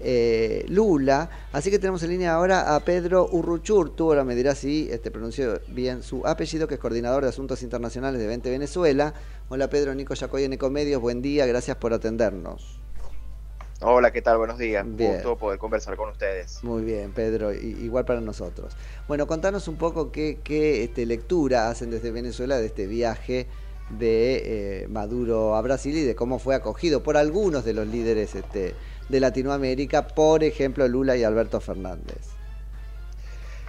eh, 0.00 0.64
Lula. 0.68 1.30
Así 1.52 1.70
que 1.70 1.78
tenemos 1.78 2.02
en 2.02 2.10
línea 2.10 2.34
ahora 2.34 2.74
a 2.74 2.80
Pedro 2.80 3.28
Urruchurtu, 3.30 4.04
ahora 4.04 4.24
me 4.24 4.34
dirá 4.34 4.54
si 4.54 4.88
este, 4.90 5.10
pronunció 5.10 5.60
bien 5.68 6.02
su 6.02 6.26
apellido, 6.26 6.68
que 6.68 6.74
es 6.74 6.80
coordinador 6.80 7.22
de 7.22 7.30
Asuntos 7.30 7.62
Internacionales 7.62 8.20
de 8.20 8.26
20 8.26 8.50
Venezuela. 8.50 9.14
Hola 9.48 9.68
Pedro, 9.68 9.94
Nico 9.94 10.14
Yacoy 10.14 10.44
en 10.44 10.54
Ecomedios, 10.54 11.00
buen 11.00 11.22
día, 11.22 11.46
gracias 11.46 11.76
por 11.76 11.92
atendernos. 11.92 12.80
Hola, 13.80 14.12
¿qué 14.12 14.22
tal? 14.22 14.38
Buenos 14.38 14.56
días. 14.56 14.84
Un 14.84 14.96
gusto 14.96 15.36
poder 15.36 15.58
conversar 15.58 15.96
con 15.96 16.08
ustedes. 16.08 16.62
Muy 16.62 16.84
bien, 16.84 17.12
Pedro, 17.12 17.52
igual 17.52 18.04
para 18.06 18.20
nosotros. 18.20 18.74
Bueno, 19.08 19.26
contanos 19.26 19.68
un 19.68 19.76
poco 19.76 20.10
qué, 20.10 20.38
qué 20.42 20.84
este, 20.84 21.04
lectura 21.04 21.68
hacen 21.68 21.90
desde 21.90 22.10
Venezuela 22.10 22.56
de 22.56 22.66
este 22.66 22.86
viaje 22.86 23.46
de 23.90 24.82
eh, 24.84 24.88
Maduro 24.88 25.56
a 25.56 25.60
Brasil 25.62 25.96
y 25.96 26.02
de 26.02 26.14
cómo 26.14 26.38
fue 26.38 26.54
acogido 26.54 27.02
por 27.02 27.16
algunos 27.16 27.64
de 27.64 27.74
los 27.74 27.86
líderes 27.86 28.34
este, 28.34 28.74
de 29.08 29.20
Latinoamérica, 29.20 30.08
por 30.08 30.42
ejemplo 30.42 30.86
Lula 30.88 31.16
y 31.16 31.24
Alberto 31.24 31.60
Fernández. 31.60 32.34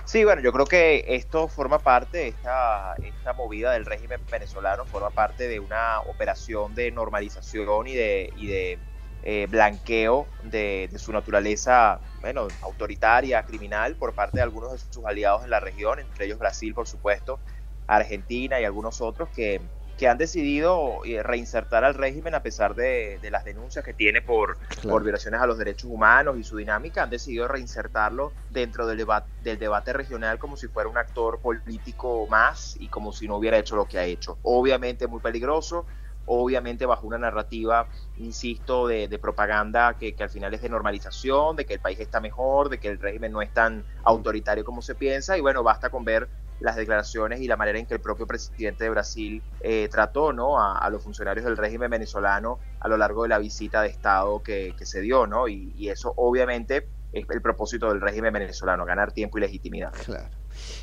Sí, 0.06 0.24
bueno, 0.24 0.42
yo 0.42 0.54
creo 0.54 0.66
que 0.66 1.04
esto 1.08 1.48
forma 1.48 1.80
parte, 1.80 2.28
esta, 2.28 2.96
esta 3.04 3.34
movida 3.34 3.74
del 3.74 3.86
régimen 3.86 4.22
venezolano 4.30 4.86
forma 4.86 5.10
parte 5.10 5.48
de 5.48 5.60
una 5.60 6.00
operación 6.02 6.76
de 6.76 6.92
normalización 6.92 7.88
y 7.88 7.96
de, 7.96 8.32
y 8.38 8.48
de 8.48 8.80
eh, 9.24 9.48
blanqueo 9.50 10.28
de, 10.44 10.88
de 10.92 11.00
su 11.00 11.12
naturaleza, 11.12 12.00
bueno, 12.22 12.48
autoritaria, 12.62 13.44
criminal, 13.44 13.96
por 13.96 14.14
parte 14.14 14.38
de 14.38 14.44
algunos 14.44 14.74
de 14.74 14.78
sus 14.78 15.04
aliados 15.06 15.44
en 15.44 15.50
la 15.50 15.60
región, 15.60 15.98
entre 15.98 16.26
ellos 16.26 16.38
Brasil, 16.38 16.76
por 16.76 16.88
supuesto, 16.88 17.40
Argentina 17.88 18.62
y 18.62 18.66
algunos 18.66 19.02
otros 19.02 19.30
que, 19.30 19.60
que 19.98 20.08
han 20.08 20.18
decidido 20.18 21.00
eh, 21.06 21.24
reinsertar 21.24 21.84
al 21.84 21.94
régimen 21.94 22.36
a 22.36 22.44
pesar 22.44 22.76
de, 22.76 23.20
de 23.20 23.32
las 23.32 23.44
denuncias 23.46 23.84
que 23.84 23.94
tiene 23.94 24.22
por, 24.22 24.58
Claro. 24.82 24.88
por 24.88 25.04
violaciones 25.04 25.42
a 25.42 25.48
los 25.48 25.58
derechos 25.58 25.90
humanos 25.90 26.38
y 26.38 26.44
su 26.44 26.58
dinámica, 26.58 27.04
han 27.04 27.10
decidido 27.10 27.48
reinsertarlo 27.48 28.36
dentro 28.50 28.88
del, 28.88 28.98
deba- 29.00 29.28
del 29.40 29.58
debate 29.58 29.94
regional 29.94 30.38
como 30.40 30.58
si 30.58 30.68
fuera 30.68 30.90
un 30.90 30.98
actor 30.98 31.40
político 31.42 32.28
más 32.30 32.76
y 32.76 32.90
como 32.90 33.12
si 33.12 33.28
no 33.28 33.38
hubiera 33.38 33.58
hecho 33.58 33.76
lo 33.76 33.88
que 33.88 33.98
ha 34.00 34.06
hecho. 34.06 34.40
Obviamente 34.44 35.08
muy 35.08 35.22
peligroso, 35.22 35.86
obviamente 36.26 36.86
bajo 36.86 37.06
una 37.08 37.18
narrativa, 37.18 37.90
insisto, 38.16 38.88
de, 38.88 39.08
de 39.08 39.20
propaganda 39.20 39.96
que, 39.98 40.16
que 40.16 40.24
al 40.24 40.30
final 40.30 40.54
es 40.54 40.62
de 40.62 40.70
normalización, 40.70 41.56
de 41.56 41.66
que 41.66 41.76
el 41.76 41.80
país 41.82 42.00
está 42.00 42.20
mejor, 42.20 42.70
de 42.70 42.80
que 42.80 42.88
el 42.90 43.00
régimen 43.00 43.32
no 43.32 43.42
es 43.42 43.54
tan 43.54 43.86
autoritario 44.04 44.64
como 44.66 44.82
se 44.82 44.96
piensa 44.96 45.38
y 45.38 45.42
bueno, 45.42 45.64
basta 45.64 45.90
con 45.90 46.04
ver 46.04 46.30
las 46.60 46.76
declaraciones 46.76 47.42
y 47.42 47.48
la 47.48 47.58
manera 47.58 47.80
en 47.80 47.86
que 47.86 47.96
el 47.96 48.02
propio 48.02 48.26
presidente 48.26 48.86
de 48.86 48.90
Brasil 48.90 49.44
eh, 49.60 49.88
trató 49.90 50.34
¿no? 50.34 50.60
a, 50.60 50.90
los 50.90 51.04
funcionarios 51.04 51.46
del 51.46 51.58
régimen 51.58 51.90
venezolano 51.90 52.60
a 52.80 52.88
lo 52.88 52.98
largo 52.98 53.24
de 53.24 53.30
la 53.30 53.40
visita 53.40 53.82
de 53.82 53.90
Estado 53.90 54.42
que, 54.42 54.74
que 54.78 54.86
se 54.86 55.02
dio, 55.02 55.28
¿no? 55.28 55.48
Y, 55.48 55.74
y 55.76 55.90
eso 55.90 56.14
obviamente 56.16 56.88
es 57.12 57.26
el 57.30 57.42
propósito 57.42 57.90
del 57.90 58.02
régimen 58.02 58.34
venezolano, 58.34 58.86
ganar 58.86 59.12
tiempo 59.12 59.38
y 59.38 59.42
legitimidad. 59.42 59.94
Claro. 60.06 60.30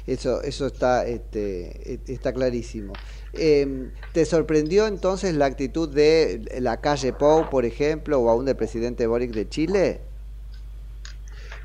Eso, 0.06 0.42
eso 0.42 0.66
está, 0.66 1.06
este, 1.06 1.94
e- 1.94 2.00
está 2.06 2.32
clarísimo. 2.32 2.92
Eh, 3.32 3.90
¿Te 4.12 4.24
sorprendió 4.24 4.86
entonces 4.86 5.34
la 5.34 5.46
actitud 5.46 5.88
de 5.88 6.42
la 6.60 6.80
calle 6.80 7.12
Pou, 7.12 7.48
por 7.48 7.64
ejemplo, 7.64 8.20
o 8.20 8.28
aún 8.28 8.44
del 8.44 8.56
presidente 8.56 9.06
Boric 9.06 9.32
de 9.32 9.48
Chile? 9.48 10.00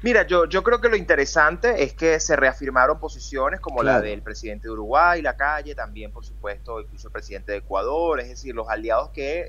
Mira, 0.04 0.28
yo, 0.28 0.45
yo 0.45 0.64
creo 0.64 0.80
que 0.80 0.89
lo 0.89 0.95
interesante 0.95 1.84
es 1.84 1.93
que 1.93 2.20
se 2.20 2.36
reafirmaron 2.36 3.00
posiciones 3.00 3.60
como 3.60 3.84
la 3.84 4.00
del 4.00 4.22
presidente 4.22 4.68
de 4.68 4.74
Uruguay, 4.74 5.22
la 5.22 5.36
calle, 5.36 5.74
también 5.76 6.12
por 6.12 6.24
supuesto 6.24 6.80
incluso 6.80 7.08
el 7.08 7.12
presidente 7.12 7.52
de 7.52 7.60
Ecuador, 7.60 8.20
es 8.20 8.30
decir, 8.30 8.54
los 8.54 8.70
aliados 8.70 9.10
que 9.12 9.48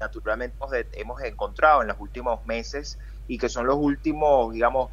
naturalmente 0.00 0.56
hemos, 0.94 1.22
encontrado 1.22 1.82
en 1.82 1.88
los 1.88 2.00
últimos 2.00 2.44
meses 2.44 2.98
y 3.26 3.38
que 3.38 3.48
son 3.48 3.66
los 3.66 3.76
últimos, 3.76 4.52
digamos, 4.52 4.90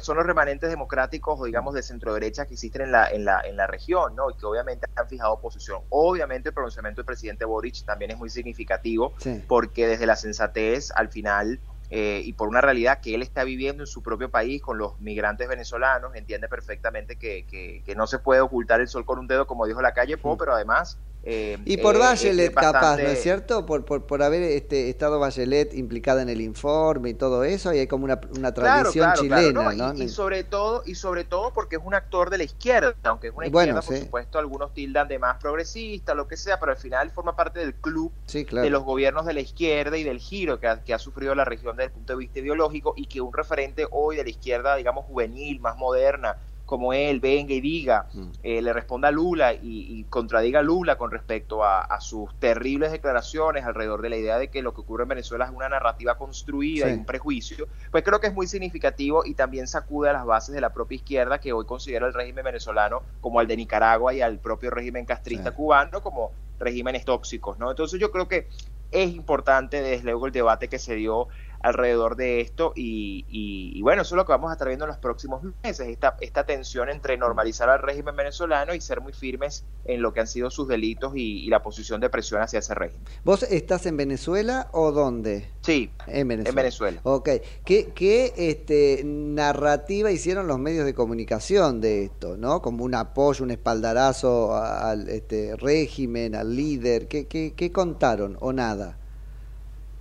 son 0.00 0.16
los 0.16 0.24
remanentes 0.24 0.70
democráticos 0.70 1.38
o 1.38 1.44
digamos 1.44 1.74
de 1.74 1.82
centro 1.82 2.14
derecha 2.14 2.46
que 2.46 2.54
existen 2.54 2.82
en 2.82 2.92
la, 2.92 3.10
en 3.10 3.26
la, 3.26 3.42
en 3.44 3.56
la 3.56 3.66
región, 3.66 4.16
¿no? 4.16 4.30
Y 4.30 4.34
que 4.34 4.46
obviamente 4.46 4.86
han 4.96 5.08
fijado 5.08 5.38
posición. 5.40 5.82
Obviamente 5.90 6.48
el 6.48 6.54
pronunciamiento 6.54 7.02
del 7.02 7.06
presidente 7.06 7.44
Boric 7.44 7.84
también 7.84 8.12
es 8.12 8.16
muy 8.16 8.30
significativo 8.30 9.12
Sí. 9.18 9.44
porque 9.46 9.86
desde 9.86 10.06
la 10.06 10.16
sensatez 10.16 10.90
al 10.96 11.10
final 11.10 11.60
eh, 11.90 12.22
y 12.24 12.32
por 12.34 12.48
una 12.48 12.60
realidad 12.60 13.00
que 13.00 13.14
él 13.14 13.22
está 13.22 13.44
viviendo 13.44 13.82
en 13.82 13.86
su 13.86 14.02
propio 14.02 14.30
país 14.30 14.60
con 14.62 14.78
los 14.78 14.98
migrantes 15.00 15.48
venezolanos, 15.48 16.14
entiende 16.14 16.48
perfectamente 16.48 17.16
que, 17.16 17.46
que, 17.46 17.82
que 17.84 17.94
no 17.94 18.06
se 18.06 18.18
puede 18.18 18.40
ocultar 18.40 18.80
el 18.80 18.88
sol 18.88 19.04
con 19.04 19.18
un 19.18 19.26
dedo, 19.26 19.46
como 19.46 19.66
dijo 19.66 19.80
la 19.82 19.92
calle 19.92 20.16
Po, 20.16 20.36
pero 20.36 20.54
además... 20.54 20.98
eh, 21.22 21.58
Y 21.64 21.76
por 21.78 21.96
eh, 21.96 21.98
Bachelet, 21.98 22.54
capaz, 22.54 22.98
¿no 23.02 23.08
es 23.10 23.20
cierto? 23.20 23.66
Por, 23.66 23.84
por, 23.84 24.06
por 24.06 24.22
haber 24.22 24.42
este, 24.42 24.88
estado 24.88 25.18
Bachelet 25.20 25.74
implicada 25.74 26.22
en 26.22 26.28
el 26.28 26.40
informe 26.40 27.10
y 27.10 27.14
todo 27.14 27.44
eso, 27.44 27.72
y 27.74 27.78
hay 27.78 27.86
como 27.86 28.04
una, 28.04 28.20
una 28.36 28.54
tradición 28.54 29.12
claro, 29.12 29.24
claro, 29.26 29.52
chilena, 29.52 29.72
¿no? 29.74 29.92
¿no? 29.92 29.94
Y, 29.94 30.04
y 30.04 30.08
sobre 30.08 30.44
todo, 30.44 30.82
y 30.86 30.94
sobre 30.94 31.24
todo 31.24 31.52
porque 31.52 31.76
es 31.76 31.82
un 31.84 31.94
actor 31.94 32.30
de 32.30 32.38
la 32.38 32.44
izquierda, 32.44 32.94
aunque 33.04 33.28
es 33.28 33.34
una 33.34 33.46
Bueno, 33.46 33.48
izquierda, 33.48 33.82
por 33.82 33.94
sí. 33.94 33.98
supuesto, 33.98 34.38
algunos 34.38 34.72
tildan 34.74 35.08
de 35.08 35.18
más 35.18 35.38
progresista, 35.38 36.14
lo 36.14 36.26
que 36.28 36.36
sea, 36.36 36.58
pero 36.60 36.72
al 36.72 36.78
final 36.78 37.10
forma 37.10 37.36
parte 37.36 37.60
del 37.60 37.74
club 37.76 38.12
Sí, 38.26 38.44
de 38.60 38.70
los 38.70 38.82
gobiernos 38.84 39.26
de 39.26 39.34
la 39.34 39.40
izquierda 39.40 39.96
y 39.98 40.04
del 40.04 40.18
giro 40.18 40.58
que 40.58 40.66
ha, 40.68 40.82
que 40.82 40.94
ha 40.94 40.98
sufrido 40.98 41.34
la 41.34 41.44
región 41.44 41.76
desde 41.76 41.86
el 41.86 41.92
punto 41.92 42.12
de 42.14 42.18
vista 42.18 42.38
ideológico 42.40 42.94
y 42.96 43.06
que 43.06 43.20
un 43.20 43.32
referente 43.32 43.86
hoy 43.90 44.16
de 44.16 44.24
la 44.24 44.30
izquierda, 44.30 44.76
digamos, 44.76 45.04
juvenil, 45.06 45.60
más 45.60 45.76
moderna, 45.76 46.36
como 46.68 46.92
él 46.92 47.18
venga 47.18 47.54
y 47.54 47.62
diga, 47.62 48.08
eh, 48.42 48.60
le 48.60 48.74
responda 48.74 49.08
a 49.08 49.10
Lula 49.10 49.54
y, 49.54 49.58
y 49.62 50.04
contradiga 50.04 50.60
a 50.60 50.62
Lula 50.62 50.98
con 50.98 51.10
respecto 51.10 51.64
a, 51.64 51.80
a 51.80 51.98
sus 51.98 52.34
terribles 52.38 52.92
declaraciones 52.92 53.64
alrededor 53.64 54.02
de 54.02 54.10
la 54.10 54.18
idea 54.18 54.36
de 54.38 54.48
que 54.48 54.60
lo 54.60 54.74
que 54.74 54.82
ocurre 54.82 55.04
en 55.04 55.08
Venezuela 55.08 55.46
es 55.46 55.50
una 55.50 55.70
narrativa 55.70 56.18
construida 56.18 56.86
Sí. 56.88 56.92
y 56.92 56.98
un 56.98 57.06
prejuicio, 57.06 57.66
pues 57.90 58.04
creo 58.04 58.20
que 58.20 58.26
es 58.26 58.34
muy 58.34 58.46
significativo 58.46 59.22
y 59.24 59.32
también 59.32 59.66
sacude 59.66 60.10
a 60.10 60.12
las 60.12 60.26
bases 60.26 60.54
de 60.54 60.60
la 60.60 60.68
propia 60.74 60.96
izquierda 60.96 61.38
que 61.40 61.54
hoy 61.54 61.64
considera 61.64 62.06
el 62.06 62.12
régimen 62.12 62.44
venezolano 62.44 63.02
como 63.22 63.40
al 63.40 63.46
de 63.46 63.56
Nicaragua 63.56 64.12
y 64.12 64.20
al 64.20 64.38
propio 64.38 64.70
régimen 64.70 65.06
castrista 65.06 65.52
cubano 65.52 66.02
como 66.02 66.32
regímenes 66.60 67.06
tóxicos, 67.06 67.58
¿no? 67.58 67.70
Entonces 67.70 67.98
yo 67.98 68.10
creo 68.10 68.28
que 68.28 68.46
es 68.90 69.10
importante 69.14 69.80
desde 69.80 70.04
luego 70.04 70.26
el 70.26 70.32
debate 70.32 70.68
que 70.68 70.78
se 70.78 70.94
dio 70.96 71.28
alrededor 71.60 72.16
de 72.16 72.40
esto 72.40 72.72
y, 72.76 73.24
y- 73.28 73.72
y 73.78 73.82
bueno, 73.82 74.02
eso 74.02 74.14
es 74.14 74.16
lo 74.16 74.24
que 74.24 74.32
vamos 74.32 74.50
a 74.50 74.52
estar 74.54 74.68
viendo 74.68 74.84
en 74.84 74.90
los 74.90 74.98
próximos 74.98 75.42
meses, 75.64 75.88
esta, 75.88 76.16
esta 76.20 76.44
tensión 76.44 76.88
entre 76.88 77.16
normalizar 77.16 77.68
al 77.68 77.80
régimen 77.82 78.14
venezolano 78.16 78.74
y 78.74 78.80
ser 78.80 79.00
muy 79.00 79.12
firmes 79.12 79.64
en 79.84 80.00
lo 80.02 80.12
que 80.12 80.20
han 80.20 80.26
sido 80.26 80.50
sus 80.50 80.68
delitos 80.68 81.12
y, 81.16 81.44
y 81.44 81.48
la 81.48 81.62
posición 81.62 82.00
de 82.00 82.10
presión 82.10 82.40
hacia 82.42 82.60
ese 82.60 82.74
régimen. 82.74 83.04
¿Vos 83.24 83.42
estás 83.42 83.86
en 83.86 83.96
Venezuela 83.96 84.68
o 84.72 84.92
dónde? 84.92 85.50
Sí, 85.62 85.90
En 86.06 86.28
Venezuela. 86.28 86.48
en 86.50 86.54
Venezuela. 86.54 87.00
Ok. 87.02 87.28
¿Qué, 87.64 87.92
qué 87.94 88.32
este, 88.36 89.02
narrativa 89.04 90.10
hicieron 90.10 90.46
los 90.46 90.58
medios 90.58 90.84
de 90.86 90.94
comunicación 90.94 91.80
de 91.80 92.04
esto? 92.04 92.36
¿no? 92.36 92.62
Como 92.62 92.84
un 92.84 92.94
apoyo, 92.94 93.44
un 93.44 93.50
espaldarazo 93.50 94.54
al 94.54 95.08
este, 95.08 95.56
régimen, 95.56 96.34
al 96.34 96.54
líder. 96.54 97.08
¿Qué, 97.08 97.26
qué, 97.26 97.54
qué 97.56 97.72
contaron 97.72 98.36
o 98.40 98.52
nada? 98.52 98.98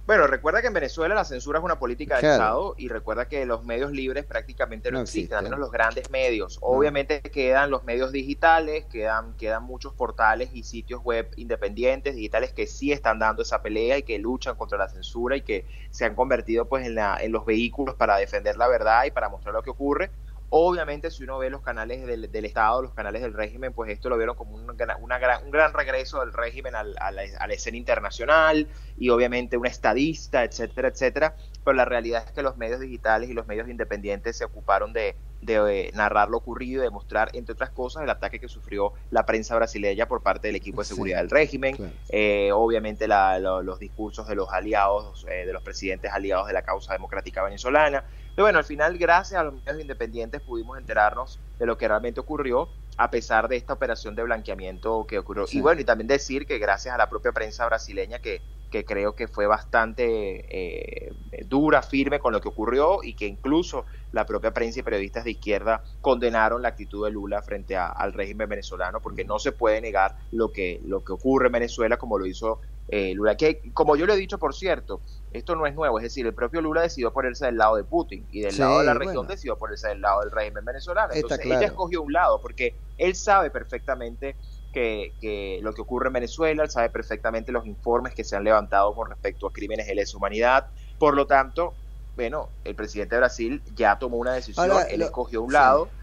Bueno, 0.07 0.25
recuerda 0.25 0.61
que 0.61 0.67
en 0.67 0.73
Venezuela 0.73 1.13
la 1.13 1.25
censura 1.25 1.59
es 1.59 1.65
una 1.65 1.79
política 1.79 2.15
de 2.15 2.21
Claro. 2.21 2.33
Estado 2.35 2.75
y 2.77 2.87
recuerda 2.87 3.27
que 3.27 3.45
los 3.45 3.65
medios 3.65 3.91
libres 3.91 4.23
prácticamente 4.23 4.89
no, 4.89 4.99
No 4.99 5.03
existen, 5.03 5.37
al 5.37 5.43
menos 5.43 5.59
los 5.59 5.69
grandes 5.69 6.09
medios. 6.09 6.57
Obviamente 6.61 7.19
quedan 7.21 7.69
los 7.69 7.83
medios 7.83 8.13
digitales, 8.13 8.85
quedan, 8.85 9.33
quedan 9.33 9.63
muchos 9.63 9.93
portales 9.93 10.49
y 10.53 10.63
sitios 10.63 11.03
web 11.03 11.29
independientes, 11.35 12.15
digitales 12.15 12.53
que 12.53 12.67
sí 12.67 12.93
están 12.93 13.19
dando 13.19 13.41
esa 13.41 13.61
pelea 13.61 13.97
y 13.97 14.03
que 14.03 14.17
luchan 14.17 14.55
contra 14.55 14.77
la 14.77 14.87
censura 14.87 15.35
y 15.35 15.41
que 15.41 15.65
se 15.91 16.05
han 16.05 16.15
convertido 16.15 16.69
pues 16.69 16.85
en, 16.85 16.95
la, 16.95 17.17
en 17.19 17.33
los 17.33 17.45
vehículos 17.45 17.95
para 17.95 18.15
defender 18.15 18.55
la 18.55 18.69
verdad 18.69 19.03
y 19.03 19.11
para 19.11 19.27
mostrar 19.27 19.55
lo 19.55 19.61
que 19.61 19.71
ocurre. 19.71 20.09
Obviamente, 20.49 21.11
si 21.11 21.23
uno 21.23 21.37
ve 21.39 21.49
los 21.49 21.61
canales 21.61 22.05
del, 22.07 22.31
del 22.31 22.45
Estado, 22.45 22.81
los 22.81 22.93
canales 22.93 23.21
del 23.21 23.33
régimen, 23.33 23.73
pues 23.73 23.91
esto 23.91 24.07
lo 24.09 24.15
vieron 24.17 24.35
como 24.35 24.55
un, 24.55 24.65
gran- 24.77 25.01
una 25.03 25.19
gran- 25.19 25.43
un 25.43 25.51
gran 25.51 25.73
regreso 25.73 26.21
del 26.21 26.31
régimen 26.31 26.73
al- 26.73 26.95
a, 26.99 27.11
la, 27.11 27.23
a 27.39 27.47
la 27.47 27.53
escena 27.53 27.75
internacional 27.77 28.67
y 28.95 29.09
obviamente 29.09 29.57
un 29.57 29.65
estadista, 29.65 30.43
etcétera, 30.45 30.87
etcétera. 30.87 31.35
Pero 31.63 31.75
la 31.75 31.83
realidad 31.85 32.23
es 32.25 32.31
que 32.31 32.41
los 32.43 32.55
medios 32.55 32.79
digitales 32.79 33.29
y 33.29 33.33
los 33.33 33.45
medios 33.45 33.67
independientes 33.67 34.37
se 34.37 34.45
ocuparon 34.45 34.93
de, 34.93 35.17
de, 35.41 35.55
eh, 35.87 35.91
narrar 35.93 36.29
lo 36.29 36.37
ocurrido 36.37 36.81
y 36.81 36.85
de 36.85 36.91
mostrar, 36.91 37.29
entre 37.33 37.51
otras 37.53 37.71
cosas, 37.71 38.03
el 38.03 38.09
ataque 38.09 38.39
que 38.39 38.47
sufrió 38.47 38.93
la 39.09 39.25
prensa 39.25 39.53
brasileña 39.55 40.07
por 40.07 40.23
parte 40.23 40.47
del 40.47 40.55
equipo 40.55 40.79
de 40.81 40.85
Sí, 40.85 40.93
seguridad 40.93 41.17
del 41.17 41.29
régimen, 41.29 41.77
eh, 42.07 42.51
obviamente 42.53 43.05
la- 43.07 43.37
lo- 43.39 43.61
los 43.61 43.79
discursos 43.79 44.27
de 44.29 44.35
los 44.35 44.47
aliados, 44.53 45.25
eh, 45.29 45.45
de 45.45 45.51
los 45.51 45.61
presidentes 45.61 46.09
aliados 46.13 46.47
de 46.47 46.53
la 46.53 46.61
causa 46.61 46.93
democrática 46.93 47.43
venezolana. 47.43 48.05
Pero 48.37 48.45
bueno, 48.45 48.59
al 48.59 48.65
final, 48.65 48.99
gracias 48.99 49.41
a 49.41 49.43
los 49.45 49.55
medios 49.65 49.81
independientes 49.81 50.41
pudimos 50.41 50.77
enterarnos 50.77 51.39
de 51.57 51.65
lo 51.65 51.75
que 51.75 51.87
realmente 51.87 52.19
ocurrió, 52.19 52.69
a 52.95 53.09
pesar 53.09 53.47
de 53.47 53.55
esta 53.55 53.73
operación 53.73 54.13
de 54.15 54.21
blanqueamiento 54.21 55.07
que 55.07 55.17
ocurrió. 55.17 55.47
Sí. 55.47 55.57
Y 55.57 55.61
bueno, 55.61 55.81
y 55.81 55.85
también 55.85 56.07
decir 56.07 56.45
que 56.45 56.59
gracias 56.59 56.93
a 56.93 56.99
la 56.99 57.09
propia 57.09 57.31
prensa 57.31 57.65
brasileña 57.65 58.19
que, 58.19 58.43
que 58.69 58.85
creo 58.85 59.15
que 59.15 59.27
fue 59.27 59.47
bastante 59.47 60.45
eh, 60.55 61.13
dura, 61.47 61.81
firme 61.81 62.19
con 62.19 62.31
lo 62.31 62.39
que 62.39 62.49
ocurrió 62.49 62.99
y 63.01 63.15
que 63.15 63.25
incluso 63.25 63.87
la 64.11 64.23
propia 64.27 64.53
prensa 64.53 64.81
y 64.81 64.83
periodistas 64.83 65.23
de 65.23 65.31
izquierda 65.31 65.81
condenaron 65.99 66.61
la 66.61 66.67
actitud 66.67 67.05
de 67.05 67.11
Lula 67.11 67.41
frente 67.41 67.75
a- 67.75 67.87
al 67.87 68.13
régimen 68.13 68.47
venezolano 68.49 69.01
porque 69.01 69.25
no 69.25 69.39
se 69.39 69.51
puede 69.51 69.81
negar 69.81 70.15
lo 70.29 70.51
que, 70.51 70.79
lo 70.83 71.03
que 71.03 71.13
ocurre 71.13 71.47
en 71.47 71.53
Venezuela 71.53 71.97
como 71.97 72.19
lo 72.19 72.27
hizo 72.27 72.59
eh, 72.87 73.13
Lula. 73.15 73.35
Que 73.35 73.61
como 73.73 73.95
yo 73.95 74.05
lo 74.05 74.13
he 74.13 74.17
dicho, 74.17 74.37
por 74.37 74.53
cierto, 74.53 75.01
esto 75.31 75.55
no 75.55 75.65
es 75.67 75.75
nuevo, 75.75 75.99
es 75.99 76.03
decir, 76.03 76.25
el 76.25 76.33
propio 76.35 76.61
Lula 76.61 76.81
decidió 76.81 77.11
ponerse 77.13 77.45
del 77.45 77.57
lado 77.57 77.75
de 77.75 77.83
Putin 77.83 78.27
y 78.29 78.41
del 78.41 78.57
Sí, 78.57 78.57
lado 78.57 78.79
de 78.79 78.85
la 78.85 78.93
bueno. 78.95 78.95
región 78.95 79.27
decidió 79.27 79.57
ponerse 79.57 79.89
del 79.89 80.01
lado 80.01 80.21
del 80.21 80.31
régimen 80.31 80.65
venezolano. 80.65 81.13
Entonces 81.13 81.39
claro. 81.39 81.47
ella 81.49 81.67
escogió 81.67 82.01
un 82.01 82.13
lado 82.13 82.39
porque 82.41 82.81
él 82.97 83.15
sabe 83.15 83.51
perfectamente 83.51 84.37
que, 84.71 85.15
que 85.19 85.59
lo 85.61 85.73
que 85.73 85.81
ocurre 85.81 86.07
en 86.07 86.13
Venezuela, 86.13 86.63
él 86.63 86.69
sabe 86.69 86.89
perfectamente 86.89 87.51
los 87.51 87.65
informes 87.65 88.13
que 88.13 88.23
se 88.23 88.35
han 88.35 88.43
levantado 88.43 88.93
con 88.95 89.09
respecto 89.09 89.47
a 89.47 89.51
crímenes 89.53 89.87
de 89.87 89.95
lesa 89.95 90.17
humanidad. 90.17 90.67
Por 90.97 91.15
lo 91.15 91.27
tanto, 91.27 91.79
bueno, 92.15 92.55
el 92.63 92.75
presidente 92.75 93.15
de 93.15 93.19
Brasil 93.21 93.63
ya 93.73 93.97
tomó 93.99 94.17
una 94.17 94.33
decisión, 94.33 94.73
Ahora, 94.73 94.89
él 94.89 95.01
lo- 95.01 95.03
escogió 95.03 95.41
un 95.41 95.53
sí. 95.53 95.53
lado. 95.53 95.95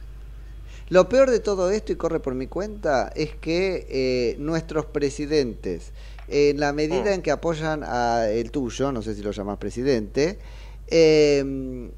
Lo 0.89 1.09
peor 1.09 1.31
de 1.31 1.41
todo 1.41 1.71
esto, 1.71 1.93
y 1.93 1.97
corre 1.97 2.21
por 2.21 2.35
mi 2.35 2.47
cuenta, 2.47 3.11
es 3.15 3.35
que 3.37 3.87
eh, 3.89 4.37
nuestros 4.39 4.87
presidentes, 4.87 5.93
en 6.29 6.61
la 6.61 6.73
medida 6.73 7.13
Mm. 7.13 7.15
en 7.15 7.23
que 7.23 7.31
apoyan 7.31 7.83
a 7.85 8.29
el 8.31 8.51
tuyo, 8.51 8.93
no 8.93 9.03
sé 9.03 9.15
si 9.15 9.23
lo 9.23 9.31
llamas 9.33 9.59
presidente, 9.59 10.39
eh, 10.89 11.91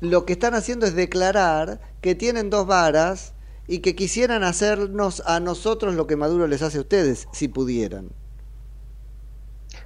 lo 0.00 0.24
que 0.26 0.32
están 0.34 0.54
haciendo 0.54 0.86
es 0.86 0.94
declarar 0.94 1.80
que 2.00 2.14
tienen 2.14 2.50
dos 2.50 2.66
varas 2.66 3.34
y 3.66 3.80
que 3.80 3.94
quisieran 3.94 4.42
hacernos 4.44 5.22
a 5.26 5.40
nosotros 5.40 5.94
lo 5.94 6.06
que 6.06 6.16
Maduro 6.16 6.46
les 6.46 6.62
hace 6.62 6.78
a 6.78 6.82
ustedes, 6.82 7.28
si 7.32 7.48
pudieran. 7.48 8.10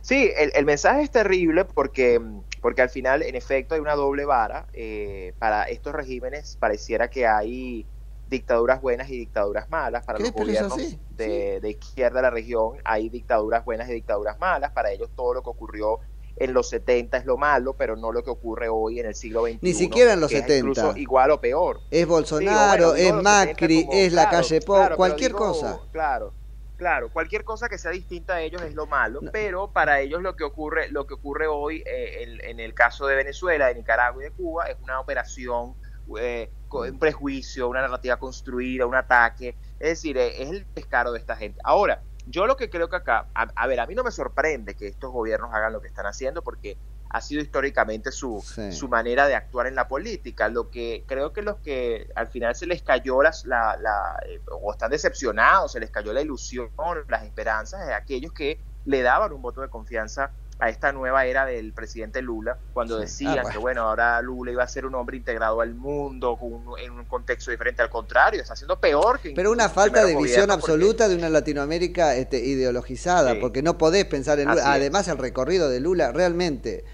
Sí, 0.01 0.31
el, 0.37 0.53
el 0.55 0.65
mensaje 0.65 1.03
es 1.03 1.11
terrible 1.11 1.65
porque, 1.65 2.21
porque 2.61 2.83
al 2.83 2.91
final, 2.91 3.23
en 3.23 3.35
efecto, 3.35 3.75
hay 3.75 3.81
una 3.81 3.95
doble 3.95 4.25
vara. 4.25 4.67
eh, 4.73 5.35
para 5.39 5.65
estos 5.65 5.93
regímenes 5.95 6.57
pareciera 6.57 7.09
que 7.11 7.27
hay 7.27 7.87
dictaduras 8.35 8.81
buenas 8.81 9.09
y 9.11 9.19
dictaduras 9.19 9.69
malas. 9.71 10.05
Para 10.05 10.19
los 10.19 10.33
gobiernos 10.33 10.79
de, 11.11 11.61
de 11.61 11.71
izquierda 11.71 12.17
de 12.17 12.23
la 12.23 12.31
región 12.31 12.79
hay 12.85 13.09
dictaduras 13.09 13.65
buenas 13.65 13.89
y 13.89 13.93
dictaduras 13.95 14.39
malas. 14.39 14.71
Para 14.73 14.91
ellos 14.91 15.11
todo 15.15 15.35
lo 15.35 15.43
que 15.43 15.51
ocurrió 15.51 16.01
en 16.37 16.53
los 16.53 16.69
70 16.69 17.17
es 17.19 17.27
lo 17.27 17.37
malo, 17.37 17.75
pero 17.75 17.95
no 17.97 18.11
lo 18.11 18.23
que 18.25 18.31
ocurre 18.31 18.69
hoy 18.69 18.99
en 18.99 19.07
el 19.07 19.15
siglo 19.15 19.45
XXI. 19.45 19.59
Ni 19.63 19.73
siquiera 19.73 20.15
en 20.15 20.21
los 20.21 20.29
que 20.31 20.39
es 20.39 20.43
70. 20.43 20.59
incluso 20.81 20.97
igual 20.97 21.31
o 21.31 21.41
peor. 21.41 21.81
Es 21.91 22.07
Bolsonaro, 22.07 22.91
bueno, 22.91 23.17
es 23.19 23.23
Macri, 23.23 23.77
70 23.83 23.87
como- 23.87 23.99
es 24.03 24.13
la 24.13 24.23
claro, 24.29 24.37
calle 24.43 24.61
Po, 24.61 24.73
claro, 24.75 24.85
pero 24.87 24.97
cualquier 24.97 25.31
digo, 25.31 25.39
cosa. 25.39 25.81
Claro, 25.93 26.35
claro, 26.77 27.13
cualquier 27.13 27.45
cosa 27.45 27.69
que 27.69 27.79
sea 27.79 27.93
distinta 27.93 28.35
a 28.35 28.41
ellos 28.43 28.63
es 28.63 28.75
lo 28.75 28.87
malo, 28.87 29.21
pero 29.33 29.71
para 29.73 30.01
ellos 30.01 30.23
lo 30.23 30.35
que 30.35 30.43
ocurre, 30.43 30.91
lo 30.91 31.07
que 31.07 31.15
ocurre 31.15 31.47
hoy 31.47 31.85
eh, 31.87 32.25
en, 32.25 32.41
en 32.51 32.59
el 32.59 32.75
caso 32.75 33.07
de 33.07 33.15
Venezuela, 33.15 33.69
de 33.69 33.77
Nicaragua 33.77 34.21
y 34.21 34.25
de 34.25 34.33
Cuba 34.33 34.65
es 34.67 34.77
una 34.83 34.99
operación, 34.99 35.77
eh, 36.19 36.51
un 36.81 36.99
prejuicio, 36.99 37.69
una 37.69 37.81
narrativa 37.83 38.17
construida, 38.17 38.87
un 38.87 38.95
ataque, 38.95 39.57
es 39.79 39.89
decir, 39.91 40.17
es 40.19 40.51
el 40.51 40.67
descaro 40.75 41.13
de 41.13 41.19
esta 41.19 41.37
gente. 41.37 41.61
Ahora, 41.65 42.03
yo 42.27 42.47
lo 42.47 42.57
que 42.57 42.71
creo 42.71 42.89
que 42.89 42.97
acá, 42.97 43.29
a, 43.35 43.43
a 43.55 43.67
ver, 43.67 43.81
a 43.81 43.87
mí 43.87 43.95
no 43.95 44.03
me 44.03 44.11
sorprende 44.11 44.75
que 44.75 44.89
estos 44.89 45.11
gobiernos 45.13 45.53
hagan 45.53 45.73
lo 45.73 45.81
que 45.81 45.89
están 45.89 46.07
haciendo 46.07 46.43
porque 46.43 46.79
ha 47.11 47.21
sido 47.21 47.43
históricamente 47.43 48.11
su, 48.11 48.43
Sí. 48.45 48.73
su 48.73 48.89
manera 48.89 49.29
de 49.29 49.35
actuar 49.37 49.67
en 49.69 49.75
la 49.77 49.87
política. 49.87 50.49
Lo 50.49 50.69
que 50.71 51.05
creo 51.07 51.33
que 51.33 51.43
los 51.43 51.59
que 51.59 52.09
al 52.17 52.27
final 52.27 52.57
se 52.57 52.67
les 52.67 52.83
cayó 52.83 53.23
las, 53.23 53.45
la, 53.45 53.77
la, 53.81 54.19
eh, 54.27 54.41
o 54.51 54.73
están 54.73 54.91
decepcionados, 54.91 55.71
se 55.73 55.81
les 55.81 55.91
cayó 55.91 56.13
la 56.13 56.23
ilusión, 56.23 56.71
las 57.09 57.23
esperanzas 57.23 57.87
de 57.87 57.95
aquellos 57.95 58.33
que 58.33 58.59
le 58.87 59.03
daban 59.03 59.33
un 59.33 59.43
voto 59.43 59.61
de 59.61 59.69
confianza 59.69 60.33
a 60.61 60.69
esta 60.71 60.93
nueva 60.93 61.27
era 61.27 61.45
del 61.45 61.73
presidente 61.73 62.23
Lula, 62.23 62.57
cuando 62.73 62.97
Sí. 62.97 63.03
decían 63.03 63.31
Ah, 63.39 63.43
bueno. 63.43 63.51
que 63.51 63.59
bueno, 63.59 63.83
ahora 63.83 64.23
Lula 64.23 64.53
iba 64.53 64.63
a 64.63 64.69
ser 64.69 64.87
un 64.87 64.95
hombre 64.95 65.17
integrado 65.17 65.61
al 65.61 65.75
mundo 65.75 66.37
con 66.37 66.53
un- 66.53 66.79
en 66.79 66.93
un 66.93 67.05
contexto 67.07 67.51
diferente, 67.51 67.83
al 67.83 67.91
contrario, 67.91 68.41
está 68.41 68.55
haciendo 68.55 68.79
peor 68.79 69.19
que 69.21 69.33
Pero 69.33 69.51
una 69.51 69.69
falta 69.69 70.05
de 70.05 70.17
visión 70.17 70.47
porque- 70.47 70.53
absoluta 70.53 71.09
de 71.09 71.17
una 71.17 71.29
Latinoamérica 71.29 72.15
este, 72.15 72.39
ideologizada, 72.39 73.33
Sí. 73.33 73.39
porque 73.41 73.63
no 73.63 73.77
podés 73.79 74.05
pensar 74.07 74.39
en 74.39 74.49
Lula. 74.49 74.63
Así 74.63 74.71
es. 74.71 74.77
Además, 74.77 75.09
el 75.09 75.19
recorrido 75.19 75.69
de 75.69 75.81
Lula, 75.81 76.13
realmente. 76.13 76.85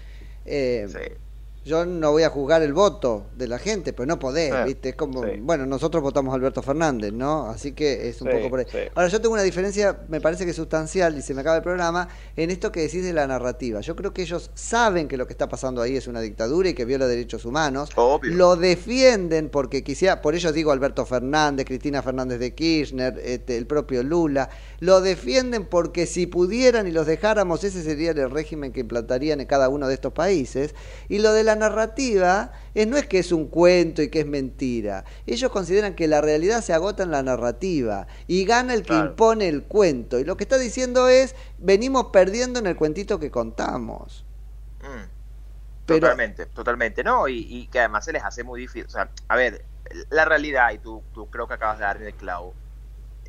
eh, 0.43 1.19
Yo 1.63 1.85
no 1.85 2.11
voy 2.11 2.23
a 2.23 2.29
juzgar 2.29 2.63
el 2.63 2.73
voto 2.73 3.27
de 3.37 3.47
la 3.47 3.59
gente, 3.59 3.93
pero 3.93 4.07
no 4.07 4.17
podés, 4.17 4.51
Sí, 4.51 4.57
¿viste? 4.65 4.89
Es 4.89 4.95
como, 4.95 5.23
sí. 5.23 5.29
bueno, 5.41 5.67
nosotros 5.67 6.01
votamos 6.01 6.31
a 6.31 6.35
Alberto 6.35 6.63
Fernández, 6.63 7.13
¿no? 7.13 7.45
Así 7.49 7.73
que 7.73 8.09
es 8.09 8.19
un 8.21 8.29
Sí, 8.29 8.33
poco 8.35 8.49
por 8.49 8.59
ahí. 8.61 8.65
sí. 8.71 8.79
Ahora, 8.95 9.09
yo 9.09 9.21
tengo 9.21 9.33
una 9.33 9.43
diferencia, 9.43 9.99
me 10.07 10.19
parece 10.19 10.43
que 10.47 10.53
sustancial, 10.53 11.15
y 11.15 11.21
se 11.21 11.35
me 11.35 11.41
acaba 11.41 11.57
el 11.57 11.61
programa, 11.61 12.07
en 12.35 12.49
esto 12.49 12.71
que 12.71 12.81
decís 12.81 13.03
de 13.03 13.13
la 13.13 13.27
narrativa. 13.27 13.79
Yo 13.81 13.95
creo 13.95 14.11
que 14.11 14.23
ellos 14.23 14.49
saben 14.55 15.07
que 15.07 15.17
lo 15.17 15.27
que 15.27 15.33
está 15.33 15.49
pasando 15.49 15.83
ahí 15.83 15.95
es 15.95 16.07
una 16.07 16.19
dictadura 16.21 16.69
y 16.69 16.73
que 16.73 16.83
viola 16.85 17.05
derechos 17.05 17.45
humanos. 17.45 17.91
Obvio. 17.95 18.33
Lo 18.33 18.55
defienden 18.55 19.49
porque 19.49 19.83
quisiera, 19.83 20.19
por 20.23 20.33
ello 20.33 20.51
digo 20.51 20.71
Alberto 20.71 21.05
Fernández, 21.05 21.67
Cristina 21.67 22.01
Fernández 22.01 22.39
de 22.39 22.55
Kirchner, 22.55 23.19
este, 23.23 23.57
el 23.57 23.67
propio 23.67 24.01
Lula, 24.01 24.49
lo 24.79 24.99
defienden 25.01 25.65
porque 25.67 26.07
si 26.07 26.25
pudieran 26.25 26.87
y 26.87 26.91
los 26.91 27.05
dejáramos, 27.05 27.63
ese 27.63 27.83
sería 27.83 28.09
el 28.11 28.31
régimen 28.31 28.71
que 28.73 28.79
implantarían 28.79 29.39
en 29.41 29.45
cada 29.45 29.69
uno 29.69 29.87
de 29.87 29.93
estos 29.93 30.11
países. 30.13 30.73
Y 31.07 31.19
lo 31.19 31.33
de 31.33 31.43
la 31.43 31.50
narrativa 31.55 32.51
es, 32.73 32.87
no 32.87 32.97
es 32.97 33.05
que 33.07 33.19
es 33.19 33.31
un 33.31 33.47
cuento 33.47 34.01
y 34.01 34.09
que 34.09 34.21
es 34.21 34.25
mentira. 34.25 35.03
Ellos 35.25 35.51
consideran 35.51 35.95
que 35.95 36.07
la 36.07 36.21
realidad 36.21 36.61
se 36.61 36.73
agota 36.73 37.03
en 37.03 37.11
la 37.11 37.23
narrativa 37.23 38.07
y 38.27 38.45
gana 38.45 38.73
el 38.73 38.81
que 38.81 38.87
Claro. 38.87 39.09
impone 39.11 39.47
el 39.47 39.63
cuento. 39.63 40.19
Y 40.19 40.23
lo 40.23 40.37
que 40.37 40.43
está 40.43 40.57
diciendo 40.57 41.07
es, 41.09 41.35
venimos 41.57 42.07
perdiendo 42.07 42.59
en 42.59 42.67
el 42.67 42.75
cuentito 42.75 43.19
que 43.19 43.31
contamos. 43.31 44.25
Mm. 44.81 45.07
Pero- 45.85 45.99
Totalmente, 46.01 46.45
totalmente, 46.45 47.03
¿no? 47.03 47.27
Y, 47.27 47.39
y 47.49 47.67
que 47.67 47.79
además 47.79 48.05
se 48.05 48.13
les 48.13 48.23
hace 48.23 48.43
muy 48.43 48.61
difícil. 48.61 48.85
O 48.85 48.89
sea, 48.89 49.09
a 49.27 49.35
ver, 49.35 49.65
la 50.09 50.25
realidad, 50.25 50.71
y 50.71 50.77
tú, 50.77 51.01
tú 51.13 51.29
creo 51.29 51.47
que 51.47 51.55
acabas 51.55 51.79
de 51.79 51.83
dar 51.85 51.97
en 51.97 52.03
el 52.07 52.13
clavo, 52.13 52.53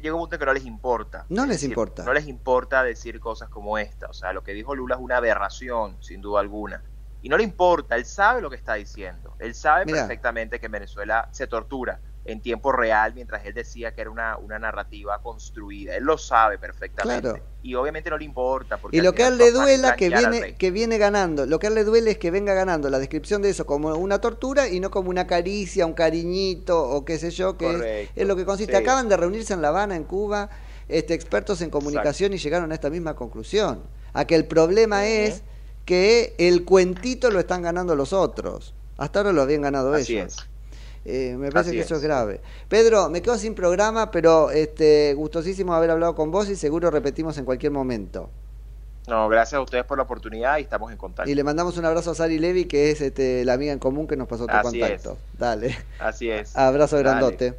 llega 0.00 0.14
un 0.14 0.20
punto 0.22 0.38
que 0.38 0.46
no 0.46 0.52
les 0.52 0.64
importa. 0.66 1.24
No 1.28 1.42
Es 1.42 1.48
les 1.48 1.56
decir, 1.56 1.70
importa. 1.70 2.04
No 2.04 2.12
les 2.12 2.26
importa 2.26 2.82
decir 2.84 3.18
cosas 3.20 3.48
como 3.48 3.78
esta. 3.78 4.06
O 4.08 4.12
sea, 4.12 4.32
lo 4.32 4.42
que 4.44 4.52
dijo 4.52 4.74
Lula 4.74 4.96
es 4.96 5.00
una 5.00 5.16
aberración, 5.16 5.96
sin 6.00 6.20
duda 6.20 6.40
alguna. 6.40 6.82
Y 7.22 7.28
no 7.28 7.36
le 7.36 7.44
importa, 7.44 7.94
él 7.94 8.04
sabe 8.04 8.42
lo 8.42 8.50
que 8.50 8.56
está 8.56 8.74
diciendo. 8.74 9.36
Él 9.38 9.54
sabe 9.54 9.86
Mira. 9.86 9.98
perfectamente 9.98 10.58
que 10.58 10.66
en 10.66 10.72
Venezuela 10.72 11.28
se 11.30 11.46
tortura 11.46 12.00
en 12.24 12.40
tiempo 12.40 12.70
real 12.70 13.14
mientras 13.14 13.44
él 13.46 13.54
decía 13.54 13.94
que 13.94 14.00
era 14.00 14.10
una, 14.10 14.36
una 14.38 14.58
narrativa 14.58 15.20
construida. 15.22 15.96
Él 15.96 16.04
lo 16.04 16.18
sabe 16.18 16.58
perfectamente. 16.58 17.22
Claro. 17.22 17.44
Y 17.62 17.74
obviamente 17.74 18.10
no 18.10 18.18
le 18.18 18.24
importa. 18.24 18.76
Porque 18.76 18.96
Y 18.96 19.00
lo 19.00 19.12
que 19.12 19.24
a 19.24 19.28
él 19.28 19.38
le 19.38 19.50
duela 19.50 19.96
que 19.96 20.08
viene, 20.08 20.54
que 20.56 20.70
viene 20.70 20.98
ganando, 20.98 21.46
lo 21.46 21.58
que 21.58 21.66
a 21.66 21.70
él 21.70 21.74
le 21.74 21.84
duele 21.84 22.12
es 22.12 22.18
que 22.18 22.30
venga 22.30 22.54
ganando 22.54 22.90
la 22.90 22.98
descripción 22.98 23.42
de 23.42 23.50
eso 23.50 23.66
como 23.66 23.94
una 23.94 24.20
tortura 24.20 24.68
y 24.68 24.80
no 24.80 24.90
como 24.90 25.10
una 25.10 25.26
caricia, 25.26 25.86
un 25.86 25.94
cariñito 25.94 26.80
o 26.80 27.04
qué 27.04 27.18
sé 27.18 27.30
yo, 27.30 27.56
que 27.56 28.08
es, 28.14 28.26
lo 28.26 28.36
que 28.36 28.44
consiste. 28.44 28.76
sí. 28.76 28.82
Acaban 28.82 29.08
de 29.08 29.16
reunirse 29.16 29.54
en 29.54 29.62
La 29.62 29.68
Habana, 29.68 29.96
en 29.96 30.04
Cuba, 30.04 30.50
este, 30.88 31.14
expertos 31.14 31.60
en 31.62 31.70
comunicación 31.70 32.32
y 32.32 32.38
llegaron 32.38 32.70
a 32.72 32.74
esta 32.74 32.90
misma 32.90 33.14
conclusión, 33.14 33.82
a 34.12 34.24
que 34.26 34.34
el 34.34 34.46
problema 34.46 35.06
es 35.06 35.42
que 35.84 36.34
el 36.38 36.64
cuentito 36.64 37.30
lo 37.30 37.40
están 37.40 37.62
ganando 37.62 37.94
los 37.96 38.12
otros. 38.12 38.74
Hasta 38.96 39.20
ahora 39.20 39.32
lo 39.32 39.42
habían 39.42 39.62
ganado 39.62 39.92
Así 39.92 40.16
ellos. 40.16 40.34
es. 40.34 40.46
Eh, 41.04 41.36
me 41.36 41.50
parece 41.50 41.70
Así 41.70 41.76
que 41.78 41.82
eso 41.82 41.94
es 41.96 42.00
es. 42.00 42.04
grave. 42.04 42.40
Pedro, 42.68 43.10
me 43.10 43.22
quedo 43.22 43.36
sin 43.36 43.54
programa, 43.54 44.10
pero 44.10 44.50
este, 44.50 45.14
gustosísimo 45.14 45.74
haber 45.74 45.90
hablado 45.90 46.14
con 46.14 46.30
vos 46.30 46.48
y 46.48 46.56
seguro 46.56 46.90
repetimos 46.90 47.36
en 47.38 47.44
cualquier 47.44 47.72
momento. 47.72 48.30
No, 49.08 49.28
gracias 49.28 49.58
a 49.58 49.62
ustedes 49.62 49.84
por 49.84 49.98
la 49.98 50.04
oportunidad 50.04 50.58
y 50.58 50.62
estamos 50.62 50.92
en 50.92 50.96
contacto. 50.98 51.28
Y 51.28 51.34
le 51.34 51.42
mandamos 51.42 51.76
un 51.76 51.84
abrazo 51.84 52.12
a 52.12 52.14
Sari 52.14 52.38
Levi, 52.38 52.66
que 52.66 52.90
es 52.92 53.00
este, 53.00 53.44
la 53.44 53.54
amiga 53.54 53.72
en 53.72 53.80
común 53.80 54.06
que 54.06 54.16
nos 54.16 54.28
pasó 54.28 54.48
tu 54.48 54.56
Así 54.56 54.78
contacto. 54.78 55.18
Dale. 55.36 55.76
Así 55.98 56.30
es. 56.30 56.56
Abrazo 56.56 57.02
Dale. 57.02 57.08
grandote. 57.08 57.54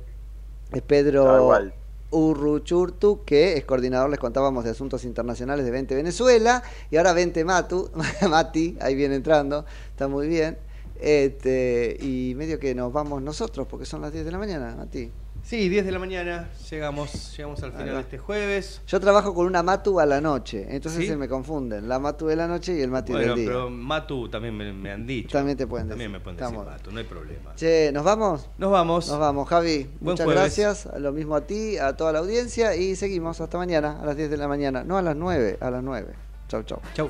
Es 0.71 0.81
Pedro 0.81 1.37
igual. 1.37 1.73
Urruchurtu, 2.13 3.23
que 3.25 3.57
es 3.57 3.65
coordinador, 3.65 4.09
les 4.09 4.19
contábamos, 4.19 4.63
de 4.63 4.69
Asuntos 4.71 5.03
Internacionales 5.03 5.65
de 5.65 5.71
20 5.71 5.95
Venezuela. 5.95 6.63
Y 6.91 6.97
ahora 6.97 7.13
20 7.13 7.43
Matu, 7.43 7.89
Mati, 8.29 8.77
ahí 8.79 8.95
viene 8.95 9.15
entrando, 9.15 9.65
está 9.89 10.07
muy 10.07 10.27
bien. 10.27 10.57
Este, 10.99 11.97
y 11.99 12.33
medio 12.35 12.59
que 12.59 12.75
nos 12.75 12.93
vamos 12.93 13.21
nosotros, 13.21 13.67
porque 13.67 13.85
son 13.85 14.01
las 14.01 14.13
10 14.13 14.25
de 14.25 14.31
la 14.31 14.37
mañana, 14.37 14.75
Mati. 14.75 15.11
Sí, 15.43 15.67
10 15.67 15.85
de 15.85 15.91
la 15.91 15.99
mañana, 15.99 16.49
llegamos, 16.71 17.35
llegamos 17.37 17.61
al 17.63 17.73
final 17.73 17.95
de 17.95 17.99
este 17.99 18.17
jueves. 18.17 18.81
Yo 18.87 18.99
trabajo 19.01 19.35
con 19.35 19.45
una 19.45 19.61
Matu 19.61 19.99
a 19.99 20.05
la 20.05 20.21
noche, 20.21 20.65
entonces 20.69 21.01
¿Sí? 21.01 21.07
se 21.07 21.17
me 21.17 21.27
confunden. 21.27 21.87
La 21.89 21.99
Matu 21.99 22.27
de 22.27 22.35
la 22.37 22.47
noche 22.47 22.75
y 22.77 22.81
el 22.81 22.89
Mati 22.89 23.11
Bueno, 23.11 23.27
del 23.27 23.35
día. 23.35 23.47
pero 23.49 23.69
Matu 23.69 24.29
también 24.29 24.55
me, 24.55 24.71
me 24.71 24.91
han 24.91 25.05
dicho. 25.05 25.37
También 25.37 25.57
te 25.57 25.67
pueden 25.67 25.89
También 25.89 26.11
decir. 26.13 26.19
me 26.19 26.23
pueden 26.23 26.39
Estamos. 26.39 26.65
decir 26.65 26.79
Matu, 26.79 26.91
no 26.91 26.97
hay 26.99 27.03
problema. 27.05 27.55
Che, 27.55 27.91
¿nos 27.93 28.03
vamos? 28.05 28.49
Nos 28.57 28.71
vamos. 28.71 29.07
Nos 29.09 29.19
vamos, 29.19 29.49
Javi. 29.49 29.83
Buen 29.99 30.13
Muchas 30.13 30.25
jueves. 30.25 30.41
gracias. 30.41 30.87
Lo 30.97 31.11
mismo 31.11 31.35
a 31.35 31.41
ti, 31.41 31.77
a 31.77 31.95
toda 31.97 32.13
la 32.13 32.19
audiencia. 32.19 32.75
Y 32.75 32.95
seguimos 32.95 33.41
hasta 33.41 33.57
mañana, 33.57 33.99
a 34.01 34.05
las 34.05 34.15
10 34.15 34.29
de 34.29 34.37
la 34.37 34.47
mañana. 34.47 34.83
No 34.85 34.97
a 34.97 35.01
las 35.01 35.15
9, 35.17 35.57
a 35.59 35.69
las 35.69 35.83
9. 35.83 36.13
Chau, 36.47 36.63
chau. 36.63 36.79
Chau. 36.95 37.09